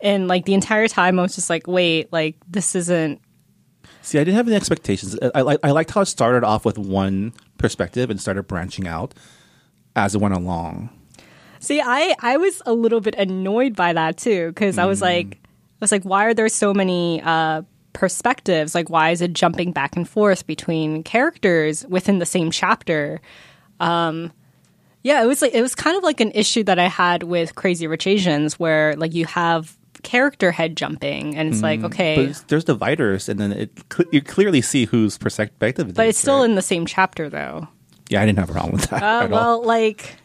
and 0.00 0.28
like 0.28 0.44
the 0.44 0.54
entire 0.54 0.88
time 0.88 1.18
I 1.18 1.22
was 1.22 1.34
just 1.34 1.50
like, 1.50 1.66
wait, 1.66 2.12
like 2.12 2.36
this 2.48 2.74
isn't. 2.74 3.20
See, 4.04 4.18
I 4.18 4.24
didn't 4.24 4.36
have 4.36 4.46
any 4.46 4.54
expectations. 4.54 5.18
I, 5.34 5.40
I, 5.40 5.56
I 5.62 5.70
liked 5.70 5.90
how 5.90 6.02
it 6.02 6.06
started 6.06 6.44
off 6.44 6.66
with 6.66 6.76
one 6.76 7.32
perspective 7.56 8.10
and 8.10 8.20
started 8.20 8.42
branching 8.42 8.86
out 8.86 9.14
as 9.96 10.14
it 10.14 10.20
went 10.20 10.34
along. 10.34 10.90
See, 11.60 11.80
I 11.80 12.14
I 12.20 12.36
was 12.36 12.60
a 12.66 12.74
little 12.74 13.00
bit 13.00 13.14
annoyed 13.14 13.74
by 13.74 13.94
that 13.94 14.18
too 14.18 14.48
because 14.48 14.76
I 14.76 14.84
was 14.84 15.00
like, 15.00 15.38
I 15.42 15.48
was 15.80 15.90
like, 15.90 16.02
why 16.02 16.26
are 16.26 16.34
there 16.34 16.50
so 16.50 16.74
many 16.74 17.22
uh, 17.22 17.62
perspectives? 17.94 18.74
Like, 18.74 18.90
why 18.90 19.08
is 19.08 19.22
it 19.22 19.32
jumping 19.32 19.72
back 19.72 19.96
and 19.96 20.06
forth 20.06 20.46
between 20.46 21.02
characters 21.02 21.86
within 21.86 22.18
the 22.18 22.26
same 22.26 22.50
chapter? 22.50 23.22
Um, 23.80 24.32
yeah, 25.02 25.22
it 25.22 25.26
was 25.26 25.40
like 25.40 25.54
it 25.54 25.62
was 25.62 25.74
kind 25.74 25.96
of 25.96 26.02
like 26.02 26.20
an 26.20 26.32
issue 26.32 26.64
that 26.64 26.78
I 26.78 26.88
had 26.88 27.22
with 27.22 27.54
Crazy 27.54 27.86
Rich 27.86 28.06
Asians, 28.06 28.58
where 28.58 28.94
like 28.96 29.14
you 29.14 29.24
have 29.24 29.78
character 30.04 30.52
head 30.52 30.76
jumping, 30.76 31.34
and 31.36 31.48
it's 31.52 31.62
like 31.62 31.82
okay, 31.82 32.14
But 32.16 32.26
but, 32.38 32.48
there's 32.48 32.64
dividers, 32.64 33.28
and 33.28 33.40
then 33.40 33.52
it 33.52 33.70
cl- 33.92 34.08
you 34.12 34.20
clearly 34.22 34.60
see 34.62 34.84
whose 34.84 35.18
perspective 35.18 35.88
it 35.88 35.98
is. 35.98 35.98
it's 35.98 36.18
still 36.18 36.40
right? 36.40 36.44
in 36.50 36.54
the 36.54 36.62
same 36.62 36.86
chapter 36.86 37.28
though. 37.28 37.66
Yeah, 38.10 38.22
I 38.22 38.26
didn't 38.26 38.38
have 38.38 38.50
a 38.50 38.52
problem 38.52 38.72
with 38.72 38.90
that 38.90 39.02
Uh, 39.02 39.06
at 39.06 39.22
all. 39.24 39.28
well, 39.30 39.64
like, 39.64 40.16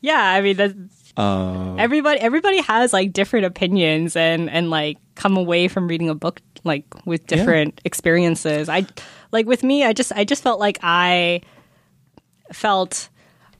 yeah, 0.00 0.22
I 0.22 0.40
mean, 0.40 0.56
that, 0.56 0.72
Uh, 1.16 1.74
everybody 1.78 2.20
everybody 2.20 2.60
has 2.62 2.92
like 2.92 3.12
different 3.12 3.44
opinions 3.46 4.14
and 4.16 4.48
and 4.48 4.70
like 4.70 4.98
come 5.16 5.36
away 5.36 5.66
from 5.68 5.88
reading 5.88 6.08
a 6.08 6.14
book 6.14 6.40
like 6.64 6.84
with 7.06 7.26
different 7.26 7.80
experiences. 7.84 8.68
I 8.68 8.86
like 9.32 9.46
with 9.46 9.62
me, 9.64 9.82
I 9.84 9.92
just 9.92 10.12
I 10.12 10.24
just 10.24 10.42
felt 10.42 10.60
like 10.60 10.78
I 10.82 11.40
felt. 12.52 13.08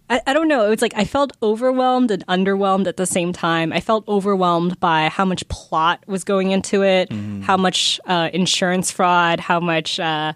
I, 0.09 0.21
I 0.27 0.33
don't 0.33 0.47
know. 0.47 0.66
It 0.66 0.71
was 0.71 0.83
like 0.83 0.95
I 0.97 1.05
felt 1.05 1.37
overwhelmed 1.42 2.11
and 2.11 2.25
underwhelmed 2.27 2.87
at 2.87 2.97
the 2.97 3.07
same 3.07 3.33
time. 3.33 3.73
I 3.73 3.81
felt 3.81 4.07
overwhelmed 4.07 4.79
by 4.79 5.09
how 5.09 5.25
much 5.25 5.47
plot 5.49 6.05
was 6.07 6.23
going 6.23 6.53
into 6.53 6.85
it, 6.85 7.11
how 7.42 7.57
much 7.57 8.01
uh, 8.07 8.31
insurance 8.33 8.90
fraud, 8.90 9.40
how 9.40 9.59
much 9.59 9.99
uh, 9.99 10.33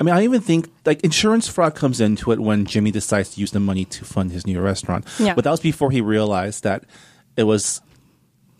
I 0.00 0.02
mean, 0.02 0.14
I 0.14 0.24
even 0.24 0.40
think 0.40 0.70
like 0.84 1.02
insurance 1.02 1.46
fraud 1.46 1.74
comes 1.76 2.00
into 2.00 2.32
it 2.32 2.40
when 2.40 2.66
Jimmy 2.66 2.90
decides 2.90 3.34
to 3.34 3.40
use 3.40 3.52
the 3.52 3.60
money 3.60 3.84
to 3.86 4.04
fund 4.04 4.32
his 4.32 4.46
new 4.46 4.60
restaurant. 4.60 5.06
Yeah. 5.20 5.34
But 5.34 5.44
that 5.44 5.50
was 5.50 5.60
before 5.60 5.90
he 5.92 6.00
realized 6.00 6.64
that 6.64 6.84
it 7.36 7.44
was 7.44 7.80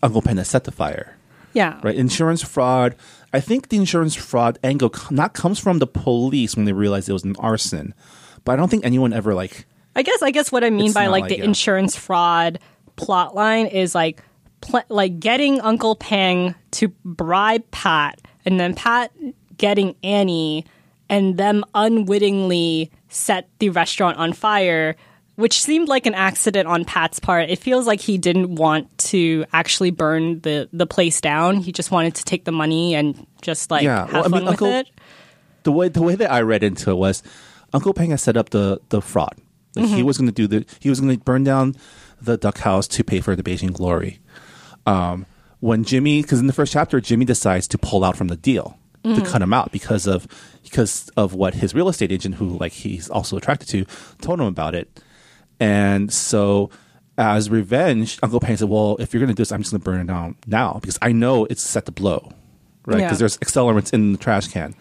Uncle 0.01 0.21
Pang 0.21 0.37
that 0.37 0.45
set 0.45 0.63
the 0.63 0.71
fire. 0.71 1.17
yeah, 1.53 1.79
Right? 1.83 1.95
Insurance 1.95 2.41
fraud. 2.41 2.95
I 3.33 3.39
think 3.41 3.69
the 3.69 3.77
insurance 3.77 4.15
fraud 4.15 4.59
angle 4.63 4.93
not 5.11 5.33
comes 5.33 5.59
from 5.59 5.79
the 5.79 5.87
police 5.87 6.55
when 6.55 6.65
they 6.65 6.73
realized 6.73 7.09
it 7.09 7.13
was 7.13 7.23
an 7.23 7.35
arson, 7.39 7.93
but 8.45 8.53
I 8.53 8.55
don't 8.55 8.69
think 8.69 8.85
anyone 8.85 9.11
ever 9.11 9.33
like. 9.33 9.65
I 9.95 10.01
guess 10.01 10.21
I 10.21 10.31
guess 10.31 10.51
what 10.51 10.63
I 10.63 10.69
mean 10.69 10.85
It's 10.87 10.93
by 10.93 11.07
like, 11.07 11.23
like, 11.23 11.29
the 11.29 11.43
insurance 11.43 11.95
fraud 11.95 12.59
plot 12.95 13.35
line 13.35 13.67
is 13.67 13.93
like 13.95 14.21
pl- 14.61 14.83
like 14.89 15.19
getting 15.19 15.61
Uncle 15.61 15.95
Pang 15.95 16.55
to 16.71 16.89
bribe 17.05 17.69
Pat 17.71 18.19
and 18.45 18.59
then 18.59 18.73
Pat 18.73 19.11
getting 19.57 19.95
Annie 20.03 20.65
and 21.09 21.37
them 21.37 21.63
unwittingly 21.75 22.91
set 23.09 23.49
the 23.59 23.69
restaurant 23.69 24.17
on 24.17 24.33
fire 24.33 24.95
which 25.35 25.59
seemed 25.59 25.87
like 25.87 26.05
an 26.05 26.13
accident 26.13 26.67
on 26.67 26.85
Pat's 26.85 27.19
part. 27.19 27.49
It 27.49 27.57
feels 27.57 27.87
like 27.87 27.99
he 27.99 28.19
didn't 28.19 28.53
want 28.53 28.95
to 29.09 29.45
actually 29.51 29.89
burn 29.89 30.41
the 30.41 30.69
the 30.71 30.85
place 30.85 31.19
down. 31.21 31.57
He 31.57 31.71
just 31.71 31.89
wanted 31.89 32.15
to 32.15 32.23
take 32.23 32.45
the 32.45 32.51
money 32.51 32.93
and 32.93 33.25
just 33.41 33.71
like 33.71 33.83
Yeah, 33.83 34.05
have 34.05 34.13
well, 34.13 34.25
I 34.25 34.27
mean, 34.27 34.41
with 34.45 34.49
Uncle- 34.51 34.67
it. 34.67 34.89
the 35.63 35.71
way 35.71 35.89
the 35.89 36.03
way 36.03 36.13
that 36.15 36.31
I 36.31 36.41
read 36.41 36.61
into 36.63 36.91
it 36.91 36.95
was 36.97 37.23
Uncle 37.73 37.93
Pang 37.95 38.11
had 38.11 38.19
set 38.19 38.37
up 38.37 38.51
the 38.51 38.79
the 38.89 39.01
fraud. 39.01 39.35
Like 39.75 39.85
Mm-hmm. 39.85 39.95
He 39.95 40.03
was 40.03 40.17
going 40.17 40.27
to 40.29 40.33
do 40.33 40.47
the 40.47 40.65
he 40.79 40.89
was 40.89 40.99
going 40.99 41.15
to 41.17 41.23
burn 41.23 41.43
down 41.43 41.75
the 42.21 42.37
duck 42.37 42.59
house 42.59 42.87
to 42.89 43.03
pay 43.03 43.19
for 43.21 43.35
the 43.35 43.43
Beijing 43.43 43.73
Glory. 43.73 44.19
Um, 44.85 45.25
when 45.59 45.83
Jimmy, 45.83 46.21
because 46.21 46.39
in 46.39 46.47
the 46.47 46.53
first 46.53 46.73
chapter, 46.73 46.99
Jimmy 47.01 47.25
decides 47.25 47.67
to 47.69 47.77
pull 47.77 48.03
out 48.03 48.17
from 48.17 48.27
the 48.27 48.35
deal 48.37 48.77
Mm-hmm. 49.03 49.21
to 49.21 49.29
cut 49.29 49.41
him 49.41 49.51
out 49.51 49.73
because 49.73 50.07
of 50.07 50.25
because 50.63 51.09
of 51.17 51.33
what 51.33 51.55
his 51.55 51.75
real 51.75 51.89
estate 51.89 52.09
agent, 52.09 52.35
who 52.35 52.57
like 52.57 52.71
he's 52.71 53.09
also 53.09 53.35
attracted 53.35 53.67
to, 53.67 53.85
told 54.21 54.39
him 54.39 54.45
about 54.45 54.75
it. 54.75 55.01
And 55.59 56.11
so, 56.13 56.69
as 57.17 57.49
revenge, 57.49 58.17
Uncle 58.23 58.39
Pang 58.39 58.55
said, 58.55 58.69
"Well, 58.69 58.95
if 58.99 59.13
you're 59.13 59.19
going 59.19 59.27
to 59.27 59.33
do 59.33 59.41
this, 59.41 59.51
I'm 59.51 59.59
just 59.61 59.71
going 59.73 59.81
to 59.81 59.83
burn 59.83 59.99
it 59.99 60.07
down 60.07 60.37
now 60.47 60.77
because 60.79 60.97
I 61.01 61.11
know 61.11 61.43
it's 61.45 61.61
set 61.61 61.85
to 61.87 61.91
blow." 61.91 62.31
right? 62.85 62.99
Yeah. 62.99 63.07
Because 63.07 63.19
there's 63.19 63.37
accelerants 63.39 63.91
in 63.93 64.13
the 64.13 64.17
trash 64.17 64.47
can. 64.47 64.73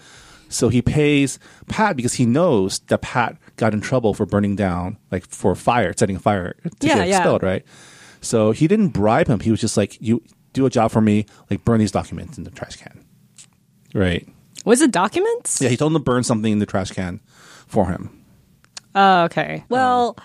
So 0.49 0.69
he 0.69 0.83
pays 0.83 1.41
Pat 1.67 1.97
because 1.97 2.15
he 2.15 2.25
knows 2.25 2.79
that 2.87 3.03
Pat 3.03 3.37
got 3.57 3.75
in 3.75 3.81
trouble 3.81 4.15
for 4.15 4.27
burning 4.27 4.57
down, 4.57 4.99
like 5.11 5.27
for 5.29 5.55
fire, 5.55 5.93
setting 5.97 6.17
a 6.17 6.19
fire 6.21 6.55
to 6.63 6.71
Yeah, 6.87 6.97
get 6.99 7.09
yeah. 7.09 7.17
expelled, 7.19 7.43
right? 7.43 7.65
So 8.21 8.53
he 8.53 8.67
didn't 8.69 8.89
bribe 8.89 9.29
him. 9.29 9.41
He 9.41 9.51
was 9.51 9.61
just 9.61 9.77
like, 9.77 9.99
"You 10.01 10.23
do 10.53 10.65
a 10.67 10.71
job 10.71 10.91
for 10.91 11.01
me, 11.01 11.27
like 11.51 11.65
burn 11.65 11.79
these 11.81 11.91
documents 11.93 12.39
in 12.39 12.45
the 12.45 12.51
trash 12.51 12.77
can." 12.77 13.05
Right? 13.95 14.27
Was 14.65 14.81
it 14.81 14.91
documents? 14.93 15.61
Yeah, 15.61 15.69
he 15.69 15.77
told 15.77 15.93
him 15.93 15.99
to 15.99 16.05
burn 16.05 16.23
something 16.23 16.53
in 16.53 16.59
the 16.59 16.67
trash 16.67 16.91
can 16.93 17.21
for 17.67 17.87
him. 17.89 18.25
Oh, 18.95 19.25
okay. 19.25 19.57
Um, 19.57 19.65
well, 19.71 20.17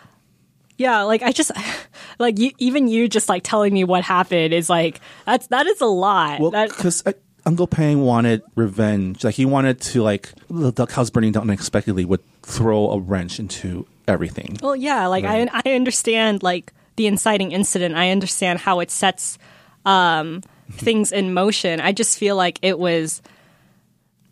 yeah, 0.77 1.01
like 1.03 1.23
I 1.23 1.31
just 1.31 1.51
like 2.19 2.37
you, 2.37 2.51
even 2.59 2.87
you 2.87 3.07
just 3.09 3.29
like 3.29 3.43
telling 3.43 3.73
me 3.73 3.83
what 3.83 4.03
happened 4.03 4.53
is 4.53 4.69
like 4.69 5.01
that's 5.25 5.47
that 5.47 5.65
is 5.65 5.81
a 5.81 5.85
lot. 5.87 6.39
Well, 6.39 6.51
that, 6.51 6.69
because 6.69 7.03
Uncle 7.47 7.65
Pang 7.65 8.01
wanted 8.01 8.43
revenge. 8.55 9.23
Like 9.23 9.35
he 9.35 9.45
wanted 9.45 9.79
to 9.81 10.03
like 10.03 10.33
the 10.49 10.71
duck 10.73 10.91
house 10.91 11.09
burning 11.09 11.31
down 11.31 11.43
unexpectedly 11.43 12.03
would 12.03 12.19
throw 12.43 12.91
a 12.91 12.99
wrench 12.99 13.39
into 13.39 13.87
everything. 14.05 14.57
well, 14.61 14.75
yeah, 14.75 15.07
like 15.07 15.23
Right. 15.23 15.49
I 15.51 15.61
I 15.63 15.75
understand 15.75 16.43
like 16.43 16.73
the 16.97 17.07
inciting 17.07 17.53
incident. 17.53 17.95
I 17.95 18.11
understand 18.11 18.59
how 18.59 18.81
it 18.81 18.91
sets 18.91 19.37
um 19.85 20.41
things 20.71 21.13
in 21.13 21.33
motion. 21.33 21.79
I 21.79 21.93
just 21.93 22.17
feel 22.17 22.35
like 22.35 22.59
it 22.61 22.77
was 22.77 23.21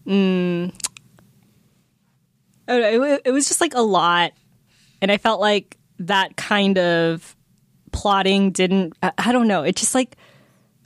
mm, 0.06 0.74
it, 2.68 3.22
it 3.24 3.32
was 3.32 3.48
just 3.48 3.62
like 3.62 3.76
a 3.76 3.82
lot 3.82 4.34
and 5.02 5.10
I 5.10 5.18
felt 5.18 5.40
like 5.40 5.78
that 6.00 6.36
kind 6.36 6.78
of 6.78 7.34
plotting 7.94 8.52
didn't 8.52 8.98
I, 9.02 9.14
I 9.18 9.32
don't 9.32 9.48
know. 9.48 9.64
It 9.64 9.78
just 9.78 9.96
like 9.96 10.18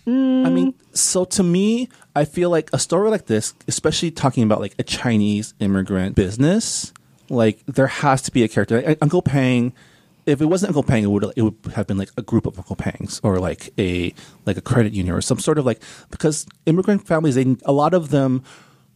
I 0.07 0.49
mean, 0.49 0.73
so 0.93 1.25
to 1.25 1.43
me, 1.43 1.89
I 2.19 2.25
feel 2.25 2.49
like 2.49 2.69
a 2.73 2.79
story 2.79 3.09
like 3.09 3.27
this, 3.27 3.53
especially 3.69 4.11
talking 4.11 4.43
about 4.43 4.59
like 4.59 4.75
a 4.77 4.83
Chinese 4.83 5.53
immigrant 5.59 6.15
business, 6.15 6.91
like 7.29 7.65
there 7.65 7.87
has 7.87 8.21
to 8.23 8.31
be 8.31 8.43
a 8.43 8.49
character. 8.49 8.81
Like, 8.81 8.97
Uncle 9.01 9.21
Pang, 9.21 9.71
if 10.25 10.41
it 10.41 10.45
wasn't 10.45 10.71
Uncle 10.71 10.83
Pang, 10.83 11.01
it 11.01 11.07
would 11.07 11.31
it 11.37 11.41
would 11.41 11.55
have 11.75 11.87
been 11.87 11.97
like 11.97 12.11
a 12.17 12.21
group 12.21 12.45
of 12.45 12.57
Uncle 12.57 12.75
Pangs 12.75 13.21
or 13.23 13.39
like 13.39 13.71
a 13.79 14.13
like 14.45 14.57
a 14.57 14.61
credit 14.61 14.91
union 14.91 15.15
or 15.15 15.21
some 15.21 15.39
sort 15.39 15.57
of 15.57 15.65
like 15.65 15.81
because 16.11 16.45
immigrant 16.65 17.07
families, 17.07 17.35
they 17.35 17.55
a 17.63 17.71
lot 17.71 17.93
of 17.93 18.09
them 18.09 18.43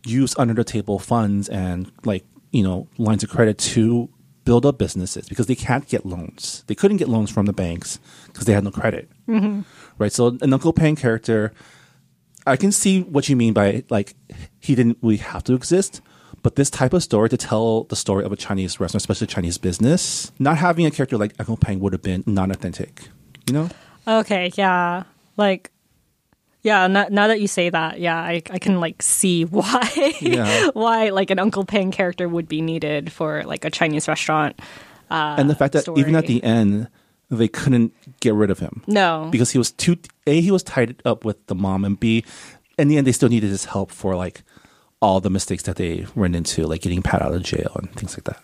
use 0.05 0.35
under 0.37 0.53
the 0.53 0.65
table 0.65 0.99
funds 0.99 1.47
and 1.47 1.93
like 2.03 2.25
you 2.51 2.61
know 2.61 2.89
lines 2.97 3.23
of 3.23 3.29
credit 3.29 3.57
to 3.57 4.09
build 4.43 4.65
up 4.65 4.77
businesses 4.77 5.29
because 5.29 5.47
they 5.47 5.55
can't 5.55 5.87
get 5.87 6.05
loans. 6.05 6.65
They 6.67 6.75
couldn't 6.75 6.97
get 6.97 7.07
loans 7.07 7.31
from 7.31 7.45
the 7.45 7.53
banks 7.53 7.99
because 8.27 8.45
they 8.45 8.53
had 8.53 8.65
no 8.65 8.71
credit. 8.71 9.09
Mm-hmm. 9.29 9.61
Right. 9.97 10.11
So 10.11 10.37
an 10.41 10.51
Uncle 10.51 10.73
Pang 10.73 10.97
character, 10.97 11.53
I 12.45 12.57
can 12.57 12.71
see 12.71 13.01
what 13.01 13.29
you 13.29 13.35
mean 13.35 13.53
by 13.53 13.83
like 13.89 14.13
he 14.59 14.75
didn't 14.75 14.97
really 15.01 15.17
have 15.17 15.43
to 15.45 15.53
exist. 15.53 16.01
But 16.41 16.57
this 16.57 16.69
type 16.69 16.91
of 16.91 17.01
story 17.01 17.29
to 17.29 17.37
tell 17.37 17.85
the 17.85 17.95
story 17.95 18.25
of 18.25 18.31
a 18.33 18.35
Chinese 18.35 18.77
restaurant, 18.77 19.01
especially 19.01 19.27
Chinese 19.27 19.57
business, 19.57 20.29
not 20.39 20.57
having 20.57 20.85
a 20.85 20.91
character 20.91 21.17
like 21.17 21.33
Uncle 21.39 21.55
Pang 21.55 21.79
would 21.79 21.93
have 21.93 22.01
been 22.01 22.21
non-authentic. 22.27 23.07
You 23.47 23.53
know? 23.53 23.69
Okay, 24.05 24.51
yeah. 24.55 25.03
Like 25.37 25.71
yeah, 26.63 26.87
now, 26.87 27.07
now 27.09 27.27
that 27.27 27.41
you 27.41 27.47
say 27.47 27.69
that, 27.69 27.99
yeah, 27.99 28.17
I, 28.17 28.41
I 28.49 28.59
can 28.59 28.79
like 28.79 29.01
see 29.01 29.43
why 29.45 30.13
Yeah. 30.19 30.69
why 30.73 31.09
like 31.09 31.29
an 31.29 31.39
Uncle 31.39 31.65
Pang 31.65 31.91
character 31.91 32.27
would 32.27 32.47
be 32.47 32.61
needed 32.61 33.11
for 33.11 33.43
like 33.43 33.63
a 33.65 33.69
Chinese 33.69 34.07
restaurant. 34.07 34.59
Uh, 35.09 35.35
and 35.37 35.49
the 35.49 35.55
fact 35.55 35.73
that 35.73 35.87
even 35.97 36.15
at 36.15 36.27
the 36.27 36.43
end, 36.43 36.87
they 37.37 37.47
couldn't 37.47 37.93
get 38.19 38.33
rid 38.33 38.49
of 38.51 38.59
him. 38.59 38.83
No. 38.87 39.27
because 39.31 39.51
he 39.51 39.57
was 39.57 39.71
too 39.71 39.97
a 40.27 40.41
he 40.41 40.51
was 40.51 40.63
tied 40.63 41.01
up 41.05 41.25
with 41.25 41.45
the 41.47 41.55
mom 41.55 41.83
and 41.85 41.99
b 41.99 42.23
in 42.77 42.87
the 42.87 42.97
end 42.97 43.05
they 43.07 43.11
still 43.11 43.29
needed 43.29 43.49
his 43.49 43.65
help 43.65 43.91
for 43.91 44.15
like 44.15 44.43
all 45.01 45.19
the 45.19 45.29
mistakes 45.29 45.63
that 45.63 45.75
they 45.75 46.05
ran 46.15 46.33
into 46.33 46.65
like 46.65 46.81
getting 46.81 47.01
pat 47.01 47.21
out 47.21 47.33
of 47.33 47.43
jail 47.43 47.71
and 47.75 47.91
things 47.93 48.15
like 48.17 48.23
that 48.23 48.41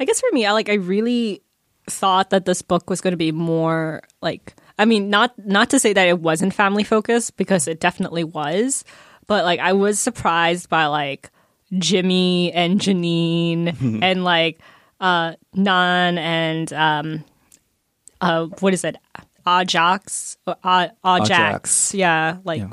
I 0.00 0.04
guess 0.04 0.20
for 0.20 0.30
me, 0.32 0.46
I 0.46 0.52
like 0.52 0.68
I 0.68 0.74
really 0.74 1.42
thought 1.86 2.30
that 2.30 2.44
this 2.44 2.60
book 2.62 2.88
was 2.90 3.00
going 3.00 3.12
to 3.12 3.16
be 3.18 3.32
more 3.32 4.02
like 4.22 4.54
I 4.78 4.84
mean, 4.84 5.10
not 5.10 5.34
not 5.38 5.70
to 5.70 5.78
say 5.78 5.92
that 5.92 6.06
it 6.08 6.20
wasn't 6.20 6.54
family 6.54 6.84
focused 6.84 7.36
because 7.36 7.66
it 7.68 7.80
definitely 7.80 8.24
was, 8.24 8.84
but 9.26 9.44
like 9.44 9.60
I 9.60 9.72
was 9.72 9.98
surprised 9.98 10.68
by 10.68 10.86
like 10.86 11.30
Jimmy 11.78 12.52
and 12.52 12.80
Janine 12.80 14.00
and 14.02 14.24
like 14.24 14.60
uh 15.00 15.34
Nan 15.54 16.16
and 16.18 16.72
um 16.72 17.24
uh 18.20 18.46
what 18.60 18.72
is 18.74 18.84
it? 18.84 18.96
Ajax, 19.46 20.36
Ajax. 20.46 20.96
Ajax. 21.04 21.94
Yeah, 21.94 22.38
like 22.44 22.60
Yeah. 22.60 22.72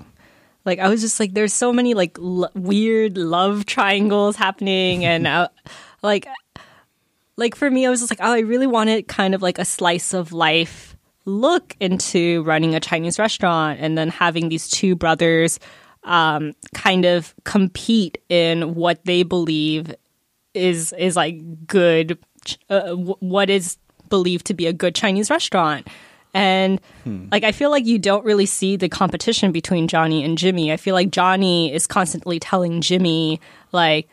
like 0.66 0.80
I 0.80 0.90
was 0.90 1.02
just 1.02 1.20
like 1.20 1.34
there's 1.34 1.54
so 1.54 1.72
many 1.72 1.94
like 1.94 2.18
l- 2.20 2.52
weird 2.56 3.18
love 3.18 3.66
triangles 3.66 4.36
happening 4.36 5.06
and 5.06 5.26
uh, 5.36 5.48
like 6.02 6.28
like 7.38 7.56
for 7.56 7.70
me 7.70 7.86
I 7.86 7.90
was 7.90 8.00
just 8.02 8.12
like 8.12 8.20
oh 8.22 8.32
I 8.34 8.40
really 8.40 8.68
wanted 8.68 9.08
kind 9.08 9.34
of 9.36 9.42
like 9.42 9.58
a 9.60 9.66
slice 9.66 10.14
of 10.14 10.34
life 10.34 10.96
look 11.26 11.76
into 11.80 12.44
running 12.44 12.76
a 12.76 12.80
Chinese 12.80 13.18
restaurant 13.20 13.80
and 13.82 13.98
then 13.98 14.10
having 14.10 14.50
these 14.50 14.70
two 14.70 14.96
brothers 14.96 15.60
um 16.04 16.54
kind 16.74 17.06
of 17.06 17.34
compete 17.46 18.18
in 18.30 18.76
what 18.76 19.04
they 19.06 19.24
believe 19.24 19.94
is 20.54 20.94
is 20.94 21.16
like 21.16 21.66
good 21.68 22.20
uh, 22.70 22.80
w- 22.90 23.16
what 23.20 23.50
is 23.50 23.78
believed 24.10 24.46
to 24.48 24.54
be 24.54 24.68
a 24.68 24.74
good 24.74 24.96
Chinese 24.96 25.30
restaurant. 25.30 25.88
And 26.34 26.82
hmm. 27.04 27.28
like 27.32 27.44
I 27.44 27.52
feel 27.52 27.70
like 27.72 27.86
you 27.86 27.98
don't 27.98 28.26
really 28.26 28.46
see 28.46 28.76
the 28.76 28.90
competition 28.90 29.52
between 29.52 29.88
Johnny 29.88 30.24
and 30.24 30.38
Jimmy. 30.38 30.72
I 30.72 30.78
feel 30.78 30.94
like 30.94 31.10
Johnny 31.10 31.74
is 31.74 31.88
constantly 31.88 32.40
telling 32.40 32.82
Jimmy 32.82 33.40
like 33.72 34.10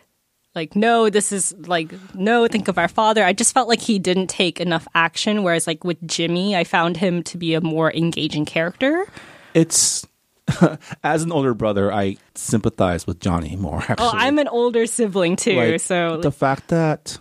like 0.55 0.77
no 0.77 1.11
this 1.11 1.33
is 1.33 1.53
like 1.67 1.93
no 2.15 2.47
think 2.47 2.69
of 2.69 2.79
our 2.79 2.87
father. 2.87 3.25
I 3.25 3.33
just 3.33 3.53
felt 3.53 3.69
like 3.69 3.81
he 3.81 3.99
didn't 3.99 4.29
take 4.29 4.61
enough 4.61 4.87
action 4.95 5.43
whereas 5.43 5.67
like 5.67 5.83
with 5.83 6.07
Jimmy 6.07 6.55
I 6.55 6.63
found 6.63 6.97
him 6.97 7.25
to 7.25 7.37
be 7.37 7.55
a 7.55 7.61
more 7.61 7.93
engaging 7.93 8.45
character. 8.45 9.05
it's 9.53 10.07
as 11.05 11.23
an 11.23 11.31
older 11.31 11.55
brother 11.55 11.93
i 11.93 12.17
sympathize 12.35 13.07
with 13.07 13.21
johnny 13.21 13.55
more 13.55 13.77
oh, 13.77 13.85
actually 13.89 14.07
Oh, 14.07 14.11
I'm 14.13 14.39
an 14.41 14.49
older 14.49 14.87
sibling 14.87 15.37
too, 15.37 15.55
Like, 15.55 15.81
so 15.81 16.17
the 16.21 16.33
fact 16.33 16.69
that 16.69 17.19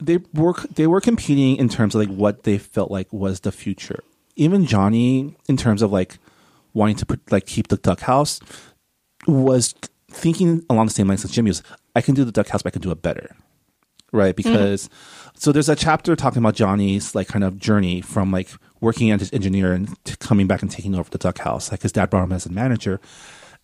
they 0.00 0.18
were 0.34 0.54
they 0.74 0.86
were 0.86 1.00
competing 1.00 1.56
in 1.56 1.68
terms 1.68 1.94
of 1.94 2.00
like 2.00 2.16
what 2.16 2.44
they 2.44 2.58
felt 2.58 2.90
like 2.90 3.12
was 3.12 3.40
the 3.40 3.52
future. 3.52 4.00
Even 4.36 4.66
Johnny, 4.66 5.36
in 5.48 5.56
terms 5.56 5.82
of 5.82 5.90
like 5.90 6.18
wanting 6.72 6.96
to 6.96 7.06
put, 7.06 7.32
like 7.32 7.46
keep 7.46 7.68
the 7.68 7.76
duck 7.76 8.00
house, 8.00 8.40
was 9.26 9.74
thinking 10.10 10.64
along 10.70 10.86
the 10.86 10.92
same 10.92 11.08
lines 11.08 11.24
as 11.24 11.30
Jimmy 11.30 11.50
was. 11.50 11.62
I 11.96 12.00
can 12.00 12.14
do 12.14 12.24
the 12.24 12.32
duck 12.32 12.48
house, 12.48 12.62
but 12.62 12.70
I 12.70 12.74
can 12.74 12.82
do 12.82 12.92
it 12.92 13.02
better, 13.02 13.34
right? 14.12 14.36
Mm-hmm. 14.36 14.52
Because 14.52 14.88
so 15.34 15.50
there's 15.50 15.68
a 15.68 15.74
chapter 15.74 16.14
talking 16.14 16.38
about 16.38 16.54
Johnny's 16.54 17.14
like 17.14 17.26
kind 17.26 17.44
of 17.44 17.58
journey 17.58 18.00
from 18.00 18.30
like 18.30 18.48
working 18.80 19.10
as 19.10 19.22
an 19.22 19.34
engineer 19.34 19.72
and 19.72 20.04
to 20.04 20.16
coming 20.18 20.46
back 20.46 20.62
and 20.62 20.70
taking 20.70 20.94
over 20.94 21.10
the 21.10 21.18
duck 21.18 21.38
house. 21.38 21.72
Like 21.72 21.82
his 21.82 21.92
dad 21.92 22.10
brought 22.10 22.24
him 22.24 22.32
as 22.32 22.46
a 22.46 22.52
manager, 22.52 23.00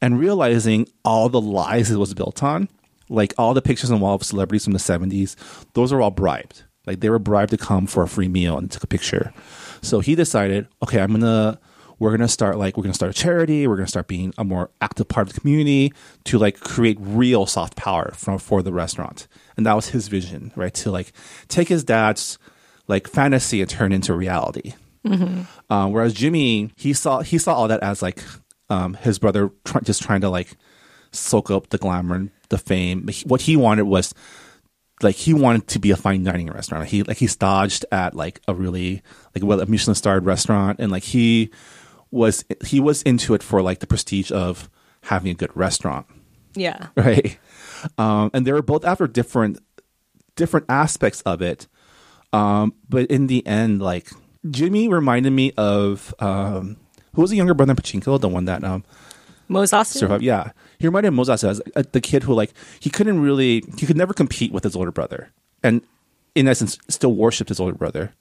and 0.03 0.18
realizing 0.18 0.89
all 1.05 1.28
the 1.28 1.41
lies 1.41 1.93
it 1.93 1.97
was 1.97 2.12
built 2.14 2.43
on, 2.43 2.68
like 3.09 3.34
all 3.38 3.55
the 3.55 3.62
pictures 3.62 3.90
on 3.90 3.98
the 3.98 4.02
wall 4.02 4.14
of 4.14 4.22
celebrities 4.22 4.64
from 4.64 4.72
the 4.72 4.78
70s, 4.78 5.36
those 5.74 5.92
are 5.92 6.00
all 6.00 6.11
bribed. 6.11 6.64
Like 6.86 7.00
they 7.00 7.11
were 7.11 7.18
bribed 7.18 7.50
to 7.50 7.57
come 7.57 7.86
for 7.86 8.02
a 8.02 8.09
free 8.09 8.28
meal 8.28 8.59
and 8.59 8.70
took 8.70 8.84
a 8.84 8.86
picture. 8.86 9.32
So 9.82 10.00
he 10.00 10.14
decided, 10.14 10.68
okay, 10.82 11.00
I'm 11.00 11.12
gonna 11.12 11.59
we're 11.98 12.11
gonna 12.11 12.28
start 12.28 12.59
like 12.59 12.76
we're 12.76 12.82
gonna 12.82 12.94
start 12.94 13.11
a 13.11 13.14
charity. 13.14 13.66
We're 13.66 13.76
gonna 13.76 13.86
start 13.88 14.09
being 14.09 14.34
a 14.36 14.44
more 14.44 14.70
active 14.80 15.09
part 15.09 15.28
of 15.28 15.34
the 15.34 15.40
community 15.40 15.92
to 16.24 16.38
like 16.38 16.61
create 16.61 16.98
real 17.00 17.46
soft 17.46 17.76
power 17.76 18.12
from 18.14 18.38
for 18.38 18.62
the 18.62 18.72
restaurant. 18.72 19.26
And 19.57 19.64
that 19.64 19.74
was 19.74 19.88
his 19.88 20.09
vision, 20.09 20.52
right? 20.57 20.74
To 20.74 20.90
like 20.90 21.12
take 21.48 21.68
his 21.68 21.84
dad's 21.84 22.38
like 22.88 23.09
fantasy 23.09 23.61
and 23.61 23.70
turn 23.70 23.92
into 23.92 24.12
reality. 24.14 24.74
Um, 25.70 25.92
whereas 25.92 26.12
Jimmy, 26.14 26.70
he 26.76 26.92
saw 26.92 27.20
he 27.20 27.38
saw 27.38 27.55
all 27.55 27.68
that 27.68 27.82
as 27.82 28.02
like 28.02 28.22
um, 28.68 28.94
his 28.94 29.18
brother 29.18 29.50
try, 29.64 29.80
just 29.82 30.02
trying 30.02 30.22
to 30.22 30.28
like 30.30 30.57
soak 31.12 31.50
up 31.50 31.68
the 31.70 31.78
glamour 31.78 32.16
and 32.16 32.30
the 32.55 32.59
fame. 32.59 33.09
He- 33.09 33.26
what 33.26 33.42
he 33.42 33.57
wanted 33.57 33.84
was 33.84 34.14
like 35.02 35.16
he 35.16 35.34
wanted 35.34 35.66
to 35.68 35.78
be 35.78 35.90
a 35.90 35.96
fine 35.96 36.24
dining 36.24 36.50
restaurant. 36.50 36.88
He 36.88 37.02
like 37.02 37.18
he 37.18 37.26
staged 37.26 37.84
at 37.90 38.14
like 38.14 38.40
a 38.46 38.55
really 38.55 39.02
like 39.34 39.44
well 39.44 39.61
a 39.61 39.66
Michelin 39.66 39.94
starred 39.94 40.24
restaurant, 40.24 40.78
and 40.80 40.90
like 40.90 41.05
he 41.05 41.50
was 42.11 42.44
he 42.64 42.80
was 42.80 43.02
into 43.02 43.34
it 43.34 43.42
for 43.42 43.61
like 43.62 43.80
the 43.80 43.86
prestige 43.86 44.30
of 44.30 44.68
having 45.02 45.30
a 45.30 45.34
good 45.34 45.55
restaurant 45.55 46.07
yeah. 46.57 46.88
right? 46.96 47.38
Um, 47.98 48.30
and 48.32 48.46
they 48.46 48.52
were 48.52 48.62
both 48.62 48.84
after 48.84 49.07
different 49.07 49.59
different 50.36 50.66
aspects 50.68 51.20
of 51.22 51.42
it. 51.42 51.66
Um, 52.32 52.74
but 52.88 53.07
in 53.07 53.28
the 53.28 53.46
end, 53.46 53.80
like 53.80 54.11
Jimmy 54.50 54.88
reminded 54.88 55.32
me 55.32 55.52
of 55.57 56.14
um, 56.18 56.76
who 57.14 57.22
was 57.22 57.30
the 57.30 57.36
younger 57.36 57.55
brother 57.55 57.72
in 57.72 57.76
Pachinko, 57.76 58.20
the 58.20 58.28
one 58.28 58.46
that 58.46 58.64
um, 58.64 58.84
Moses. 59.48 59.88
survived. 59.88 60.24
Yeah, 60.24 60.50
he 60.79 60.87
reminded 60.87 61.11
me 61.11 61.14
of 61.14 61.16
Moses 61.29 61.45
as 61.45 61.62
uh, 61.77 61.83
the 61.93 62.01
kid 62.01 62.22
who 62.25 62.35
like 62.35 62.53
he 62.81 62.91
couldn't 62.91 63.20
really 63.20 63.62
he 63.79 63.87
could 63.87 63.97
never 63.97 64.12
compete 64.12 64.53
with 64.53 64.64
his 64.64 64.75
older 64.77 64.93
brother, 64.93 65.31
and 65.62 65.83
in 66.35 66.49
essence 66.49 66.79
still 66.89 67.14
worshipped 67.14 67.49
his 67.49 67.61
older 67.61 67.75
brother. 67.77 68.12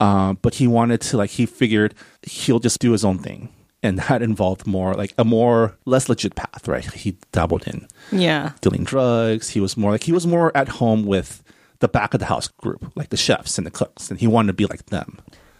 Um, 0.00 0.38
but 0.42 0.54
he 0.56 0.66
wanted 0.66 1.00
to 1.02 1.16
like 1.16 1.30
he 1.30 1.46
figured 1.46 1.94
he'll 2.22 2.60
just 2.60 2.78
do 2.80 2.92
his 2.92 3.04
own 3.04 3.18
thing, 3.18 3.48
and 3.82 3.98
that 3.98 4.22
involved 4.22 4.66
more 4.66 4.94
like 4.94 5.12
a 5.18 5.24
more 5.24 5.76
less 5.86 6.08
legit 6.08 6.34
path, 6.36 6.68
right? 6.68 6.84
He 6.92 7.16
dabbled 7.32 7.66
in 7.66 7.88
Yeah. 8.12 8.52
dealing 8.60 8.84
drugs. 8.84 9.50
He 9.50 9.60
was 9.60 9.76
more 9.76 9.90
like 9.92 10.04
he 10.04 10.12
was 10.12 10.26
more 10.26 10.56
at 10.56 10.68
home 10.68 11.04
with 11.04 11.42
the 11.80 11.88
back 11.88 12.14
of 12.14 12.20
the 12.20 12.26
house 12.26 12.48
group, 12.48 12.92
like 12.96 13.08
the 13.10 13.16
chefs 13.16 13.58
and 13.58 13.66
the 13.66 13.70
cooks, 13.72 14.10
and 14.10 14.20
he 14.20 14.26
wanted 14.26 14.48
to 14.48 14.52
be 14.52 14.66
like 14.66 14.86
them. 14.86 15.18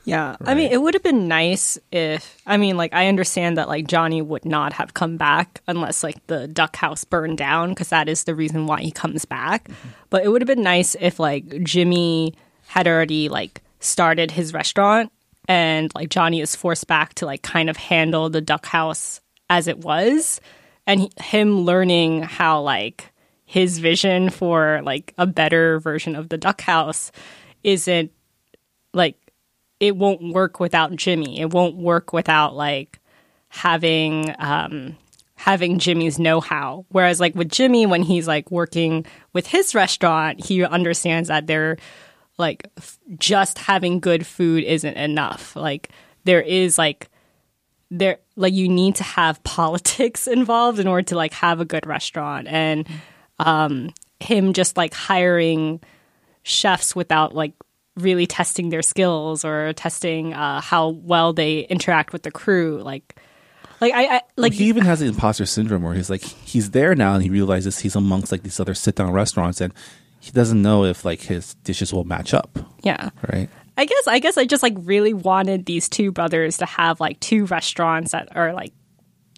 Yeah. 0.09 0.37
I 0.41 0.55
mean, 0.55 0.73
it 0.73 0.81
would 0.81 0.95
have 0.95 1.03
been 1.03 1.29
nice 1.29 1.79
if, 1.93 2.41
I 2.47 2.57
mean, 2.57 2.77
like, 2.77 2.95
I 2.95 3.09
understand 3.09 3.59
that, 3.59 3.69
like, 3.69 3.87
Johnny 3.87 4.23
would 4.23 4.47
not 4.47 4.73
have 4.73 4.95
come 4.95 5.19
back 5.19 5.61
unless, 5.69 6.03
like, 6.03 6.27
the 6.29 6.49
duck 6.49 6.77
house 6.77 7.05
burned 7.05 7.37
down, 7.37 7.71
because 7.71 7.91
that 7.91 8.09
is 8.09 8.25
the 8.25 8.35
reason 8.35 8.67
why 8.67 8.81
he 8.81 8.91
comes 8.91 9.27
back. 9.27 9.69
Mm-hmm. 9.69 9.89
But 10.09 10.25
it 10.25 10.31
would 10.31 10.41
have 10.41 10.47
been 10.47 10.63
nice 10.63 10.97
if, 10.99 11.21
like, 11.21 11.63
Jimmy 11.63 12.35
had 12.69 12.89
already, 12.89 13.29
like, 13.29 13.61
started 13.81 14.31
his 14.31 14.55
restaurant 14.55 15.13
and, 15.47 15.93
like, 15.95 16.09
Johnny 16.09 16.41
is 16.41 16.57
forced 16.57 16.87
back 16.87 17.15
to, 17.15 17.27
like, 17.27 17.43
kind 17.43 17.69
of 17.69 17.77
handle 17.77 18.31
the 18.31 18.41
duck 18.41 18.65
house 18.65 19.21
as 19.51 19.69
it 19.69 19.79
was. 19.79 20.41
And 20.87 21.01
he, 21.01 21.11
him 21.21 21.61
learning 21.61 22.23
how, 22.23 22.63
like, 22.63 23.13
his 23.45 23.79
vision 23.79 24.31
for, 24.31 24.81
like, 24.85 25.13
a 25.19 25.27
better 25.27 25.81
version 25.81 26.17
of 26.17 26.31
the 26.31 26.39
duck 26.39 26.63
house 26.63 27.13
isn't, 27.63 28.11
like, 28.95 29.17
it 29.81 29.97
won't 29.97 30.33
work 30.33 30.61
without 30.61 30.95
Jimmy. 30.97 31.41
It 31.41 31.53
won't 31.53 31.77
work 31.77 32.13
without 32.13 32.55
like 32.57 32.99
having 33.49 34.35
um 34.39 34.97
having 35.37 35.79
Jimmy's 35.79 36.19
know-how. 36.19 36.85
Whereas 36.89 37.21
like 37.21 37.35
with 37.35 37.51
Jimmy 37.51 37.87
when 37.87 38.03
he's 38.03 38.27
like 38.27 38.51
working 38.51 39.07
with 39.33 39.47
his 39.47 39.75
restaurant, 39.75 40.45
he 40.45 40.65
understands 40.65 41.29
that 41.29 41.47
they're 41.47 41.77
like 42.39 42.67
f- 42.77 42.99
just 43.19 43.59
having 43.59 44.01
good 44.01 44.27
food 44.27 44.65
isn't 44.65 44.97
enough. 44.97 45.55
Like 45.55 45.91
there 46.25 46.41
is 46.43 46.77
like 46.77 47.09
there 47.91 48.19
like 48.37 48.53
you 48.53 48.69
need 48.69 48.97
to 48.97 49.05
have 49.05 49.43
politics 49.45 50.27
involved 50.27 50.79
in 50.79 50.89
order 50.89 51.05
to 51.05 51.17
like 51.17 51.33
have 51.35 51.61
a 51.61 51.65
good 51.65 51.87
restaurant 51.87 52.49
and 52.49 52.89
um 53.39 53.93
him 54.21 54.53
just 54.53 54.77
like 54.77 54.93
hiring 54.93 55.81
chefs 56.43 56.97
without 56.97 57.35
like 57.35 57.53
really 57.99 58.27
testing 58.27 58.71
their 58.71 58.83
skills 58.83 59.45
or 59.45 59.73
testing 59.75 60.35
uh, 60.35 60.61
how 60.61 60.89
well 60.89 61.33
they 61.33 61.61
interact 61.61 62.13
with 62.13 62.23
the 62.23 62.31
crew 62.31 62.81
like 62.83 63.21
like 63.81 63.93
i, 63.93 64.17
I 64.17 64.21
like 64.37 64.53
he 64.53 64.65
even 64.69 64.85
has 64.85 65.01
the 65.01 65.07
imposter 65.07 65.47
syndrome 65.47 65.83
where 65.83 65.95
he's 65.95 66.11
like 66.11 66.23
he's 66.23 66.71
there 66.71 66.95
now 66.95 67.15
and 67.15 67.23
he 67.23 67.31
realizes 67.31 67.79
he's 67.79 67.97
amongst 67.97 68.33
like 68.33 68.43
these 68.43 68.61
other 68.61 68.75
sit 68.75 68.97
down 68.97 69.13
restaurants 69.13 69.61
and 69.61 69.73
he 70.21 70.33
doesn't 70.33 70.61
know 70.61 70.85
if 70.85 71.05
like 71.05 71.21
his 71.21 71.55
dishes 71.55 71.93
will 71.93 72.05
match 72.05 72.35
up, 72.35 72.59
yeah 72.83 73.11
right? 73.33 73.49
i 73.77 73.85
guess 73.85 74.07
i 74.09 74.19
guess 74.19 74.37
i 74.37 74.45
just 74.45 74.63
like 74.63 74.75
really 74.79 75.15
wanted 75.15 75.67
these 75.67 75.89
two 75.89 76.11
brothers 76.11 76.59
to 76.59 76.67
have 76.67 77.01
like 77.01 77.21
two 77.21 77.45
restaurants 77.47 78.13
that 78.13 78.29
are 78.37 78.53
like 78.53 78.73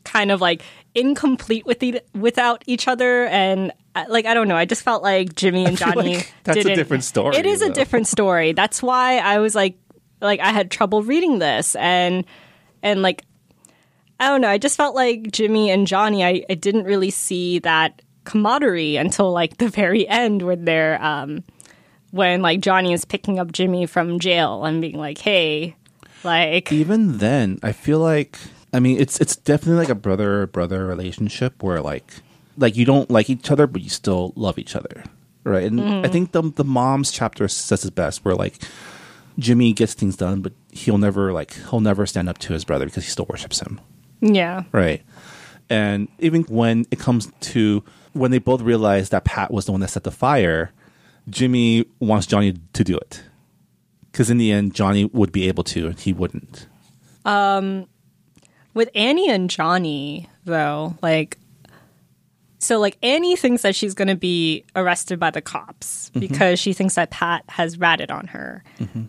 kind 0.04 0.30
of 0.30 0.40
like 0.40 0.62
incomplete 0.94 1.66
with 1.66 1.78
the, 1.80 2.00
without 2.14 2.64
each 2.66 2.88
other 2.88 3.26
and 3.26 3.72
like 4.09 4.26
I 4.26 4.34
don't 4.34 4.48
know. 4.48 4.57
I 4.57 4.64
just 4.64 4.82
felt 4.82 5.03
like 5.03 5.34
Jimmy 5.34 5.64
and 5.66 5.76
Johnny 5.76 6.16
like 6.16 6.32
that's 6.44 6.59
a 6.59 6.62
didn't- 6.62 6.76
different 6.78 7.05
story, 7.05 7.36
It 7.36 7.46
is 7.46 7.62
a 7.62 7.70
different 7.70 8.07
story. 8.07 8.53
That's 8.53 8.82
why 8.82 9.18
I 9.18 9.38
was 9.38 9.55
like 9.55 9.76
like 10.20 10.40
I 10.40 10.51
had 10.51 10.70
trouble 10.70 11.03
reading 11.03 11.38
this. 11.38 11.74
And 11.76 12.24
and 12.82 13.03
like 13.03 13.24
I 14.18 14.28
don't 14.28 14.40
know. 14.42 14.48
I 14.48 14.59
just 14.59 14.76
felt 14.76 14.94
like 14.94 15.30
Jimmy 15.32 15.70
and 15.70 15.86
Johnny 15.86 16.24
I, 16.24 16.44
I 16.51 16.55
didn't 16.55 16.84
really 16.84 17.11
see 17.11 17.59
that 17.61 18.03
camaraderie 18.24 18.96
until 18.96 19.32
like 19.32 19.57
the 19.57 19.68
very 19.68 20.07
end 20.07 20.42
when 20.42 20.64
they're 20.64 21.03
um 21.03 21.42
when 22.11 22.42
like 22.42 22.61
Johnny 22.61 22.92
is 22.92 23.05
picking 23.05 23.38
up 23.38 23.51
Jimmy 23.53 23.86
from 23.86 24.18
jail 24.18 24.64
and 24.64 24.80
being 24.80 24.98
like 24.98 25.18
hey 25.18 25.74
like 26.22 26.70
Even 26.70 27.16
then, 27.18 27.59
I 27.62 27.72
feel 27.72 27.98
like 27.98 28.38
I 28.74 28.78
mean 28.80 29.01
it's 29.01 29.18
it's 29.20 29.36
definitely 29.36 29.76
like 29.80 29.88
a 29.88 29.94
brother 29.94 30.46
brother 30.46 30.86
relationship 30.86 31.62
where 31.62 31.80
like 31.80 32.12
like 32.61 32.76
you 32.76 32.84
don't 32.84 33.11
like 33.11 33.28
each 33.30 33.50
other 33.50 33.66
but 33.66 33.82
you 33.82 33.90
still 33.90 34.32
love 34.36 34.58
each 34.58 34.76
other, 34.76 35.02
right? 35.44 35.64
And 35.64 35.80
I 36.06 36.08
think 36.08 36.32
the 36.32 36.42
the 36.42 36.64
mom's 36.64 37.11
chapter 37.11 37.48
says 37.48 37.84
it 37.84 37.94
best 37.94 38.24
where 38.24 38.34
like 38.34 38.62
Jimmy 39.38 39.72
gets 39.72 39.94
things 39.94 40.16
done 40.16 40.40
but 40.42 40.52
he'll 40.70 40.98
never 40.98 41.32
like 41.32 41.54
he'll 41.70 41.80
never 41.80 42.06
stand 42.06 42.28
up 42.28 42.38
to 42.38 42.52
his 42.52 42.64
brother 42.64 42.84
because 42.84 43.04
he 43.04 43.11
still 43.11 43.26
worships 43.28 43.61
him. 43.61 43.80
yeah 44.20 44.64
Right. 44.72 45.02
And 45.68 46.08
even 46.18 46.42
when 46.44 46.84
it 46.90 46.98
comes 46.98 47.30
to 47.52 47.82
when 48.12 48.32
they 48.32 48.38
both 48.38 48.61
realize 48.61 49.11
that 49.11 49.24
Pat 49.24 49.52
was 49.52 49.66
the 49.66 49.72
one 49.72 49.80
that 49.82 49.88
set 49.88 50.02
the 50.02 50.11
fire, 50.11 50.72
Jimmy 51.28 51.86
wants 52.00 52.26
Johnny 52.26 52.54
to 52.72 52.84
do 52.84 52.96
it. 52.96 53.22
Because 54.11 54.30
in 54.30 54.38
the 54.38 54.50
end, 54.50 54.74
Johnny 54.74 55.04
would 55.04 55.30
be 55.30 55.46
able 55.46 55.62
to, 55.62 55.86
and 55.86 56.00
he 56.00 56.12
wouldn't. 56.12 56.66
Um, 57.24 57.86
with 58.74 58.90
Annie 58.96 59.30
and 59.30 59.48
Johnny, 59.48 60.28
though, 60.44 60.96
like, 61.00 61.38
so 62.61 62.78
like 62.78 62.96
Annie 63.02 63.34
thinks 63.34 63.62
that 63.62 63.74
she's 63.74 63.94
going 63.94 64.08
to 64.08 64.14
be 64.14 64.64
arrested 64.76 65.18
by 65.18 65.30
the 65.30 65.40
cops 65.40 66.11
because 66.11 66.61
she 66.61 66.72
thinks 66.72 66.94
that 66.94 67.11
Pat 67.11 67.42
has 67.48 67.78
ratted 67.78 68.11
on 68.11 68.28
her, 68.28 68.62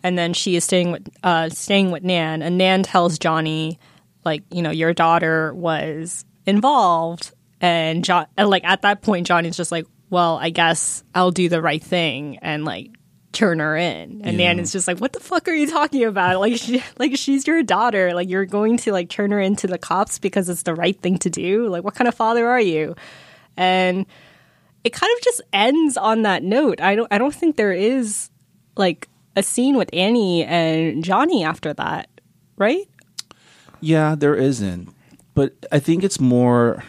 and 0.03 0.17
then 0.17 0.33
she 0.33 0.55
is 0.55 0.63
staying 0.63 0.91
with 0.91 1.07
uh, 1.21 1.49
staying 1.49 1.91
with 1.91 2.03
Nan, 2.03 2.41
and 2.41 2.57
Nan 2.57 2.81
tells 2.83 3.19
Johnny, 3.19 3.77
like, 4.25 4.43
you 4.51 4.61
know, 4.61 4.71
your 4.71 4.93
daughter 4.93 5.53
was 5.53 6.25
involved, 6.45 7.33
and 7.59 8.03
John, 8.03 8.25
and 8.37 8.49
like 8.49 8.63
at 8.63 8.81
that 8.81 9.01
point, 9.01 9.27
Johnny's 9.27 9.57
just 9.57 9.71
like, 9.71 9.85
well, 10.09 10.37
I 10.37 10.49
guess 10.49 11.03
I'll 11.13 11.31
do 11.31 11.47
the 11.49 11.61
right 11.61 11.83
thing 11.83 12.37
and 12.37 12.65
like 12.65 12.91
turn 13.31 13.59
her 13.59 13.77
in. 13.77 14.21
And 14.23 14.37
Nan 14.37 14.59
is 14.59 14.71
just 14.71 14.87
like, 14.87 14.99
what 14.99 15.13
the 15.13 15.19
fuck 15.19 15.47
are 15.47 15.53
you 15.53 15.69
talking 15.69 16.03
about? 16.03 16.39
Like, 16.41 16.57
she, 16.57 16.83
like 16.97 17.15
she's 17.15 17.47
your 17.47 17.63
daughter. 17.63 18.13
Like, 18.13 18.29
you're 18.29 18.45
going 18.45 18.77
to 18.77 18.91
like 18.91 19.09
turn 19.09 19.31
her 19.31 19.39
into 19.39 19.67
the 19.67 19.77
cops 19.77 20.19
because 20.19 20.49
it's 20.49 20.63
the 20.63 20.75
right 20.75 20.99
thing 20.99 21.17
to 21.19 21.29
do. 21.29 21.67
Like, 21.69 21.83
what 21.83 21.95
kind 21.95 22.07
of 22.07 22.15
father 22.15 22.47
are 22.47 22.59
you? 22.59 22.95
And 23.62 24.05
it 24.84 24.91
kind 24.91 25.12
of 25.16 25.24
just 25.24 25.41
ends 25.53 25.97
on 25.97 26.24
that 26.24 26.43
note. 26.43 26.82
I 26.82 26.95
don't, 26.95 27.07
I 27.12 27.18
don't 27.18 27.34
think 27.34 27.55
there 27.55 27.72
is 27.72 28.30
like 28.76 29.07
a 29.36 29.43
scene 29.43 29.78
with 29.78 29.89
Annie 29.93 30.43
and 30.43 31.03
Johnny 31.03 31.43
after 31.43 31.74
that, 31.74 32.09
right? 32.57 32.89
Yeah, 33.80 34.16
there 34.16 34.36
isn't. 34.36 34.93
But 35.34 35.53
I 35.72 35.80
think 35.80 36.03
it's 36.03 36.20
more 36.20 36.84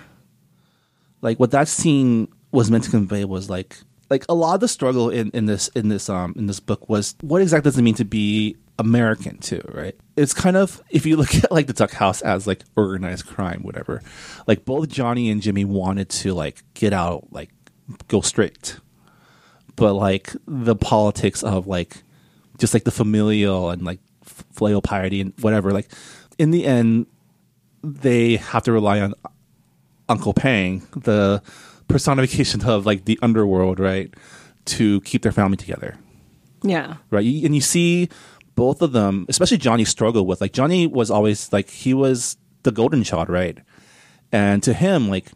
like 1.20 1.38
what 1.38 1.50
that 1.50 1.68
scene 1.68 2.28
was 2.50 2.70
meant 2.70 2.84
to 2.84 2.90
convey 2.90 3.24
was 3.24 3.48
like 3.48 3.76
like 4.10 4.24
a 4.28 4.34
lot 4.34 4.54
of 4.54 4.60
the 4.60 4.68
struggle 4.68 5.08
in, 5.08 5.30
in 5.30 5.46
this 5.46 5.68
in 5.68 5.88
this 5.88 6.10
um 6.10 6.34
in 6.36 6.46
this 6.46 6.60
book 6.60 6.88
was 6.88 7.14
what 7.22 7.40
exactly 7.40 7.70
does 7.70 7.78
it 7.78 7.82
mean 7.82 7.94
to 7.94 8.04
be 8.04 8.56
American 8.78 9.38
too, 9.38 9.62
right? 9.72 9.94
It's 10.16 10.34
kind 10.34 10.56
of 10.56 10.82
if 10.90 11.06
you 11.06 11.16
look 11.16 11.34
at 11.44 11.52
like 11.52 11.66
the 11.66 11.72
Duck 11.72 11.92
House 11.92 12.22
as 12.22 12.46
like 12.46 12.62
organized 12.76 13.26
crime, 13.26 13.62
whatever. 13.62 14.02
Like 14.46 14.64
both 14.64 14.88
Johnny 14.88 15.30
and 15.30 15.40
Jimmy 15.42 15.64
wanted 15.64 16.08
to 16.10 16.34
like 16.34 16.62
get 16.74 16.92
out, 16.92 17.32
like 17.32 17.50
go 18.08 18.20
straight. 18.20 18.78
But 19.76 19.94
like 19.94 20.32
the 20.46 20.76
politics 20.76 21.42
of 21.42 21.66
like 21.66 22.02
just 22.58 22.74
like 22.74 22.84
the 22.84 22.90
familial 22.90 23.70
and 23.70 23.82
like 23.82 23.98
filial 24.52 24.82
piety 24.82 25.20
and 25.20 25.32
whatever, 25.40 25.70
like 25.72 25.88
in 26.38 26.50
the 26.50 26.64
end 26.66 27.06
they 27.82 28.36
have 28.36 28.62
to 28.64 28.72
rely 28.72 29.00
on 29.00 29.14
Uncle 30.08 30.32
Pang, 30.34 30.86
the 30.96 31.42
personification 31.88 32.64
of 32.66 32.86
like 32.86 33.04
the 33.06 33.18
underworld, 33.22 33.80
right, 33.80 34.12
to 34.66 35.00
keep 35.02 35.22
their 35.22 35.32
family 35.32 35.56
together, 35.56 35.96
Yeah. 36.62 36.96
right? 37.10 37.24
And 37.44 37.54
you 37.54 37.60
see 37.60 38.08
both 38.62 38.80
of 38.80 38.92
them, 38.92 39.26
especially 39.28 39.58
Johnny, 39.58 39.84
struggle 39.84 40.24
with 40.24 40.40
like 40.40 40.52
Johnny 40.52 40.86
was 40.86 41.10
always 41.10 41.52
like 41.52 41.68
he 41.68 41.92
was 41.92 42.36
the 42.62 42.70
golden 42.70 43.02
child, 43.02 43.28
right? 43.28 43.58
And 44.30 44.62
to 44.62 44.72
him, 44.72 45.08
like 45.08 45.32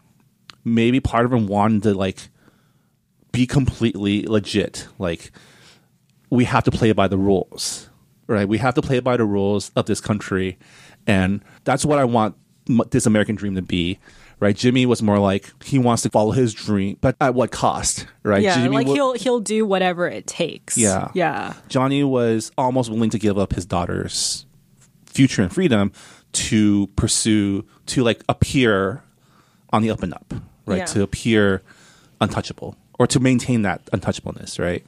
maybe 0.65 1.01
part 1.01 1.27
of 1.27 1.33
him 1.33 1.49
wanted 1.49 1.83
to 1.83 1.95
like 1.95 2.29
be 3.33 3.45
completely 3.45 4.23
legit, 4.23 4.87
like 5.01 5.33
we 6.31 6.45
have 6.45 6.63
to 6.63 6.71
play 6.71 6.93
by 6.93 7.09
the 7.09 7.19
rules, 7.19 7.91
right? 8.29 8.47
We 8.47 8.59
have 8.59 8.75
to 8.75 8.81
play 8.81 9.01
by 9.01 9.17
the 9.17 9.25
rules 9.25 9.73
of 9.75 9.87
this 9.87 10.01
country, 10.01 10.57
and 11.05 11.43
that's 11.65 11.85
what 11.85 11.99
I 11.99 12.05
want 12.05 12.37
this 12.93 13.07
American 13.07 13.35
dream 13.35 13.57
to 13.57 13.63
be, 13.63 13.99
right? 14.41 14.55
Jimmy 14.57 14.87
was 14.87 15.03
more 15.03 15.19
like 15.19 15.51
he 15.65 15.79
wants 15.79 16.03
to 16.03 16.11
follow 16.11 16.31
his 16.33 16.53
dream, 16.55 16.99
but 17.01 17.17
at 17.21 17.35
what 17.35 17.51
cost, 17.51 18.07
right? 18.23 18.43
Yeah. 18.43 18.55
Jimmy 18.57 18.77
like 18.77 18.87
wa- 18.87 18.95
he'll, 18.95 19.13
he'll 19.15 19.41
do 19.41 19.65
whatever 19.65 20.07
it 20.09 20.27
takes. 20.27 20.77
Yeah. 20.77 21.11
Yeah. 21.15 21.55
Johnny 21.69 22.05
was 22.05 22.53
almost 22.59 22.91
willing 22.91 23.11
to 23.11 23.19
give 23.19 23.39
up 23.39 23.53
his 23.55 23.67
daughter's 23.67 24.47
future 25.07 25.43
and 25.43 25.53
freedom 25.53 25.93
to 26.33 26.87
pursue 26.97 27.65
to 27.87 28.03
like 28.03 28.23
appear 28.29 29.03
on 29.71 29.83
the 29.83 29.91
up 29.91 30.03
and 30.03 30.13
up, 30.13 30.35
right? 30.67 30.79
Yeah. 30.79 30.85
To 30.87 31.03
appear 31.03 31.63
untouchable 32.21 32.77
or 32.99 33.07
to 33.07 33.21
maintain 33.21 33.63
that 33.63 33.85
untouchableness, 33.93 34.59
right? 34.59 34.85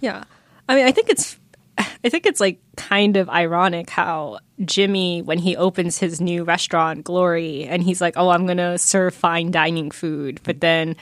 Yeah. 0.00 0.24
I 0.68 0.74
mean, 0.74 0.86
I 0.86 0.92
think 0.92 1.08
it's 1.08 1.38
I 1.78 2.08
think 2.08 2.26
it's 2.26 2.40
like 2.40 2.60
kind 2.76 3.16
of 3.16 3.28
ironic 3.28 3.90
how 3.90 4.38
Jimmy 4.64 5.22
when 5.22 5.38
he 5.38 5.56
opens 5.56 5.98
his 5.98 6.20
new 6.20 6.44
restaurant 6.44 7.04
Glory 7.04 7.64
and 7.64 7.82
he's 7.82 8.00
like, 8.00 8.14
"Oh, 8.16 8.30
I'm 8.30 8.46
going 8.46 8.58
to 8.58 8.78
serve 8.78 9.14
fine 9.14 9.50
dining 9.50 9.90
food." 9.90 10.40
But 10.42 10.60
then 10.60 10.96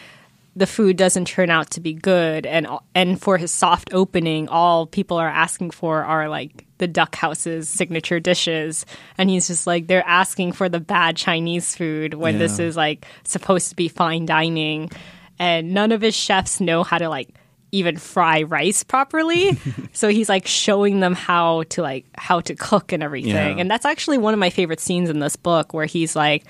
the 0.56 0.66
food 0.66 0.96
doesn't 0.96 1.26
turn 1.26 1.50
out 1.50 1.70
to 1.70 1.80
be 1.80 1.92
good 1.92 2.46
and 2.46 2.66
and 2.94 3.20
for 3.20 3.38
his 3.38 3.52
soft 3.52 3.92
opening 3.92 4.48
all 4.48 4.86
people 4.86 5.16
are 5.16 5.28
asking 5.28 5.70
for 5.70 6.02
are 6.04 6.28
like 6.28 6.64
the 6.78 6.86
duck 6.86 7.14
house's 7.16 7.68
signature 7.68 8.20
dishes 8.20 8.86
and 9.18 9.30
he's 9.30 9.48
just 9.48 9.66
like 9.66 9.86
they're 9.86 10.06
asking 10.06 10.52
for 10.52 10.68
the 10.68 10.80
bad 10.80 11.16
chinese 11.16 11.74
food 11.74 12.14
when 12.14 12.38
this 12.38 12.58
is 12.58 12.76
like 12.76 13.06
supposed 13.24 13.68
to 13.68 13.76
be 13.76 13.88
fine 13.88 14.26
dining 14.26 14.90
and 15.38 15.74
none 15.74 15.90
of 15.90 16.00
his 16.00 16.14
chefs 16.14 16.60
know 16.60 16.84
how 16.84 16.98
to 16.98 17.08
like 17.08 17.34
even 17.74 17.96
fry 17.96 18.42
rice 18.42 18.82
properly. 18.82 19.58
So 19.92 20.08
he's 20.08 20.28
like 20.28 20.44
showing 20.46 20.98
them 20.98 21.14
how 21.14 21.62
to 21.70 21.80
like 21.80 22.04
how 22.16 22.40
to 22.40 22.56
cook 22.56 22.92
and 22.92 23.00
everything. 23.00 23.32
Yeah. 23.32 23.60
and 23.60 23.70
that's 23.70 23.84
actually 23.84 24.18
one 24.18 24.34
of 24.34 24.40
my 24.40 24.50
favorite 24.50 24.80
scenes 24.80 25.08
in 25.08 25.20
this 25.20 25.36
book 25.36 25.72
where 25.72 25.86
he's 25.86 26.16
like 26.16 26.44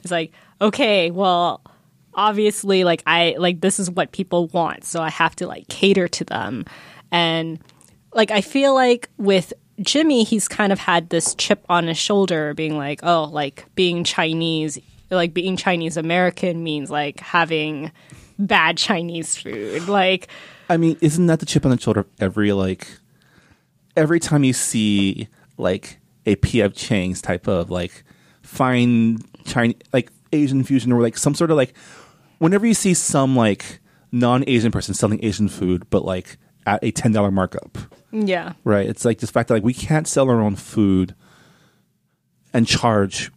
it's 0.00 0.12
like 0.12 0.32
okay 0.60 1.10
well 1.10 1.60
obviously 2.14 2.84
like 2.84 3.02
i 3.06 3.34
like 3.36 3.60
this 3.60 3.80
is 3.80 3.90
what 3.90 4.12
people 4.12 4.46
want 4.48 4.84
so 4.84 5.02
i 5.02 5.10
have 5.10 5.34
to 5.36 5.46
like 5.48 5.66
cater 5.68 6.06
to 6.06 6.24
them. 6.24 6.64
And 7.10 7.58
like 8.12 8.30
i 8.30 8.40
feel 8.40 8.74
like 8.74 9.08
with 9.18 9.52
jimmy 9.80 10.22
he's 10.22 10.46
kind 10.46 10.72
of 10.72 10.78
had 10.78 11.10
this 11.10 11.34
chip 11.34 11.64
on 11.68 11.88
his 11.88 11.98
shoulder 11.98 12.54
being 12.54 12.76
like 12.76 13.00
oh 13.02 13.24
like 13.24 13.66
being 13.74 14.04
chinese 14.04 14.78
like 15.10 15.34
being 15.34 15.56
chinese 15.56 15.96
american 15.96 16.62
means 16.62 16.90
like 16.90 17.18
having 17.18 17.90
bad 18.38 18.76
chinese 18.76 19.36
food. 19.36 19.88
Like 19.88 20.28
I 20.68 20.76
mean, 20.76 20.96
isn't 21.00 21.26
that 21.26 21.40
the 21.40 21.46
chip 21.46 21.64
on 21.64 21.70
the 21.70 21.80
shoulder 21.80 22.00
of 22.00 22.06
every 22.20 22.52
like 22.52 22.88
every 23.96 24.20
time 24.20 24.44
you 24.44 24.52
see 24.52 25.28
like 25.56 25.98
a 26.26 26.36
PF 26.36 26.74
Chang's 26.74 27.20
type 27.20 27.46
of 27.46 27.70
like 27.70 28.04
fine 28.42 29.18
Chinese 29.44 29.76
like 29.92 30.10
Asian 30.32 30.64
fusion 30.64 30.92
or 30.92 31.00
like 31.00 31.16
some 31.16 31.34
sort 31.34 31.50
of 31.50 31.56
like 31.56 31.74
whenever 32.38 32.66
you 32.66 32.74
see 32.74 32.94
some 32.94 33.36
like 33.36 33.80
non-Asian 34.10 34.72
person 34.72 34.94
selling 34.94 35.24
Asian 35.24 35.48
food 35.48 35.88
but 35.90 36.04
like 36.04 36.38
at 36.66 36.82
a 36.82 36.90
ten 36.90 37.12
dollar 37.12 37.30
markup, 37.30 37.78
yeah 38.10 38.54
right? 38.64 38.86
It's 38.86 39.04
like 39.04 39.18
this 39.18 39.30
fact 39.30 39.48
that 39.48 39.54
like 39.54 39.64
we 39.64 39.74
can't 39.74 40.08
sell 40.08 40.28
our 40.30 40.40
own 40.40 40.56
food 40.56 41.14
and 42.52 42.66
charge 42.66 43.30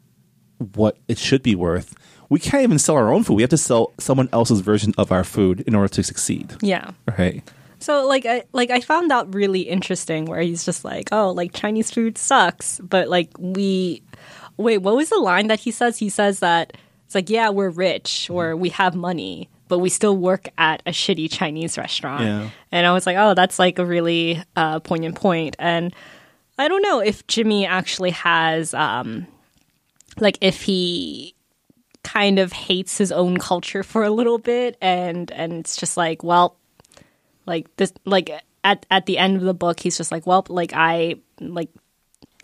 what 0.58 0.98
it 1.08 1.18
should 1.18 1.44
be 1.44 1.56
worth. 1.56 1.94
We 2.30 2.40
can't 2.40 2.64
even 2.64 2.80
sell 2.80 2.96
our 2.96 3.14
own 3.14 3.24
food. 3.24 3.36
We 3.36 3.44
have 3.44 3.50
to 3.52 3.58
sell 3.58 3.94
someone 4.00 4.30
else's 4.34 4.60
version 4.62 4.94
of 4.98 5.12
our 5.12 5.24
food 5.24 5.62
in 5.62 5.76
order 5.76 5.88
to 5.90 6.04
succeed. 6.04 6.56
yeah 6.62 6.92
Right. 7.18 7.44
So 7.80 8.08
like 8.08 8.26
I 8.26 8.44
like 8.54 8.72
I 8.72 8.82
found 8.82 9.12
that 9.12 9.34
really 9.34 9.62
interesting 9.62 10.26
where 10.26 10.42
he's 10.42 10.66
just 10.66 10.84
like, 10.84 11.10
oh, 11.12 11.32
like 11.32 11.54
Chinese 11.54 11.92
food 11.92 12.18
sucks, 12.18 12.80
but 12.80 13.08
like 13.08 13.30
we 13.38 14.02
wait, 14.58 14.80
what 14.80 14.96
was 14.96 15.10
the 15.10 15.20
line 15.20 15.48
that 15.48 15.60
he 15.60 15.72
says? 15.72 15.98
He 15.98 16.10
says 16.10 16.40
that 16.40 16.76
it's 17.06 17.16
like, 17.16 17.30
yeah, 17.30 17.50
we're 17.50 17.70
rich 17.70 18.30
or 18.30 18.56
we 18.56 18.70
have 18.70 18.96
money, 18.96 19.50
but 19.68 19.80
we 19.80 19.90
still 19.90 20.18
work 20.18 20.50
at 20.58 20.82
a 20.86 20.92
shitty 20.92 21.32
Chinese 21.32 21.78
restaurant. 21.78 22.24
Yeah. 22.24 22.50
And 22.72 22.88
I 22.88 22.94
was 22.94 23.06
like, 23.06 23.18
oh, 23.18 23.34
that's 23.34 23.60
like 23.60 23.80
a 23.80 23.86
really 23.86 24.44
uh, 24.56 24.80
poignant 24.80 25.16
point. 25.16 25.56
And 25.60 25.94
I 26.58 26.68
don't 26.68 26.82
know 26.82 27.00
if 27.00 27.26
Jimmy 27.28 27.66
actually 27.66 28.12
has 28.12 28.74
um 28.74 29.28
like 30.20 30.40
if 30.42 30.64
he 30.64 31.36
kind 32.08 32.40
of 32.40 32.54
hates 32.54 32.98
his 32.98 33.12
own 33.12 33.38
culture 33.38 33.84
for 33.84 34.04
a 34.04 34.10
little 34.10 34.38
bit 34.38 34.78
and 34.82 35.32
and 35.32 35.52
it's 35.54 35.76
just 35.76 35.98
like, 35.98 36.24
well, 36.24 36.56
like 37.46 37.68
this 37.76 37.92
like 38.06 38.30
at 38.64 38.86
at 38.90 39.06
the 39.06 39.18
end 39.18 39.36
of 39.36 39.44
the 39.44 39.54
book 39.54 39.80
he's 39.80 39.98
just 39.98 40.12
like 40.12 40.26
well 40.28 40.46
like 40.50 40.74
i 40.74 41.16
like 41.40 41.70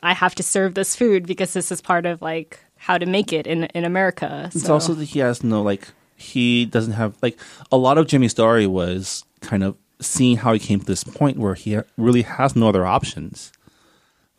i 0.02 0.14
have 0.14 0.34
to 0.36 0.44
serve 0.44 0.74
this 0.76 0.96
food 0.96 1.26
because 1.26 1.52
this 1.54 1.72
is 1.72 1.82
part 1.82 2.06
of 2.06 2.22
like 2.22 2.60
how 2.78 2.98
to 2.98 3.06
make 3.06 3.34
it 3.34 3.46
in 3.48 3.66
in 3.76 3.84
america 3.84 4.50
It's 4.54 4.70
also 4.70 4.94
that 4.94 5.06
he 5.06 5.20
has 5.20 5.44
no 5.44 5.62
like 5.62 5.88
he 6.16 6.66
doesn't 6.66 6.94
have 6.94 7.16
like 7.22 7.38
a 7.72 7.78
lot 7.78 7.98
of 7.98 8.08
Jimmy's 8.08 8.32
story 8.32 8.66
was 8.68 9.26
kind 9.42 9.64
of 9.64 9.76
seeing 10.00 10.38
how 10.38 10.54
he 10.54 10.60
came 10.60 10.80
to 10.80 10.86
this 10.86 11.04
point 11.04 11.38
where 11.38 11.56
he 11.56 11.78
really 11.98 12.22
has 12.24 12.56
no 12.56 12.70
other 12.70 12.86
options. 12.86 13.52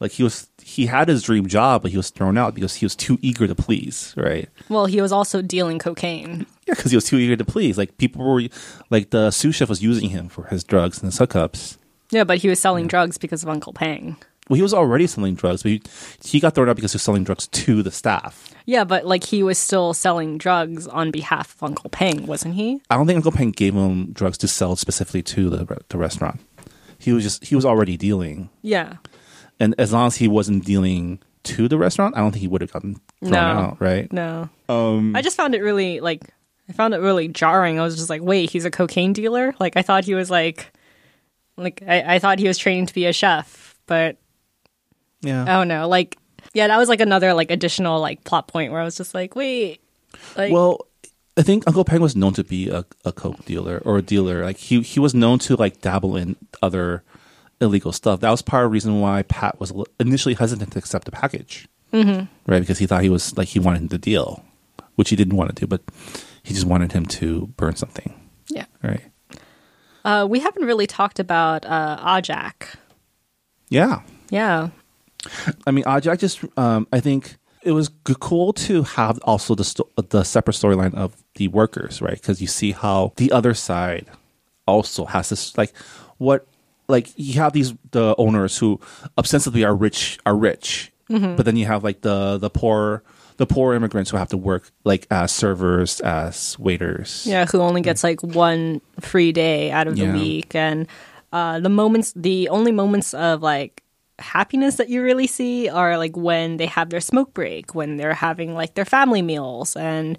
Like 0.00 0.12
he 0.12 0.22
was 0.22 0.48
he 0.66 0.86
had 0.86 1.08
his 1.08 1.22
dream 1.22 1.46
job, 1.46 1.82
but 1.82 1.90
he 1.90 1.96
was 1.96 2.08
thrown 2.10 2.38
out 2.38 2.54
because 2.54 2.76
he 2.76 2.86
was 2.86 2.96
too 2.96 3.18
eager 3.20 3.46
to 3.46 3.54
please, 3.54 4.14
right? 4.16 4.48
well 4.70 4.86
he 4.86 5.00
was 5.02 5.12
also 5.12 5.42
dealing 5.42 5.78
cocaine 5.78 6.46
Yeah, 6.66 6.74
because 6.74 6.90
he 6.90 6.96
was 6.96 7.04
too 7.04 7.18
eager 7.18 7.36
to 7.36 7.44
please. 7.44 7.76
Like 7.76 7.98
people 7.98 8.24
were 8.24 8.42
like 8.90 9.10
the 9.10 9.30
sous 9.30 9.54
chef 9.54 9.68
was 9.68 9.82
using 9.82 10.08
him 10.10 10.28
for 10.28 10.44
his 10.46 10.64
drugs 10.64 11.02
and 11.02 11.12
his 11.12 11.20
hookups. 11.20 11.76
yeah 12.10 12.24
but 12.24 12.38
he 12.38 12.48
was 12.48 12.58
selling 12.58 12.86
drugs 12.86 13.18
because 13.18 13.42
of 13.42 13.48
uncle 13.48 13.72
pang 13.74 14.16
Well, 14.48 14.56
he 14.56 14.62
was 14.62 14.74
already 14.74 15.06
selling 15.06 15.34
drugs, 15.34 15.62
but 15.62 15.72
he, 15.72 15.82
he 16.24 16.40
got 16.40 16.54
thrown 16.54 16.68
out 16.68 16.76
because 16.76 16.92
he 16.92 16.96
was 16.96 17.02
selling 17.02 17.24
drugs 17.24 17.46
to 17.48 17.82
the 17.82 17.90
staff. 17.90 18.50
yeah 18.64 18.84
but 18.84 19.04
like 19.06 19.24
he 19.24 19.42
was 19.42 19.58
still 19.58 19.92
selling 19.92 20.38
drugs 20.38 20.86
on 20.88 21.10
behalf 21.10 21.54
of 21.54 21.62
uncle 21.62 21.90
pang 21.90 22.26
wasn't 22.26 22.54
he 22.54 22.80
I 22.90 22.96
don't 22.96 23.06
think 23.06 23.18
Uncle 23.18 23.32
Pang 23.32 23.50
gave 23.52 23.74
him 23.74 24.12
drugs 24.12 24.38
to 24.38 24.48
sell 24.48 24.76
specifically 24.76 25.22
to 25.34 25.50
the 25.50 25.60
the 25.90 25.98
restaurant. 25.98 26.40
He 26.98 27.12
was 27.12 27.22
just 27.22 27.44
he 27.44 27.54
was 27.54 27.66
already 27.66 27.96
dealing, 27.98 28.48
yeah 28.62 28.96
and 29.61 29.74
as 29.78 29.92
long 29.92 30.07
as 30.09 30.16
he 30.16 30.28
wasn't 30.28 30.64
dealing 30.64 31.20
to 31.44 31.68
the 31.68 31.76
restaurant, 31.78 32.16
I 32.16 32.20
don't 32.20 32.32
think 32.32 32.40
he 32.42 32.48
would 32.48 32.61
have 32.62 32.72
gotten 32.72 32.96
thrown 33.20 33.30
No. 33.32 33.38
out, 33.38 33.80
right? 33.80 34.11
no 34.12 34.48
Um, 34.68 35.14
i 35.14 35.20
just 35.22 35.36
found 35.36 35.55
it 35.55 35.61
really 35.62 36.00
like 36.00 36.22
i 36.68 36.72
found 36.72 36.94
it 36.94 36.98
really 36.98 37.28
jarring 37.28 37.78
i 37.78 37.82
was 37.82 37.96
just 37.96 38.09
like 38.11 38.22
wait 38.22 38.50
he's 38.50 38.64
a 38.64 38.70
cocaine 38.70 39.12
dealer 39.12 39.55
like 39.61 39.76
i 39.76 39.82
thought 39.82 40.05
he 40.05 40.14
was 40.14 40.30
like 40.30 40.72
like 41.59 41.82
i, 41.86 42.14
I 42.14 42.18
thought 42.18 42.38
he 42.38 42.48
was 42.48 42.57
training 42.59 42.86
to 42.86 42.94
be 42.94 43.05
a 43.07 43.12
chef 43.12 43.78
but 43.86 44.16
yeah. 45.20 45.59
Oh 45.61 45.64
no, 45.64 45.88
like 45.88 46.18
yeah, 46.52 46.68
that 46.68 46.76
was 46.76 46.88
like 46.90 47.00
another 47.00 47.32
like 47.34 47.50
additional 47.50 47.98
like 48.00 48.24
plot 48.24 48.46
point 48.46 48.72
where 48.72 48.80
I 48.80 48.84
was 48.84 48.96
just 48.96 49.14
like, 49.14 49.34
wait, 49.34 49.80
like 50.36 50.52
Well, 50.52 50.86
I 51.36 51.42
think 51.42 51.64
Uncle 51.66 51.84
Pang 51.84 52.00
was 52.02 52.14
known 52.14 52.34
to 52.34 52.44
be 52.44 52.68
a, 52.68 52.84
a 53.07 53.12
coke 53.12 53.42
dealer 53.46 53.80
or 53.86 53.96
a 53.98 54.02
dealer. 54.02 54.44
Like 54.44 54.59
he 54.59 54.82
he 54.82 55.00
was 55.00 55.14
known 55.14 55.38
to 55.40 55.57
like 55.57 55.80
dabble 55.80 56.14
in 56.16 56.36
other 56.62 57.02
illegal 57.64 57.92
stuff. 57.92 58.20
That 58.20 58.30
was 58.30 58.42
part 58.42 58.64
of 58.64 58.70
the 58.70 58.72
reason 58.72 59.00
why 59.00 59.22
Pat 59.22 59.58
was 59.58 59.72
initially 59.98 60.34
hesitant 60.34 60.72
to 60.72 60.78
accept 60.78 61.04
the 61.04 61.10
package, 61.10 61.68
mm-hmm. 61.92 62.24
right? 62.50 62.60
Because 62.60 62.78
he 62.78 62.86
thought 62.86 63.02
he 63.02 63.10
was 63.10 63.36
like 63.36 63.48
he 63.48 63.58
wanted 63.58 63.90
to 63.90 63.98
deal, 63.98 64.44
which 64.94 65.10
he 65.10 65.16
didn't 65.16 65.36
want 65.36 65.54
to 65.54 65.60
do, 65.60 65.66
but 65.66 65.82
he 66.42 66.54
just 66.54 66.66
wanted 66.66 66.92
him 66.92 67.06
to 67.06 67.48
burn 67.56 67.74
something, 67.74 68.14
yeah. 68.48 68.66
right? 68.82 69.02
Uh, 70.04 70.26
we 70.28 70.38
haven't 70.40 70.64
really 70.64 70.86
talked 70.86 71.18
about 71.18 71.64
uh, 71.64 71.98
Ajak. 71.98 72.76
Yeah, 73.70 74.02
Yeah, 74.30 74.68
I 75.66 75.70
mean, 75.70 75.84
Ajak 75.84 76.18
just 76.18 76.44
um, 76.58 76.86
I 76.92 77.00
think 77.00 77.36
it 77.62 77.72
was 77.72 77.88
g- 78.06 78.14
cool 78.20 78.52
to 78.52 78.82
have 78.82 79.18
also 79.20 79.54
the 79.54 79.64
sto- 79.64 79.88
the 79.96 80.22
separate 80.22 80.54
storyline 80.54 80.94
of 80.94 81.16
the 81.36 81.48
workers, 81.48 82.02
right? 82.02 82.14
Because 82.14 82.40
you 82.40 82.46
see 82.46 82.72
how 82.72 83.12
the 83.16 83.32
other 83.32 83.54
side 83.54 84.06
also 84.66 85.06
has 85.06 85.30
this 85.30 85.56
like 85.56 85.72
what 86.18 86.46
like 86.89 87.09
you 87.16 87.41
have 87.41 87.53
these 87.53 87.74
the 87.93 88.14
owners 88.18 88.59
who 88.59 88.80
ostensibly 89.18 89.64
are 89.64 89.74
rich 89.74 90.18
are 90.26 90.37
rich, 90.37 90.93
but 91.09 91.45
then 91.45 91.57
you 91.57 91.66
have 91.66 91.85
like 91.85 92.01
the 92.03 92.39
the 92.39 92.51
poor 92.51 93.03
the 93.37 93.47
poor 93.47 93.74
immigrants 93.74 94.11
who 94.11 94.16
have 94.16 94.28
to 94.28 94.37
work 94.37 94.70
like 94.85 95.07
as 95.11 95.32
servers 95.32 96.01
as 96.01 96.57
waiters. 96.59 97.26
yeah. 97.26 97.47
Who 97.47 97.61
only 97.61 97.80
gets 97.80 98.05
like 98.05 98.22
one 98.22 98.80
free 99.01 99.32
day 99.32 99.70
out 99.70 99.87
of 99.89 99.97
the 99.97 100.05
week, 100.12 100.55
and 100.55 100.87
uh, 101.32 101.59
the 101.61 101.68
moments, 101.68 102.12
the 102.14 102.49
only 102.49 102.70
moments 102.72 103.12
of 103.14 103.43
like 103.43 103.82
happiness 104.20 104.76
that 104.76 104.89
you 104.89 105.03
really 105.03 105.26
see 105.26 105.68
are 105.68 105.99
like 105.99 106.16
when 106.16 106.59
they 106.59 106.66
have 106.66 106.91
their 106.91 107.01
smoke 107.01 107.35
break, 107.35 107.74
when 107.74 107.97
they're 107.97 108.14
having 108.14 108.55
like 108.55 108.74
their 108.74 108.85
family 108.85 109.22
meals, 109.22 109.74
and 109.74 110.16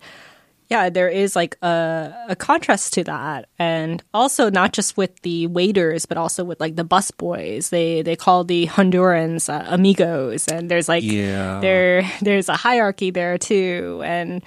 yeah, 0.67 0.89
there 0.89 1.09
is 1.09 1.35
like 1.35 1.57
a, 1.61 2.13
a 2.29 2.35
contrast 2.35 2.93
to 2.93 3.03
that, 3.05 3.47
and 3.59 4.01
also 4.13 4.49
not 4.49 4.73
just 4.73 4.97
with 4.97 5.21
the 5.21 5.47
waiters, 5.47 6.05
but 6.05 6.17
also 6.17 6.43
with 6.43 6.59
like 6.59 6.75
the 6.75 6.83
bus 6.83 7.11
boys. 7.11 7.69
They 7.69 8.01
they 8.01 8.15
call 8.15 8.43
the 8.43 8.67
Hondurans 8.67 9.47
uh, 9.47 9.65
amigos, 9.67 10.47
and 10.47 10.69
there's 10.71 10.89
like 10.89 11.03
Yeah. 11.03 11.59
there 11.61 12.03
there's 12.21 12.49
a 12.49 12.55
hierarchy 12.55 13.11
there 13.11 13.37
too, 13.37 14.01
and 14.03 14.41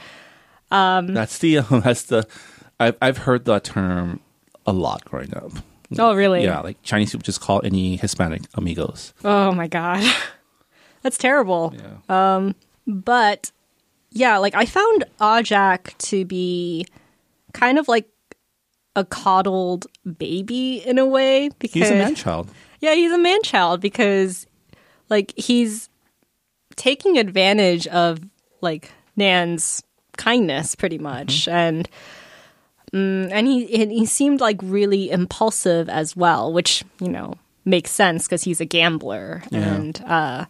That's 0.71 1.39
the 1.39 1.59
um, 1.59 1.81
that's 1.85 2.03
the 2.05 2.27
I've 2.81 2.97
I've 3.01 3.19
heard 3.19 3.45
that 3.47 3.65
term 3.65 4.21
a 4.67 4.73
lot 4.73 5.05
growing 5.05 5.35
up. 5.35 5.53
oh 5.99 6.15
really? 6.15 6.45
Yeah, 6.45 6.61
like 6.61 6.83
Chinese 6.83 7.13
people 7.13 7.25
just 7.25 7.41
call 7.41 7.61
any 7.65 7.97
Hispanic 7.97 8.43
amigos. 8.55 9.15
Oh 9.25 9.53
my 9.53 9.67
god. 9.69 10.05
That's 11.03 11.17
terrible. 11.17 11.73
Yeah. 12.09 12.53
But 12.87 13.53
yeah, 14.11 14.39
like 14.39 14.55
I 14.55 14.65
found 14.67 15.05
Ajak 15.21 15.97
to 15.99 16.25
be 16.25 16.87
kind 17.53 17.79
of 17.79 17.89
like 17.89 18.09
a 18.97 19.05
coddled 19.05 19.87
baby 20.19 20.83
in 20.85 20.99
a 20.99 21.07
way 21.07 21.51
because 21.59 21.75
He's 21.83 21.91
a 21.91 21.95
man 21.95 22.15
child. 22.15 22.51
Yeah, 22.81 22.95
he's 22.95 23.13
a 23.13 23.19
man 23.19 23.43
child 23.43 23.81
because 23.81 24.47
like 25.09 25.33
he's 25.37 25.89
taking 26.77 27.19
advantage 27.19 27.87
of 27.89 28.21
like 28.61 28.91
Nan's 29.17 29.83
kindness 30.17 30.75
pretty 30.75 30.99
much 30.99 31.47
and 31.49 31.89
mm, 32.93 33.29
and 33.31 33.47
he 33.47 33.83
and 33.83 33.93
he 33.93 34.05
seemed 34.07 34.41
like 34.41 34.59
really 34.63 35.11
impulsive 35.11 35.89
as 35.89 36.17
well, 36.17 36.53
which, 36.53 36.85
you 37.01 37.09
know, 37.09 37.35
makes 37.65 37.91
sense 37.91 38.27
because 38.27 38.43
he's 38.45 38.61
a 38.61 38.65
gambler 38.65 39.43
Yeah. 39.51 39.75
and 39.75 40.03
uh 40.07 40.45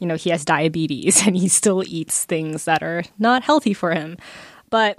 you 0.00 0.06
know, 0.06 0.16
he 0.16 0.30
has 0.30 0.44
diabetes 0.44 1.22
and 1.26 1.36
he 1.36 1.46
still 1.46 1.84
eats 1.86 2.24
things 2.24 2.64
that 2.64 2.82
are 2.82 3.04
not 3.18 3.42
healthy 3.44 3.72
for 3.74 3.92
him. 3.92 4.16
But 4.70 4.98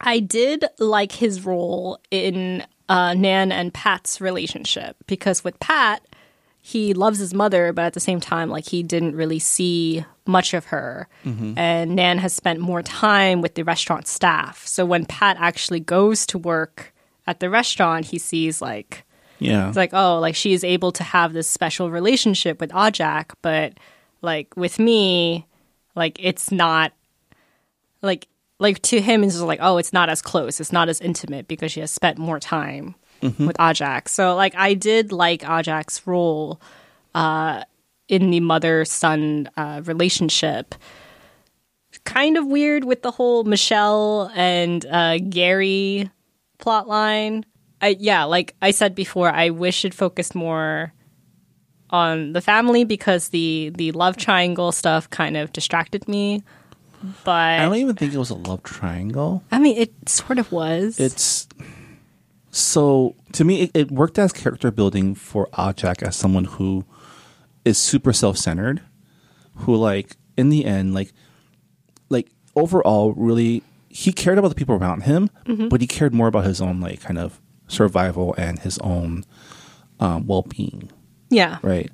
I 0.00 0.20
did 0.20 0.64
like 0.78 1.12
his 1.12 1.44
role 1.44 2.00
in 2.10 2.64
uh, 2.88 3.14
Nan 3.14 3.52
and 3.52 3.72
Pat's 3.74 4.20
relationship 4.20 4.96
because 5.06 5.42
with 5.44 5.58
Pat, 5.60 6.02
he 6.60 6.94
loves 6.94 7.18
his 7.18 7.32
mother, 7.32 7.72
but 7.72 7.84
at 7.84 7.92
the 7.94 8.00
same 8.00 8.18
time, 8.20 8.50
like 8.50 8.66
he 8.68 8.82
didn't 8.82 9.14
really 9.14 9.38
see 9.38 10.04
much 10.26 10.52
of 10.52 10.66
her. 10.66 11.08
And 11.24 11.94
Nan 11.94 12.18
has 12.18 12.32
spent 12.34 12.58
more 12.60 12.82
time 12.82 13.40
with 13.40 13.54
the 13.54 13.62
restaurant 13.62 14.08
staff. 14.08 14.66
So 14.66 14.84
when 14.84 15.04
Pat 15.06 15.36
actually 15.38 15.78
goes 15.80 16.26
to 16.26 16.38
work 16.38 16.92
at 17.26 17.38
the 17.40 17.48
restaurant, 17.50 18.06
he 18.06 18.18
sees 18.18 18.60
like 18.60 19.04
Yeah. 19.38 19.68
it's 19.68 19.76
like, 19.76 19.94
oh, 19.94 20.18
like 20.18 20.34
she 20.34 20.52
is 20.52 20.64
able 20.64 20.90
to 20.92 21.04
have 21.04 21.32
this 21.32 21.48
special 21.48 21.90
relationship 21.90 22.60
with 22.60 22.70
Ajak, 22.70 23.34
but 23.42 23.74
like 24.22 24.56
with 24.56 24.78
me, 24.78 25.46
like 25.94 26.18
it's 26.20 26.50
not 26.50 26.92
like 28.02 28.28
like 28.58 28.80
to 28.82 29.00
him 29.00 29.22
it's 29.22 29.34
just 29.34 29.44
like, 29.44 29.60
oh, 29.62 29.78
it's 29.78 29.92
not 29.92 30.08
as 30.08 30.22
close, 30.22 30.60
it's 30.60 30.72
not 30.72 30.88
as 30.88 31.00
intimate 31.00 31.48
because 31.48 31.72
she 31.72 31.80
has 31.80 31.90
spent 31.90 32.18
more 32.18 32.40
time 32.40 32.94
with 33.20 33.56
Ajak. 33.56 34.08
So 34.08 34.34
like 34.34 34.54
I 34.54 34.74
did 34.74 35.12
like 35.12 35.42
Ajak's 35.42 36.06
role 36.06 36.60
uh 37.14 37.62
in 38.08 38.30
the 38.30 38.40
mother 38.40 38.84
son 38.84 39.50
uh, 39.56 39.82
relationship. 39.84 40.74
Kind 42.04 42.36
of 42.36 42.46
weird 42.46 42.84
with 42.84 43.02
the 43.02 43.10
whole 43.10 43.42
Michelle 43.44 44.30
and 44.34 44.84
uh, 44.86 45.18
Gary 45.18 46.08
plot 46.58 46.86
line. 46.86 47.44
I, 47.80 47.96
yeah, 47.98 48.24
like 48.24 48.54
I 48.62 48.70
said 48.70 48.94
before, 48.94 49.28
I 49.28 49.50
wish 49.50 49.84
it 49.84 49.92
focused 49.92 50.34
more 50.34 50.92
on 51.90 52.32
the 52.32 52.40
family 52.40 52.84
because 52.84 53.28
the 53.28 53.70
the 53.76 53.92
love 53.92 54.16
triangle 54.16 54.72
stuff 54.72 55.08
kind 55.10 55.36
of 55.36 55.52
distracted 55.52 56.06
me. 56.08 56.42
But 57.24 57.60
I 57.60 57.64
don't 57.64 57.76
even 57.76 57.94
think 57.94 58.14
it 58.14 58.18
was 58.18 58.30
a 58.30 58.34
love 58.34 58.62
triangle. 58.62 59.44
I 59.52 59.58
mean, 59.58 59.76
it 59.76 60.08
sort 60.08 60.38
of 60.38 60.50
was. 60.50 60.98
It's 60.98 61.46
so 62.50 63.14
to 63.32 63.44
me, 63.44 63.62
it, 63.62 63.70
it 63.74 63.90
worked 63.90 64.18
as 64.18 64.32
character 64.32 64.70
building 64.70 65.14
for 65.14 65.46
Ajak 65.52 66.02
as 66.02 66.16
someone 66.16 66.44
who 66.44 66.84
is 67.64 67.78
super 67.78 68.12
self 68.12 68.38
centered, 68.38 68.82
who 69.56 69.76
like 69.76 70.16
in 70.36 70.48
the 70.48 70.64
end, 70.64 70.94
like 70.94 71.12
like 72.08 72.30
overall, 72.56 73.12
really 73.12 73.62
he 73.88 74.12
cared 74.12 74.38
about 74.38 74.48
the 74.48 74.54
people 74.54 74.74
around 74.74 75.02
him, 75.04 75.30
but 75.68 75.80
he 75.80 75.86
cared 75.86 76.12
more 76.14 76.28
about 76.28 76.44
his 76.44 76.60
own 76.60 76.80
like 76.80 77.00
kind 77.00 77.18
of 77.18 77.40
survival 77.68 78.34
and 78.38 78.58
his 78.60 78.78
own 78.78 79.24
um, 80.00 80.26
well 80.26 80.42
being 80.42 80.90
yeah, 81.30 81.58
right? 81.62 81.90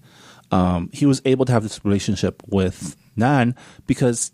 Um, 0.50 0.90
he 0.92 1.06
was 1.06 1.22
able 1.24 1.44
to 1.46 1.52
have 1.52 1.62
this 1.62 1.84
relationship 1.84 2.42
with 2.46 2.96
Nan 3.16 3.54
because, 3.86 4.32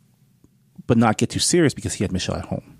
but 0.87 0.99
not 0.99 1.17
get 1.17 1.31
too 1.31 1.39
serious 1.39 1.75
because 1.75 1.95
he 1.95 2.05
had 2.05 2.13
Michelle 2.13 2.37
at 2.37 2.47
home, 2.47 2.77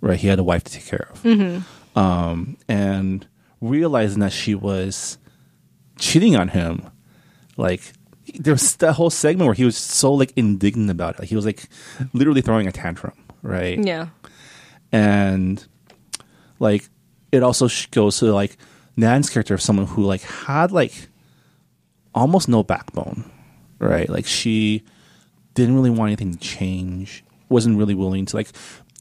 right? 0.00 0.18
He 0.18 0.26
had 0.28 0.38
a 0.38 0.44
wife 0.44 0.64
to 0.64 0.72
take 0.72 0.86
care 0.86 1.08
of, 1.12 1.24
um, 1.96 2.56
and 2.68 3.26
realizing 3.60 4.20
that 4.20 4.32
she 4.32 4.54
was 4.54 5.18
cheating 5.98 6.34
on 6.36 6.48
him, 6.48 6.90
like 7.56 7.92
there 8.40 8.54
was 8.54 8.74
that 8.76 8.94
whole 8.94 9.10
segment 9.10 9.46
where 9.46 9.54
he 9.54 9.64
was 9.64 9.76
so 9.76 10.12
like 10.12 10.32
indignant 10.34 10.90
about 10.90 11.14
it, 11.14 11.20
like 11.20 11.28
he 11.28 11.36
was 11.36 11.46
like 11.46 11.68
literally 12.12 12.40
throwing 12.40 12.66
a 12.66 12.72
tantrum, 12.72 13.14
right? 13.42 13.78
yeah, 13.78 14.08
and 14.90 15.64
like 16.58 16.88
it 17.30 17.42
also 17.42 17.68
goes 17.90 18.18
to 18.18 18.32
like 18.32 18.56
Nan's 18.96 19.28
character 19.30 19.54
of 19.54 19.60
someone 19.62 19.86
who 19.86 20.02
like 20.04 20.22
had 20.22 20.72
like 20.72 21.08
almost 22.14 22.48
no 22.48 22.62
backbone, 22.62 23.30
right? 23.78 24.08
Like 24.08 24.26
she 24.26 24.82
didn't 25.54 25.74
really 25.74 25.90
want 25.90 26.08
anything 26.08 26.32
to 26.32 26.38
change, 26.38 27.24
wasn't 27.48 27.78
really 27.78 27.94
willing 27.94 28.26
to 28.26 28.36
like 28.36 28.48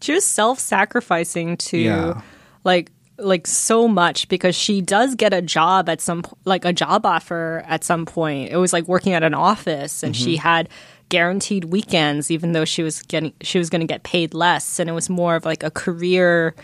she 0.01 0.13
was 0.13 0.25
self-sacrificing 0.25 1.57
to 1.57 1.77
Yeah. 1.77 2.21
like 2.63 2.91
like 3.19 3.45
so 3.45 3.87
much 3.87 4.27
because 4.27 4.55
she 4.55 4.81
does 4.81 5.13
get 5.15 5.33
a 5.33 5.41
job 5.41 5.87
at 5.87 6.01
some 6.01 6.23
like 6.45 6.65
a 6.65 6.73
job 6.73 7.05
offer 7.05 7.63
at 7.67 7.83
some 7.83 8.05
point. 8.05 8.51
It 8.51 8.57
was 8.57 8.73
like 8.73 8.87
working 8.87 9.13
at 9.13 9.21
an 9.23 9.35
office 9.35 10.01
and 10.03 10.15
she 10.15 10.35
had 10.37 10.67
guaranteed 11.09 11.65
weekends 11.65 12.31
even 12.31 12.53
though 12.53 12.65
she 12.65 12.81
was 12.81 13.03
getting 13.03 13.31
she 13.41 13.59
was 13.59 13.69
going 13.69 13.81
to 13.81 13.87
get 13.87 14.01
paid 14.01 14.33
less 14.33 14.79
and 14.79 14.89
it 14.89 14.93
was 14.93 15.11
more 15.11 15.35
of 15.35 15.45
like 15.45 15.61
a 15.61 15.69
career 15.69 16.55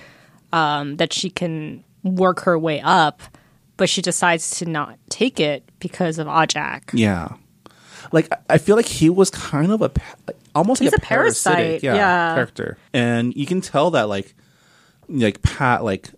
um, 0.51 0.97
that 0.97 1.13
she 1.13 1.29
can 1.29 1.83
work 2.03 2.41
her 2.41 2.57
way 2.57 2.79
up 2.81 3.21
but 3.77 3.89
she 3.89 4.01
decides 4.01 4.57
to 4.57 4.65
not 4.65 4.97
take 5.09 5.39
it 5.39 5.63
because 5.79 6.19
of 6.19 6.27
Ajak. 6.27 6.89
yeah. 6.93 7.29
Like 8.11 8.29
I- 8.49 8.57
feel 8.57 8.75
like 8.75 8.85
he 8.87 9.09
was 9.09 9.29
kind 9.29 9.71
of 9.71 9.81
a 9.81 9.91
almost 10.53 10.81
He's 10.81 10.91
like 10.91 11.01
a, 11.01 11.03
a 11.03 11.07
parasite, 11.07 11.53
parasitic, 11.55 11.83
yeah, 11.83 11.95
yeah. 11.95 12.33
character, 12.33 12.77
and 12.93 13.33
you 13.35 13.45
can 13.45 13.61
tell 13.61 13.91
that 13.91 14.09
like 14.09 14.33
like 15.07 15.41
Pat 15.43 15.83
like 15.83 16.09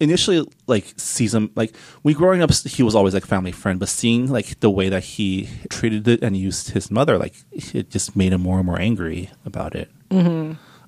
initially 0.00 0.46
like 0.66 0.92
sees 0.96 1.34
him 1.34 1.50
like 1.56 1.74
we 2.02 2.14
growing 2.14 2.40
up 2.42 2.50
he 2.52 2.82
was 2.82 2.94
always 2.94 3.14
like 3.14 3.24
family 3.26 3.52
friend 3.52 3.78
but 3.80 3.88
seeing 3.88 4.30
like 4.30 4.58
the 4.60 4.70
way 4.70 4.88
that 4.88 5.02
he 5.04 5.48
treated 5.70 6.06
it 6.08 6.22
and 6.22 6.36
used 6.36 6.70
his 6.70 6.90
mother 6.90 7.16
like 7.18 7.34
it 7.52 7.90
just 7.90 8.14
made 8.16 8.32
him 8.32 8.40
more 8.40 8.58
and 8.58 8.66
more 8.66 8.78
angry 8.80 9.30
about 9.46 9.74
it 9.74 9.88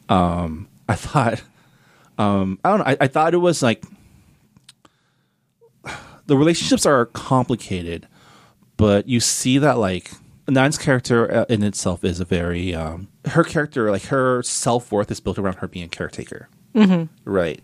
um 0.09 0.69
i 0.89 0.95
thought 0.95 1.43
um 2.19 2.59
i 2.65 2.71
don't 2.71 2.79
know 2.81 2.85
I, 2.85 2.97
I 3.03 3.07
thought 3.07 3.33
it 3.35 3.39
was 3.39 3.63
like 3.63 3.85
the 6.27 6.37
relationships 6.37 6.85
are 6.87 7.07
complicated 7.07 8.07
but 8.77 9.09
you 9.09 9.21
see 9.21 9.59
that 9.59 9.79
like 9.79 10.11
Nan's 10.49 10.79
character 10.79 11.33
uh, 11.33 11.45
in 11.49 11.63
itself 11.63 12.05
is 12.05 12.21
a 12.21 12.25
very 12.25 12.75
um 12.75 13.09
her 13.27 13.43
character 13.45 13.91
like 13.91 14.05
her 14.05 14.43
self-worth 14.43 15.11
is 15.11 15.21
built 15.21 15.39
around 15.39 15.57
her 15.57 15.69
being 15.69 15.85
a 15.85 15.89
caretaker 15.89 16.49
right 17.25 17.61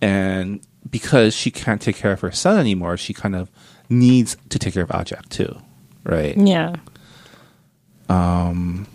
and 0.00 0.60
because 0.88 1.34
she 1.34 1.50
can't 1.50 1.80
take 1.82 1.96
care 1.96 2.12
of 2.12 2.20
her 2.20 2.30
son 2.30 2.58
anymore, 2.58 2.96
she 2.96 3.12
kind 3.12 3.36
of 3.36 3.50
needs 3.90 4.36
to 4.48 4.58
take 4.58 4.72
care 4.74 4.82
of 4.82 4.88
Ajak 4.88 5.28
too, 5.28 5.54
right? 6.04 6.36
Yeah. 6.36 6.76
Um 8.08 8.86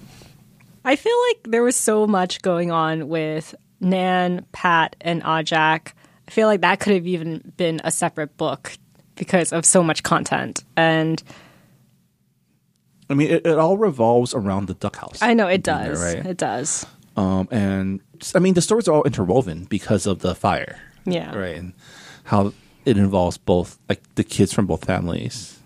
I 0.83 0.95
feel 0.95 1.15
like 1.29 1.51
there 1.51 1.63
was 1.63 1.75
so 1.75 2.05
much 2.07 2.41
going 2.41 2.71
on 2.71 3.07
with 3.07 3.55
Nan, 3.79 4.45
Pat, 4.51 4.95
and 5.01 5.21
Ajak. 5.23 5.93
I 6.27 6.31
feel 6.31 6.47
like 6.47 6.61
that 6.61 6.79
could 6.79 6.93
have 6.93 7.05
even 7.07 7.53
been 7.57 7.81
a 7.83 7.91
separate 7.91 8.35
book 8.37 8.77
because 9.15 9.53
of 9.53 9.65
so 9.65 9.83
much 9.83 10.03
content. 10.03 10.63
And 10.75 11.21
I 13.09 13.13
mean, 13.13 13.29
it, 13.29 13.45
it 13.45 13.57
all 13.59 13.77
revolves 13.77 14.33
around 14.33 14.67
the 14.67 14.73
duck 14.73 14.95
house. 14.95 15.19
I 15.21 15.33
know 15.33 15.47
it 15.47 15.63
being 15.63 15.77
there, 15.77 15.89
does. 15.89 16.15
right? 16.15 16.25
It 16.25 16.37
does. 16.37 16.85
Um, 17.15 17.47
and 17.51 18.01
I 18.33 18.39
mean, 18.39 18.55
the 18.55 18.61
stories 18.61 18.87
are 18.87 18.93
all 18.93 19.03
interwoven 19.03 19.65
because 19.65 20.05
of 20.07 20.19
the 20.19 20.33
fire, 20.35 20.79
Yeah. 21.05 21.33
right? 21.35 21.55
And 21.55 21.73
how 22.23 22.53
it 22.85 22.97
involves 22.97 23.37
both, 23.37 23.77
like 23.87 24.01
the 24.15 24.23
kids 24.23 24.51
from 24.51 24.65
both 24.65 24.83
families. 24.85 25.59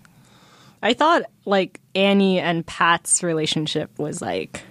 I 0.82 0.92
thought 0.94 1.22
like 1.44 1.80
Annie 1.94 2.38
and 2.40 2.64
Pat's 2.66 3.22
relationship 3.22 3.98
was 3.98 4.22
like 4.22 4.62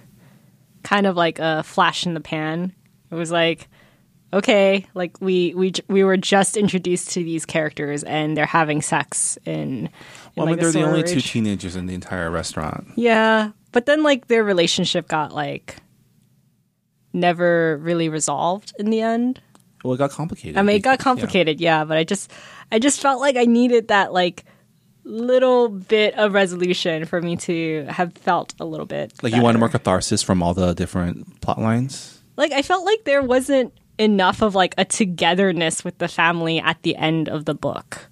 kind 0.83 1.05
of 1.05 1.15
like 1.17 1.39
a 1.39 1.63
flash 1.63 2.05
in 2.05 2.13
the 2.13 2.21
pan. 2.21 2.73
It 3.11 3.15
was 3.15 3.31
like 3.31 3.67
okay, 4.33 4.85
like 4.93 5.19
we 5.21 5.53
we 5.55 5.73
we 5.87 6.03
were 6.03 6.17
just 6.17 6.57
introduced 6.57 7.11
to 7.11 7.23
these 7.23 7.45
characters 7.45 8.03
and 8.03 8.35
they're 8.35 8.45
having 8.45 8.81
sex 8.81 9.37
in, 9.45 9.53
in 9.53 9.89
Well, 10.35 10.47
I 10.47 10.51
mean, 10.51 10.59
they're 10.59 10.71
the 10.71 10.83
only 10.83 11.03
two 11.03 11.21
teenagers 11.21 11.75
in 11.75 11.85
the 11.85 11.93
entire 11.93 12.29
restaurant. 12.29 12.87
Yeah, 12.95 13.51
but 13.71 13.85
then 13.85 14.03
like 14.03 14.27
their 14.27 14.43
relationship 14.43 15.07
got 15.07 15.33
like 15.33 15.77
never 17.13 17.77
really 17.77 18.09
resolved 18.09 18.73
in 18.79 18.89
the 18.89 19.01
end. 19.01 19.41
Well, 19.83 19.93
it 19.93 19.97
got 19.97 20.11
complicated. 20.11 20.57
I 20.57 20.61
mean, 20.61 20.75
it 20.75 20.79
got 20.79 20.97
because- 20.97 21.05
yeah. 21.05 21.21
complicated, 21.21 21.61
yeah. 21.61 21.85
but 21.85 21.97
I 21.97 22.03
just, 22.03 22.31
I 22.71 22.79
just 22.79 22.99
felt 22.99 23.21
like 23.21 23.37
I 23.37 23.45
needed 23.45 23.87
that 23.87 24.11
like 24.11 24.45
little 25.05 25.69
bit 25.69 26.13
of 26.15 26.33
resolution 26.33 27.05
for 27.05 27.21
me 27.21 27.35
to 27.37 27.85
have 27.89 28.13
felt 28.13 28.53
a 28.59 28.65
little 28.65 28.85
bit. 28.85 29.13
Like 29.23 29.33
you 29.33 29.41
wanted 29.41 29.59
more 29.59 29.69
catharsis 29.69 30.21
from 30.21 30.43
all 30.43 30.53
the 30.53 30.73
different 30.73 31.41
plot 31.41 31.59
lines. 31.59 32.19
Like 32.35 32.51
I 32.51 32.61
felt 32.61 32.85
like 32.85 33.05
there 33.05 33.23
wasn't 33.23 33.73
enough 33.99 34.41
of 34.41 34.55
like 34.55 34.73
a 34.77 34.85
togetherness 34.85 35.83
with 35.83 35.97
the 35.99 36.07
family 36.07 36.59
at 36.59 36.81
the 36.81 36.95
end 36.95 37.29
of 37.29 37.45
the 37.45 37.53
book. 37.53 38.07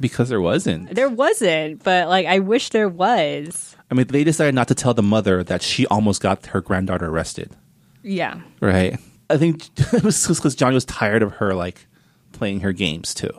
Because 0.00 0.28
there 0.28 0.40
wasn't. 0.40 0.94
There 0.94 1.08
wasn't, 1.08 1.82
but 1.82 2.08
like 2.08 2.26
I 2.26 2.40
wish 2.40 2.70
there 2.70 2.88
was. 2.88 3.76
I 3.90 3.94
mean, 3.94 4.06
they 4.08 4.24
decided 4.24 4.54
not 4.54 4.68
to 4.68 4.74
tell 4.74 4.94
the 4.94 5.02
mother 5.02 5.42
that 5.44 5.62
she 5.62 5.86
almost 5.86 6.20
got 6.20 6.46
her 6.46 6.60
granddaughter 6.60 7.06
arrested. 7.06 7.56
Yeah. 8.02 8.40
Right. 8.60 8.98
I 9.30 9.36
think 9.38 9.68
it 9.92 10.04
was 10.04 10.26
because 10.26 10.54
Johnny 10.54 10.74
was 10.74 10.84
tired 10.84 11.22
of 11.22 11.34
her 11.34 11.54
like 11.54 11.86
playing 12.32 12.60
her 12.60 12.72
games 12.72 13.14
too. 13.14 13.30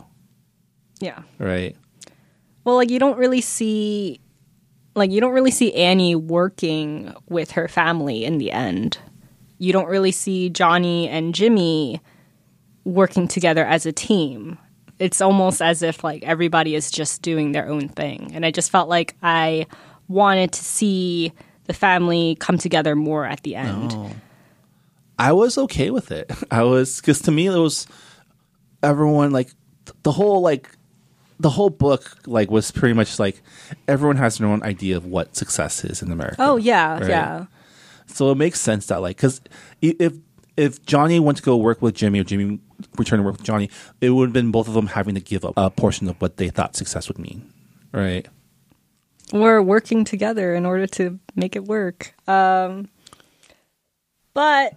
Yeah. 1.00 1.24
Right. 1.38 1.76
Well, 2.64 2.76
like 2.76 2.90
you 2.90 3.00
don't 3.00 3.18
really 3.18 3.42
see 3.42 4.20
like 4.96 5.12
you 5.12 5.22
don't 5.22 5.34
really 5.34 5.52
see 5.52 5.74
Annie 5.74 6.16
working 6.16 7.14
with 7.30 7.52
her 7.52 7.68
family 7.68 8.26
in 8.26 8.38
the 8.38 8.52
end. 8.52 8.98
You 9.60 9.72
don't 9.74 9.88
really 9.88 10.12
see 10.12 10.50
Johnny 10.50 11.08
and 11.08 11.36
Jimmy 11.36 12.02
working 12.86 13.28
together 13.28 13.64
as 13.66 13.86
a 13.86 13.92
team. 13.92 14.58
It's 14.98 15.22
almost 15.22 15.62
as 15.62 15.82
if 15.84 16.04
like 16.04 16.24
everybody 16.24 16.76
is 16.76 16.90
just 16.92 17.22
doing 17.22 17.52
their 17.52 17.68
own 17.70 17.88
thing. 17.90 18.32
And 18.34 18.46
I 18.46 18.52
just 18.52 18.72
felt 18.72 18.90
like 18.90 19.16
I 19.22 19.68
wanted 20.08 20.52
to 20.54 20.64
see 20.64 21.32
the 21.66 21.74
family 21.74 22.36
come 22.40 22.58
together 22.58 22.96
more 22.96 23.26
at 23.26 23.44
the 23.44 23.56
end. 23.56 23.96
I 25.20 25.34
was 25.34 25.58
okay 25.58 25.90
with 25.92 26.12
it. 26.12 26.32
I 26.52 26.64
was 26.64 27.00
because 27.00 27.22
to 27.24 27.32
me 27.32 27.48
it 27.48 27.56
was 27.56 27.86
everyone 28.82 29.32
like 29.32 29.48
th- 29.86 29.96
the 30.04 30.12
whole 30.12 30.42
like 30.42 30.70
the 31.40 31.50
whole 31.50 31.70
book 31.70 32.18
like 32.26 32.50
was 32.52 32.72
pretty 32.72 32.94
much 32.94 33.20
like 33.20 33.42
everyone 33.88 34.18
has 34.18 34.38
their 34.38 34.48
own 34.48 34.64
idea 34.64 34.98
of 34.98 35.06
what 35.06 35.36
success 35.36 35.84
is 35.86 36.02
in 36.02 36.12
America. 36.12 36.38
Oh 36.40 36.58
yeah, 36.58 37.00
Right. 37.00 37.10
yeah. 37.10 37.46
So 38.14 38.32
it 38.32 38.36
makes 38.36 38.60
sense 38.60 38.88
that 38.88 38.98
like 38.98 39.18
because 39.18 39.42
if 39.82 40.14
if 40.58 40.86
Johnny 40.86 41.20
went 41.20 41.38
to 41.38 41.44
go 41.44 41.56
work 41.56 41.82
with 41.82 41.96
Jimmy 41.96 42.20
or 42.20 42.24
Jimmy 42.24 42.60
returned 42.98 43.22
to 43.22 43.24
work 43.24 43.38
with 43.38 43.44
Johnny, 43.44 43.70
it 44.02 44.10
would 44.10 44.30
have 44.30 44.34
been 44.34 44.52
both 44.52 44.68
of 44.68 44.74
them 44.74 44.88
having 44.88 45.16
to 45.16 45.22
give 45.22 45.46
up 45.46 45.54
a 45.56 45.70
portion 45.70 46.10
of 46.10 46.20
what 46.22 46.38
they 46.38 46.50
thought 46.50 46.76
success 46.76 47.08
would 47.08 47.18
mean, 47.18 47.52
right? 47.94 48.28
We're 49.32 49.62
working 49.62 50.04
together 50.04 50.54
in 50.56 50.66
order 50.66 50.88
to 50.88 51.20
make 51.36 51.56
it 51.56 51.64
work. 51.66 52.14
Um, 52.28 52.90
but 54.34 54.74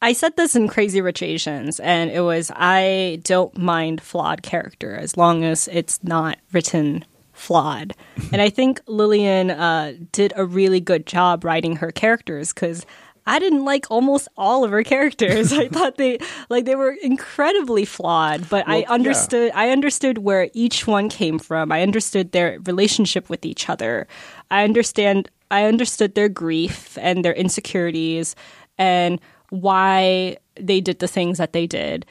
I 0.00 0.14
said 0.14 0.36
this 0.36 0.56
in 0.56 0.68
Crazy 0.68 1.00
Rich 1.00 1.22
Asians, 1.22 1.78
and 1.78 2.10
it 2.10 2.20
was 2.20 2.50
I 2.54 3.20
don't 3.24 3.56
mind 3.58 4.00
flawed 4.00 4.42
character 4.42 4.96
as 4.96 5.16
long 5.16 5.44
as 5.44 5.68
it's 5.68 6.02
not 6.02 6.38
written 6.52 7.04
flawed. 7.42 7.94
and 8.32 8.40
I 8.40 8.48
think 8.50 8.80
Lillian 8.86 9.50
uh, 9.50 9.94
did 10.12 10.32
a 10.36 10.44
really 10.44 10.80
good 10.80 11.06
job 11.06 11.44
writing 11.44 11.76
her 11.76 11.90
characters 11.90 12.52
because. 12.52 12.86
I 13.24 13.38
didn't 13.38 13.64
like 13.64 13.86
almost 13.88 14.26
all 14.36 14.64
of 14.64 14.72
her 14.72 14.82
characters. 14.82 15.52
I 15.64 15.68
thought 15.68 15.96
they 15.96 16.18
like 16.50 16.64
they 16.64 16.74
were 16.74 16.90
incredibly 16.90 17.84
flawed, 17.84 18.48
but 18.50 18.66
I 18.66 18.70
Well, 18.72 18.80
yeah. 18.80 18.90
understood 18.90 19.52
I 19.54 19.70
understood 19.70 20.18
where 20.18 20.50
each 20.54 20.88
one 20.88 21.08
came 21.08 21.38
from. 21.38 21.70
I 21.70 21.82
understood 21.82 22.32
their 22.32 22.58
relationship 22.66 23.30
with 23.30 23.46
each 23.46 23.68
other. 23.68 24.08
I 24.50 24.64
understand 24.64 25.30
I 25.52 25.66
understood 25.66 26.16
their 26.16 26.28
grief 26.28 26.98
and 27.00 27.24
their 27.24 27.32
insecurities 27.34 28.34
and 28.76 29.20
why 29.50 30.36
they 30.56 30.80
did 30.80 30.98
the 30.98 31.06
things 31.06 31.38
that 31.38 31.52
they 31.52 31.68
did. 31.68 32.04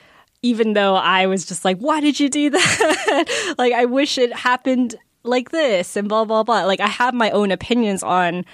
Even 0.44 0.72
though 0.74 0.96
I 0.96 1.26
was 1.28 1.44
just 1.46 1.66
like, 1.66 1.78
why 1.80 2.00
did 2.00 2.22
you 2.22 2.30
do 2.30 2.52
that? 2.52 3.54
like 3.58 3.74
I 3.74 3.84
wish 3.84 4.18
it 4.18 4.32
happened 4.34 4.96
like 5.24 5.52
this 5.52 5.96
and 5.96 6.08
blah 6.10 6.26
blah 6.26 6.44
blah. 6.44 6.64
Like 6.64 6.80
I 6.80 6.88
have 6.88 7.14
my 7.14 7.32
own 7.32 7.52
opinions 7.52 8.04
on 8.04 8.46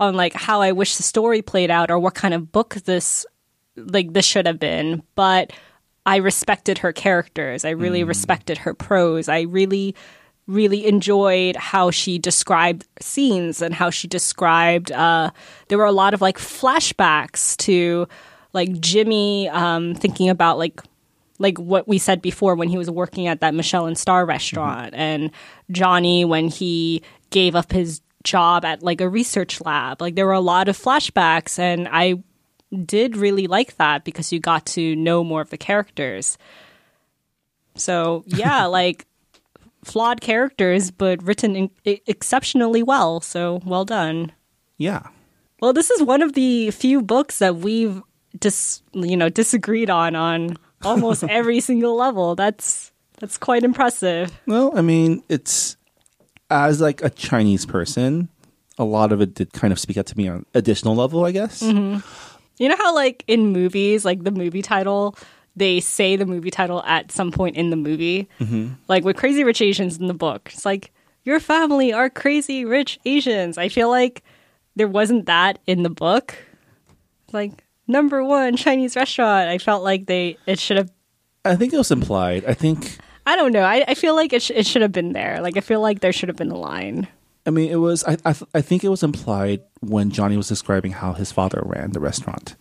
on 0.00 0.14
like 0.14 0.34
how 0.34 0.60
I 0.60 0.72
wish 0.72 0.96
the 0.96 1.02
story 1.02 1.42
played 1.42 1.70
out 1.70 1.90
or 1.90 1.98
what 1.98 2.14
kind 2.14 2.34
of 2.34 2.52
book 2.52 2.74
this 2.84 3.26
like 3.76 4.12
this 4.12 4.26
should 4.26 4.46
have 4.46 4.58
been, 4.58 5.02
but 5.14 5.52
I 6.04 6.16
respected 6.16 6.78
her 6.78 6.92
characters. 6.92 7.64
I 7.64 7.70
really 7.70 8.04
respected 8.04 8.58
her 8.58 8.74
prose. 8.74 9.28
I 9.28 9.42
really 9.42 9.94
really 10.48 10.86
enjoyed 10.86 11.54
how 11.54 11.90
she 11.90 12.18
described 12.18 12.84
scenes 13.00 13.62
and 13.62 13.72
how 13.72 13.90
she 13.90 14.08
described 14.08 14.90
uh 14.90 15.30
there 15.68 15.78
were 15.78 15.84
a 15.84 15.92
lot 15.92 16.14
of 16.14 16.20
like 16.20 16.36
flashbacks 16.36 17.56
to 17.56 18.08
like 18.52 18.80
Jimmy 18.80 19.48
um 19.50 19.94
thinking 19.94 20.28
about 20.28 20.58
like 20.58 20.80
like 21.42 21.58
what 21.58 21.88
we 21.88 21.98
said 21.98 22.22
before 22.22 22.54
when 22.54 22.68
he 22.68 22.78
was 22.78 22.88
working 22.88 23.26
at 23.26 23.40
that 23.40 23.52
Michelin 23.52 23.96
star 23.96 24.24
restaurant 24.24 24.92
mm-hmm. 24.92 25.00
and 25.00 25.30
Johnny 25.70 26.24
when 26.24 26.48
he 26.48 27.02
gave 27.30 27.56
up 27.56 27.72
his 27.72 28.00
job 28.22 28.64
at 28.64 28.82
like 28.82 29.00
a 29.00 29.08
research 29.08 29.60
lab. 29.60 30.00
Like 30.00 30.14
there 30.14 30.24
were 30.24 30.32
a 30.32 30.40
lot 30.40 30.68
of 30.68 30.78
flashbacks 30.78 31.58
and 31.58 31.88
I 31.90 32.22
did 32.86 33.16
really 33.16 33.48
like 33.48 33.76
that 33.76 34.04
because 34.04 34.32
you 34.32 34.38
got 34.38 34.64
to 34.66 34.94
know 34.96 35.24
more 35.24 35.40
of 35.40 35.50
the 35.50 35.58
characters. 35.58 36.38
So, 37.74 38.22
yeah, 38.26 38.64
like 38.80 39.06
flawed 39.84 40.20
characters 40.20 40.92
but 40.92 41.22
written 41.24 41.56
in- 41.56 41.70
exceptionally 42.06 42.84
well. 42.84 43.20
So, 43.20 43.60
well 43.66 43.84
done. 43.84 44.30
Yeah. 44.78 45.08
Well, 45.60 45.72
this 45.72 45.90
is 45.90 46.02
one 46.02 46.22
of 46.22 46.34
the 46.34 46.70
few 46.70 47.02
books 47.02 47.40
that 47.40 47.56
we've 47.56 48.00
dis 48.38 48.82
you 48.94 49.16
know 49.16 49.28
disagreed 49.28 49.90
on 49.90 50.16
on 50.16 50.56
almost 50.84 51.24
every 51.28 51.60
single 51.60 51.96
level. 51.96 52.34
That's 52.34 52.92
that's 53.20 53.38
quite 53.38 53.62
impressive. 53.62 54.32
Well, 54.46 54.76
I 54.76 54.82
mean, 54.82 55.22
it's 55.28 55.76
as 56.50 56.80
like 56.80 57.02
a 57.02 57.10
Chinese 57.10 57.66
person, 57.66 58.28
a 58.78 58.84
lot 58.84 59.12
of 59.12 59.20
it 59.20 59.34
did 59.34 59.52
kind 59.52 59.72
of 59.72 59.78
speak 59.78 59.96
out 59.96 60.06
to 60.06 60.16
me 60.16 60.28
on 60.28 60.44
additional 60.54 60.94
level, 60.94 61.24
I 61.24 61.32
guess. 61.32 61.62
You 61.62 62.68
know 62.68 62.76
how 62.76 62.94
like 62.94 63.24
in 63.26 63.52
movies, 63.52 64.04
like 64.04 64.24
the 64.24 64.30
movie 64.30 64.62
title, 64.62 65.16
they 65.56 65.80
say 65.80 66.16
the 66.16 66.26
movie 66.26 66.50
title 66.50 66.82
at 66.84 67.10
some 67.10 67.32
point 67.32 67.56
in 67.56 67.70
the 67.70 67.76
movie. 67.76 68.28
Mm-hmm. 68.40 68.74
Like 68.88 69.04
with 69.04 69.16
Crazy 69.16 69.44
Rich 69.44 69.62
Asians 69.62 69.98
in 69.98 70.06
the 70.06 70.14
book, 70.14 70.50
it's 70.52 70.66
like 70.66 70.92
your 71.24 71.40
family 71.40 71.92
are 71.92 72.10
crazy 72.10 72.64
rich 72.64 72.98
Asians. 73.04 73.58
I 73.58 73.68
feel 73.68 73.88
like 73.88 74.22
there 74.76 74.88
wasn't 74.88 75.26
that 75.26 75.58
in 75.66 75.82
the 75.82 75.90
book. 75.90 76.34
Like 77.32 77.61
number 77.86 78.24
one 78.24 78.56
Chinese 78.56 78.96
restaurant. 78.96 79.48
I 79.48 79.58
felt 79.58 79.82
like 79.82 80.06
they 80.06 80.36
it 80.46 80.58
should 80.58 80.76
have. 80.76 80.90
I 81.44 81.56
think 81.56 81.72
it 81.72 81.78
was 81.78 81.90
implied. 81.90 82.44
I 82.46 82.54
think 82.54 82.98
I 83.26 83.36
don't 83.36 83.52
know. 83.52 83.62
I, 83.62 83.84
I 83.86 83.94
feel 83.94 84.14
like 84.14 84.32
it, 84.32 84.42
sh- 84.42 84.52
it 84.54 84.66
should 84.66 84.82
have 84.82 84.92
been 84.92 85.12
there. 85.12 85.40
Like 85.40 85.56
I 85.56 85.60
feel 85.60 85.80
like 85.80 86.00
there 86.00 86.12
should 86.12 86.28
have 86.28 86.36
been 86.36 86.50
a 86.50 86.56
line. 86.58 87.08
I 87.44 87.50
mean, 87.50 87.70
it 87.70 87.76
was. 87.76 88.04
I, 88.04 88.16
I, 88.24 88.32
th- 88.32 88.48
I 88.54 88.60
think 88.60 88.84
it 88.84 88.88
was 88.88 89.02
implied 89.02 89.62
when 89.80 90.10
Johnny 90.10 90.36
was 90.36 90.48
describing 90.48 90.92
how 90.92 91.12
his 91.12 91.32
father 91.32 91.60
ran 91.64 91.90
the 91.90 92.00
restaurant 92.00 92.54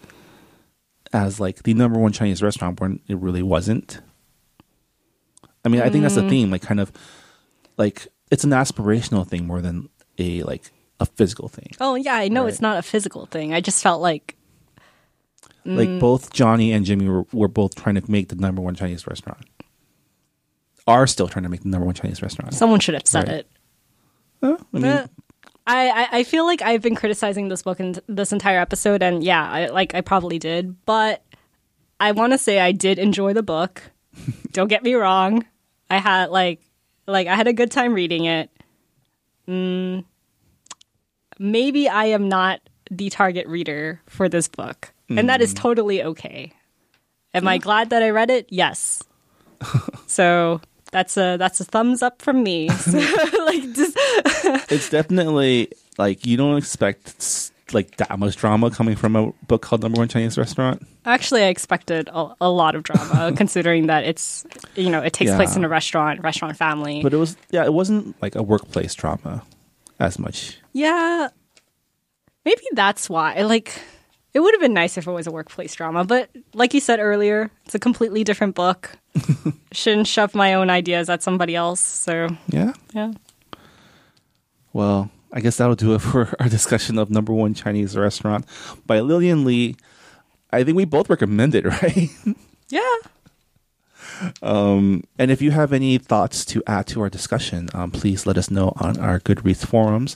as 1.13 1.39
like 1.39 1.63
the 1.63 1.73
number 1.73 1.99
one 1.99 2.11
Chinese 2.11 2.41
restaurant 2.41 2.79
when 2.79 2.99
it 3.07 3.17
really 3.17 3.43
wasn't. 3.43 4.01
I 5.63 5.69
mean, 5.69 5.81
I 5.81 5.89
think 5.89 6.01
that's 6.01 6.15
the 6.15 6.21
mm. 6.21 6.29
theme. 6.29 6.51
Like, 6.51 6.63
kind 6.63 6.79
of 6.79 6.91
like 7.77 8.07
it's 8.31 8.43
an 8.43 8.51
aspirational 8.51 9.27
thing 9.27 9.45
more 9.45 9.61
than 9.61 9.89
a 10.17 10.41
like 10.43 10.71
a 10.99 11.05
physical 11.05 11.47
thing. 11.47 11.71
Oh 11.79 11.95
yeah, 11.95 12.15
I 12.15 12.27
know 12.27 12.43
Right. 12.43 12.49
it's 12.49 12.61
not 12.61 12.77
a 12.77 12.81
physical 12.81 13.25
thing. 13.27 13.53
I 13.53 13.61
just 13.61 13.83
felt 13.83 14.01
like 14.01 14.35
Like 15.63 15.99
both 15.99 16.33
Johnny 16.33 16.71
and 16.71 16.85
Jimmy 16.85 17.07
were, 17.07 17.23
were 17.33 17.47
both 17.47 17.75
trying 17.75 17.95
to 17.95 18.11
make 18.11 18.29
the 18.29 18.35
number 18.35 18.61
one 18.61 18.73
Chinese 18.75 19.05
restaurant. 19.07 19.45
Are 20.87 21.05
still 21.05 21.27
trying 21.27 21.43
to 21.43 21.49
make 21.49 21.61
the 21.61 21.69
number 21.69 21.85
one 21.85 21.93
Chinese 21.95 22.21
restaurant. 22.21 22.53
someone 22.55 22.79
should 22.79 22.95
have 22.95 23.05
said 23.07 23.27
Right. 23.27 23.37
it. 23.37 23.47
I 24.73 24.77
mean, 24.79 24.85
Uh, 24.85 25.07
I, 25.67 25.89
I, 25.89 26.07
I 26.19 26.23
feel 26.23 26.45
like 26.47 26.63
I've 26.63 26.81
been 26.81 26.95
criticizing 26.95 27.47
this 27.49 27.61
book 27.61 27.79
and 27.79 27.99
this 28.07 28.31
entire 28.33 28.59
episode, 28.59 29.03
and 29.03 29.23
yeah, 29.23 29.47
I, 29.47 29.67
like 29.67 29.93
I 29.93 30.01
probably 30.01 30.39
did, 30.39 30.83
but 30.87 31.23
I 31.99 32.11
want 32.13 32.33
to 32.33 32.39
say 32.39 32.59
I 32.59 32.71
did 32.71 32.97
enjoy 32.97 33.33
the 33.33 33.43
book. 33.43 33.83
Don't 34.51 34.67
get 34.67 34.81
me 34.83 34.95
wrong, 34.95 35.45
I 35.91 35.97
had 35.97 36.31
like 36.31 36.61
like 37.05 37.27
I 37.27 37.35
had 37.35 37.47
a 37.47 37.53
good 37.53 37.69
time 37.69 37.93
reading 37.93 38.25
it. 38.25 38.49
Mm, 39.47 40.03
maybe 41.39 41.87
I 41.87 42.05
am 42.05 42.27
not 42.27 42.61
the 42.89 43.09
target 43.11 43.47
reader 43.47 44.01
for 44.07 44.27
this 44.27 44.47
book, 44.47 44.91
and 45.17 45.29
that 45.29 45.41
is 45.41 45.51
hmm. 45.51 45.57
totally 45.57 46.03
okay. 46.03 46.53
Am 47.33 47.47
I 47.47 47.57
glad 47.57 47.89
that 47.91 48.03
I 48.03 48.09
read 48.09 48.29
it? 48.29 48.47
Yes. 48.49 49.03
so 50.07 50.59
that's 50.91 51.15
a 51.17 51.37
that's 51.37 51.59
a 51.61 51.65
thumbs 51.65 52.01
up 52.01 52.21
from 52.21 52.43
me. 52.43 52.67
like 52.89 53.63
just 53.73 53.95
it's 54.71 54.89
definitely 54.89 55.69
like 55.97 56.25
you 56.25 56.35
don't 56.37 56.57
expect 56.57 57.51
like 57.73 57.95
that 57.97 58.19
much 58.19 58.35
drama 58.35 58.69
coming 58.69 58.97
from 58.97 59.15
a 59.15 59.31
book 59.47 59.61
called 59.61 59.81
Number 59.81 59.99
One 59.99 60.09
Chinese 60.09 60.37
Restaurant. 60.37 60.85
Actually, 61.05 61.43
I 61.43 61.47
expected 61.47 62.09
a, 62.09 62.33
a 62.41 62.49
lot 62.49 62.75
of 62.75 62.83
drama, 62.83 63.31
considering 63.35 63.87
that 63.87 64.03
it's 64.03 64.45
you 64.75 64.89
know 64.89 64.99
it 65.01 65.13
takes 65.13 65.31
Yeah. 65.31 65.37
place 65.37 65.55
in 65.55 65.63
a 65.63 65.69
restaurant, 65.69 66.21
restaurant 66.21 66.57
family. 66.57 67.01
But 67.01 67.13
it 67.13 67.17
was 67.17 67.37
yeah, 67.51 67.63
it 67.63 67.73
wasn't 67.73 68.21
like 68.21 68.35
a 68.35 68.43
workplace 68.43 68.93
drama 68.93 69.43
as 69.99 70.19
much. 70.19 70.57
yeah, 70.73 71.29
maybe 72.43 72.61
that's 72.73 73.09
why. 73.09 73.41
Like, 73.43 73.79
it 74.33 74.39
would 74.39 74.53
have 74.53 74.61
been 74.61 74.73
nice 74.73 74.97
if 74.97 75.07
it 75.07 75.11
was 75.11 75.27
a 75.27 75.31
workplace 75.31 75.73
drama, 75.75 76.03
but 76.05 76.29
like 76.53 76.73
you 76.73 76.79
said 76.79 76.99
earlier, 76.99 77.49
it's 77.65 77.75
a 77.75 77.79
completely 77.79 78.23
different 78.23 78.55
book. 78.55 78.91
Shouldn't 79.73 80.07
shove 80.07 80.33
my 80.35 80.53
own 80.53 80.69
ideas 80.69 81.09
at 81.09 81.21
somebody 81.23 81.55
else. 81.55 81.79
So 81.81 82.29
Yeah. 82.47 82.73
yeah, 82.93 83.11
Well, 84.73 85.09
I 85.33 85.39
guess 85.41 85.57
that'll 85.57 85.75
do 85.75 85.93
it 85.95 85.99
for 86.01 86.33
our 86.39 86.49
discussion 86.49 86.97
of 86.97 87.09
Number 87.09 87.33
One 87.33 87.53
Chinese 87.53 87.97
Restaurant 87.97 88.45
by 88.85 88.99
Lillian 88.99 89.43
Li. 89.45 89.75
I 90.51 90.63
think 90.63 90.75
we 90.75 90.85
both 90.85 91.09
recommend 91.09 91.55
it, 91.55 91.65
right? 91.81 92.09
yeah. 92.69 92.81
And 94.41 95.31
if 95.31 95.41
you 95.41 95.51
have 95.51 95.73
any 95.73 95.97
thoughts 95.97 96.45
to 96.45 96.63
add 96.67 96.87
to 96.87 97.01
our 97.01 97.09
discussion, 97.09 97.69
um, 97.73 97.91
please 97.91 98.25
let 98.25 98.37
us 98.37 98.49
know 98.49 98.73
on 98.77 98.99
our 98.99 99.19
Goodreads 99.19 99.65
forums. 99.65 100.15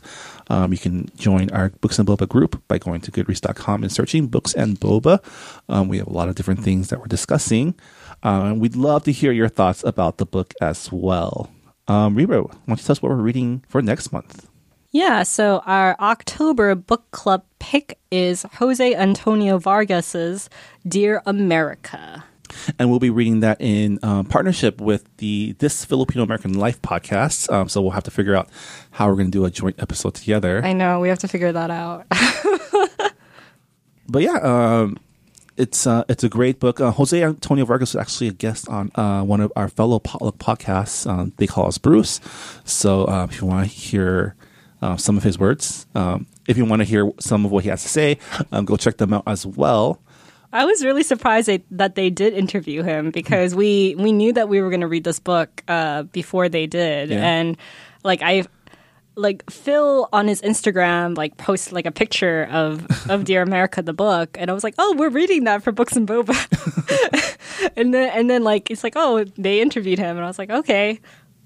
Um, 0.50 0.72
you 0.72 0.78
can 0.80 1.10
join 1.16 1.50
our 1.52 1.70
Books 1.70 2.00
and 2.00 2.08
Boba 2.08 2.28
group 2.28 2.62
by 2.68 2.78
going 2.78 3.02
to 3.02 3.12
goodreads.com 3.12 3.84
and 3.84 3.92
searching 3.92 4.28
Books 4.28 4.54
and 4.54 4.80
Boba. 4.80 5.24
Um, 5.70 5.88
we 5.88 5.98
have 5.98 6.08
a 6.08 6.14
lot 6.14 6.30
of 6.30 6.36
different 6.36 6.64
things 6.64 6.90
that 6.90 7.00
we're 7.00 7.08
discussing. 7.08 7.76
Um, 8.24 8.46
and 8.46 8.62
we'd 8.62 8.76
love 8.76 9.04
to 9.06 9.12
hear 9.12 9.32
your 9.32 9.50
thoughts 9.50 9.84
about 9.84 10.18
the 10.18 10.26
book 10.26 10.54
as 10.62 10.92
well. 10.92 11.50
Um, 11.88 12.16
Reera, 12.16 12.42
why 12.42 12.54
don't 12.68 12.80
you 12.80 12.84
tell 12.84 12.94
us 12.94 13.02
what 13.02 13.10
we're 13.10 13.16
reading 13.16 13.64
for 13.68 13.82
next 13.82 14.12
month? 14.12 14.48
Yeah, 14.92 15.24
so 15.24 15.62
our 15.66 15.96
October 16.00 16.74
book 16.74 17.12
club 17.12 17.44
pick 17.60 18.00
is 18.12 18.46
Jose 18.54 18.96
Antonio 18.96 19.58
Vargas's 19.58 20.50
Dear 20.88 21.22
America. 21.26 22.24
And 22.80 22.89
we'll 22.89 23.00
be 23.00 23.10
reading 23.10 23.41
that 23.41 23.62
in 23.62 24.00
uh, 24.04 24.24
partnership 24.24 24.82
with 24.82 25.06
the 25.18 25.54
This 25.60 25.86
Filipino 25.86 26.24
American 26.24 26.54
Life 26.54 26.82
podcast. 26.82 27.52
Um, 27.52 27.70
so 27.70 27.82
we'll 27.82 27.91
have 27.91 28.04
to 28.04 28.12
figure 28.12 28.36
out 28.36 28.50
how 28.91 29.08
we're 29.08 29.16
going 29.16 29.28
to 29.28 29.32
do 29.32 29.46
a 29.46 29.52
joint 29.52 29.76
episode 29.80 30.16
together. 30.16 30.64
I 30.64 30.74
know, 30.74 31.00
we 31.00 31.10
have 31.10 31.20
to 31.20 31.28
figure 31.28 31.52
that 31.52 31.72
out. 31.72 32.06
but 34.08 34.22
yeah, 34.22 34.39
um, 34.41 34.98
it's 35.58 35.88
uh, 35.88 36.04
it's 36.10 36.24
a 36.24 36.30
great 36.30 36.60
book. 36.60 36.82
Uh, 36.82 36.91
Jose 36.91 37.22
Antonio 37.22 37.66
Vargas 37.66 37.93
was 37.93 38.02
actually 38.02 38.28
a 38.28 38.34
guest 38.34 38.68
on 38.68 38.91
uh, 38.96 39.24
one 39.24 39.41
of 39.41 39.52
our 39.56 39.70
fellow 39.70 40.00
potluck 40.00 40.38
podcasts. 40.38 41.10
Um, 41.10 41.34
they 41.38 41.48
call 41.48 41.68
us 41.68 41.78
Bruce. 41.78 42.20
So 42.64 43.06
uh, 43.06 43.28
if 43.30 43.39
you 43.39 43.48
want 43.48 43.70
to 43.70 43.74
hear 43.74 44.36
uh, 44.82 44.98
some 44.98 45.18
of 45.18 45.24
his 45.24 45.39
words, 45.39 45.86
um, 45.96 46.28
if 46.48 46.58
you 46.58 46.66
want 46.66 46.82
to 46.82 46.86
hear 46.86 47.12
some 47.20 47.46
of 47.46 47.52
what 47.52 47.64
he 47.64 47.70
has 47.70 47.84
to 47.84 47.89
say, 47.89 48.18
um, 48.52 48.66
go 48.66 48.76
check 48.76 48.98
them 48.98 49.14
out 49.14 49.24
as 49.28 49.46
well. 49.46 50.02
I 50.54 50.66
was 50.66 50.84
really 50.84 51.04
surprised 51.04 51.48
they, 51.48 51.64
that 51.72 51.96
they 51.96 52.10
did 52.10 52.34
interview 52.34 52.84
him 52.84 53.12
because 53.12 53.54
we 53.56 53.96
we 53.98 54.12
knew 54.12 54.34
that 54.34 54.48
we 54.50 54.62
were 54.62 54.70
going 54.70 54.82
to 54.82 54.88
read 54.88 55.04
this 55.04 55.20
book 55.20 55.64
uh, 55.68 56.04
before 56.04 56.50
they 56.50 56.68
did, 56.68 57.10
Yeah. 57.10 57.26
and 57.26 57.58
like 58.04 58.22
I 58.22 58.43
like 59.18 59.50
Phil 59.50 60.10
on 60.12 60.28
his 60.28 60.41
Instagram 60.41 61.16
like 61.18 61.38
posted 61.38 61.72
like 61.74 61.86
a 61.86 61.91
picture 61.91 62.48
of 62.52 62.86
of 63.10 63.24
Dear 63.26 63.41
America 63.41 63.82
the 63.82 63.93
book, 63.93 64.36
and 64.39 64.50
I 64.50 64.54
was 64.54 64.64
like, 64.64 64.76
oh, 64.78 64.96
we're 64.98 65.10
reading 65.10 65.46
that 65.46 65.64
for 65.64 65.72
Books 65.72 65.96
and 65.96 66.08
Boba, 66.08 66.36
and 67.76 67.93
then 67.93 68.10
and 68.18 68.30
then 68.30 68.43
like 68.43 68.70
it's 68.72 68.84
like 68.84 68.93
oh 68.96 69.24
they 69.38 69.62
interviewed 69.62 70.00
him, 70.00 70.16
and 70.18 70.24
I 70.26 70.28
was 70.28 70.38
like 70.39 70.50
okay, 70.52 71.00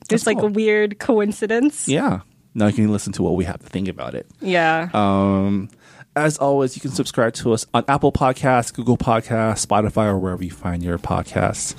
it's 0.10 0.26
like 0.28 0.38
cool. 0.38 0.48
a 0.48 0.52
weird 0.52 1.00
coincidence. 1.00 1.88
Yeah. 1.88 2.22
Now 2.56 2.66
you 2.66 2.74
can 2.74 2.92
listen 2.92 3.14
to 3.14 3.24
what 3.24 3.36
we 3.36 3.46
have 3.46 3.60
to 3.60 3.68
think 3.68 3.88
about 3.88 4.16
it. 4.16 4.26
Yeah. 4.42 4.90
Um, 4.94 5.70
as 6.20 6.38
always, 6.38 6.76
you 6.76 6.82
can 6.82 6.92
subscribe 6.92 7.34
to 7.36 7.54
us 7.54 7.66
on 7.74 7.84
Apple 7.88 8.12
Podcasts, 8.12 8.74
Google 8.74 8.98
Podcasts, 8.98 9.66
Spotify, 9.66 10.06
or 10.08 10.18
wherever 10.18 10.44
you 10.44 10.52
find 10.52 10.84
your 10.84 10.98
podcasts. 10.98 11.76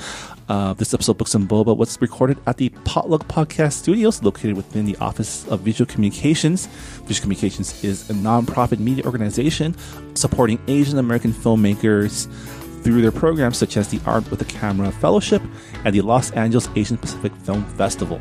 Uh, 0.49 0.72
this 0.74 0.93
episode, 0.93 1.16
Books 1.16 1.34
and 1.34 1.49
Boba, 1.49 1.76
was 1.76 2.01
recorded 2.01 2.38
at 2.47 2.57
the 2.57 2.70
Potluck 2.84 3.28
Podcast 3.28 3.74
Studios, 3.74 4.22
located 4.22 4.57
within 4.57 4.84
the 4.84 4.97
Office 4.97 5.47
of 5.49 5.61
Visual 5.61 5.88
Communications. 5.88 6.66
Visual 7.05 7.22
Communications 7.22 7.84
is 7.84 8.11
a 8.11 8.14
nonprofit 8.14 8.78
media 8.80 9.05
organization 9.05 9.76
supporting 10.14 10.59
Asian 10.66 10.99
American 10.99 11.32
filmmakers 11.32 12.26
through 12.82 13.03
their 13.03 13.12
programs 13.12 13.59
such 13.59 13.76
as 13.76 13.88
the 13.88 14.01
Armed 14.07 14.28
with 14.28 14.41
a 14.43 14.47
Camera 14.47 14.91
Fellowship 14.91 15.43
and 15.84 15.95
the 15.95 16.01
Los 16.01 16.30
Angeles 16.32 16.68
Asian 16.74 16.97
Pacific 16.97 17.32
Film 17.36 17.64
Festival. 17.76 18.20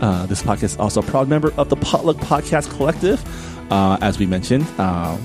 Uh, 0.00 0.26
this 0.26 0.42
podcast 0.42 0.64
is 0.64 0.76
also 0.76 1.00
a 1.00 1.04
proud 1.04 1.28
member 1.28 1.52
of 1.54 1.70
the 1.70 1.76
Potluck 1.76 2.16
Podcast 2.18 2.70
Collective. 2.76 3.22
Uh, 3.72 3.96
as 4.02 4.18
we 4.18 4.26
mentioned, 4.26 4.66
uh, 4.78 5.16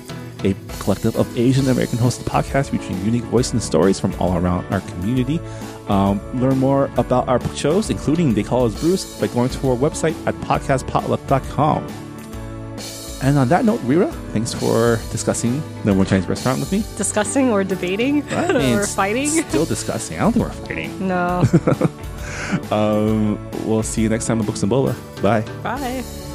a 0.43 0.55
collective 0.79 1.15
of 1.15 1.37
Asian 1.37 1.67
American 1.67 1.99
hosted 1.99 2.23
podcasts 2.23 2.69
featuring 2.69 3.03
unique 3.05 3.23
voices 3.25 3.53
and 3.53 3.61
stories 3.63 3.99
from 3.99 4.13
all 4.19 4.37
around 4.37 4.65
our 4.73 4.81
community. 4.81 5.39
Um, 5.87 6.19
learn 6.39 6.57
more 6.59 6.89
about 6.97 7.27
our 7.27 7.39
shows, 7.55 7.89
including 7.89 8.33
They 8.33 8.43
Call 8.43 8.65
Us 8.65 8.79
Bruce, 8.79 9.19
by 9.19 9.27
going 9.27 9.49
to 9.49 9.69
our 9.69 9.75
website 9.75 10.15
at 10.27 10.35
podcastpotluck.com. 10.35 11.87
And 13.21 13.37
on 13.37 13.49
that 13.49 13.65
note, 13.65 13.81
Reera, 13.83 14.11
thanks 14.31 14.53
for 14.53 14.97
discussing 15.11 15.61
the 15.83 15.93
One 15.93 16.05
Chinese 16.05 16.27
restaurant 16.29 16.59
with 16.61 16.71
me. 16.71 16.85
Discussing 16.95 17.51
or 17.51 17.65
debating 17.65 18.25
mean, 18.29 18.77
or 18.77 18.85
fighting? 18.85 19.27
Still 19.27 19.65
discussing. 19.65 20.17
I 20.17 20.21
don't 20.21 20.31
think 20.33 20.45
we're 20.45 20.51
fighting. 20.51 21.07
No. 21.07 21.43
Um, 22.71 23.37
we'll 23.65 23.83
see 23.83 24.01
you 24.01 24.09
next 24.09 24.25
time 24.25 24.39
on 24.39 24.45
Books 24.45 24.63
and 24.63 24.71
Boba. 24.71 24.95
Bye. 25.21 25.41
Bye. 25.61 26.28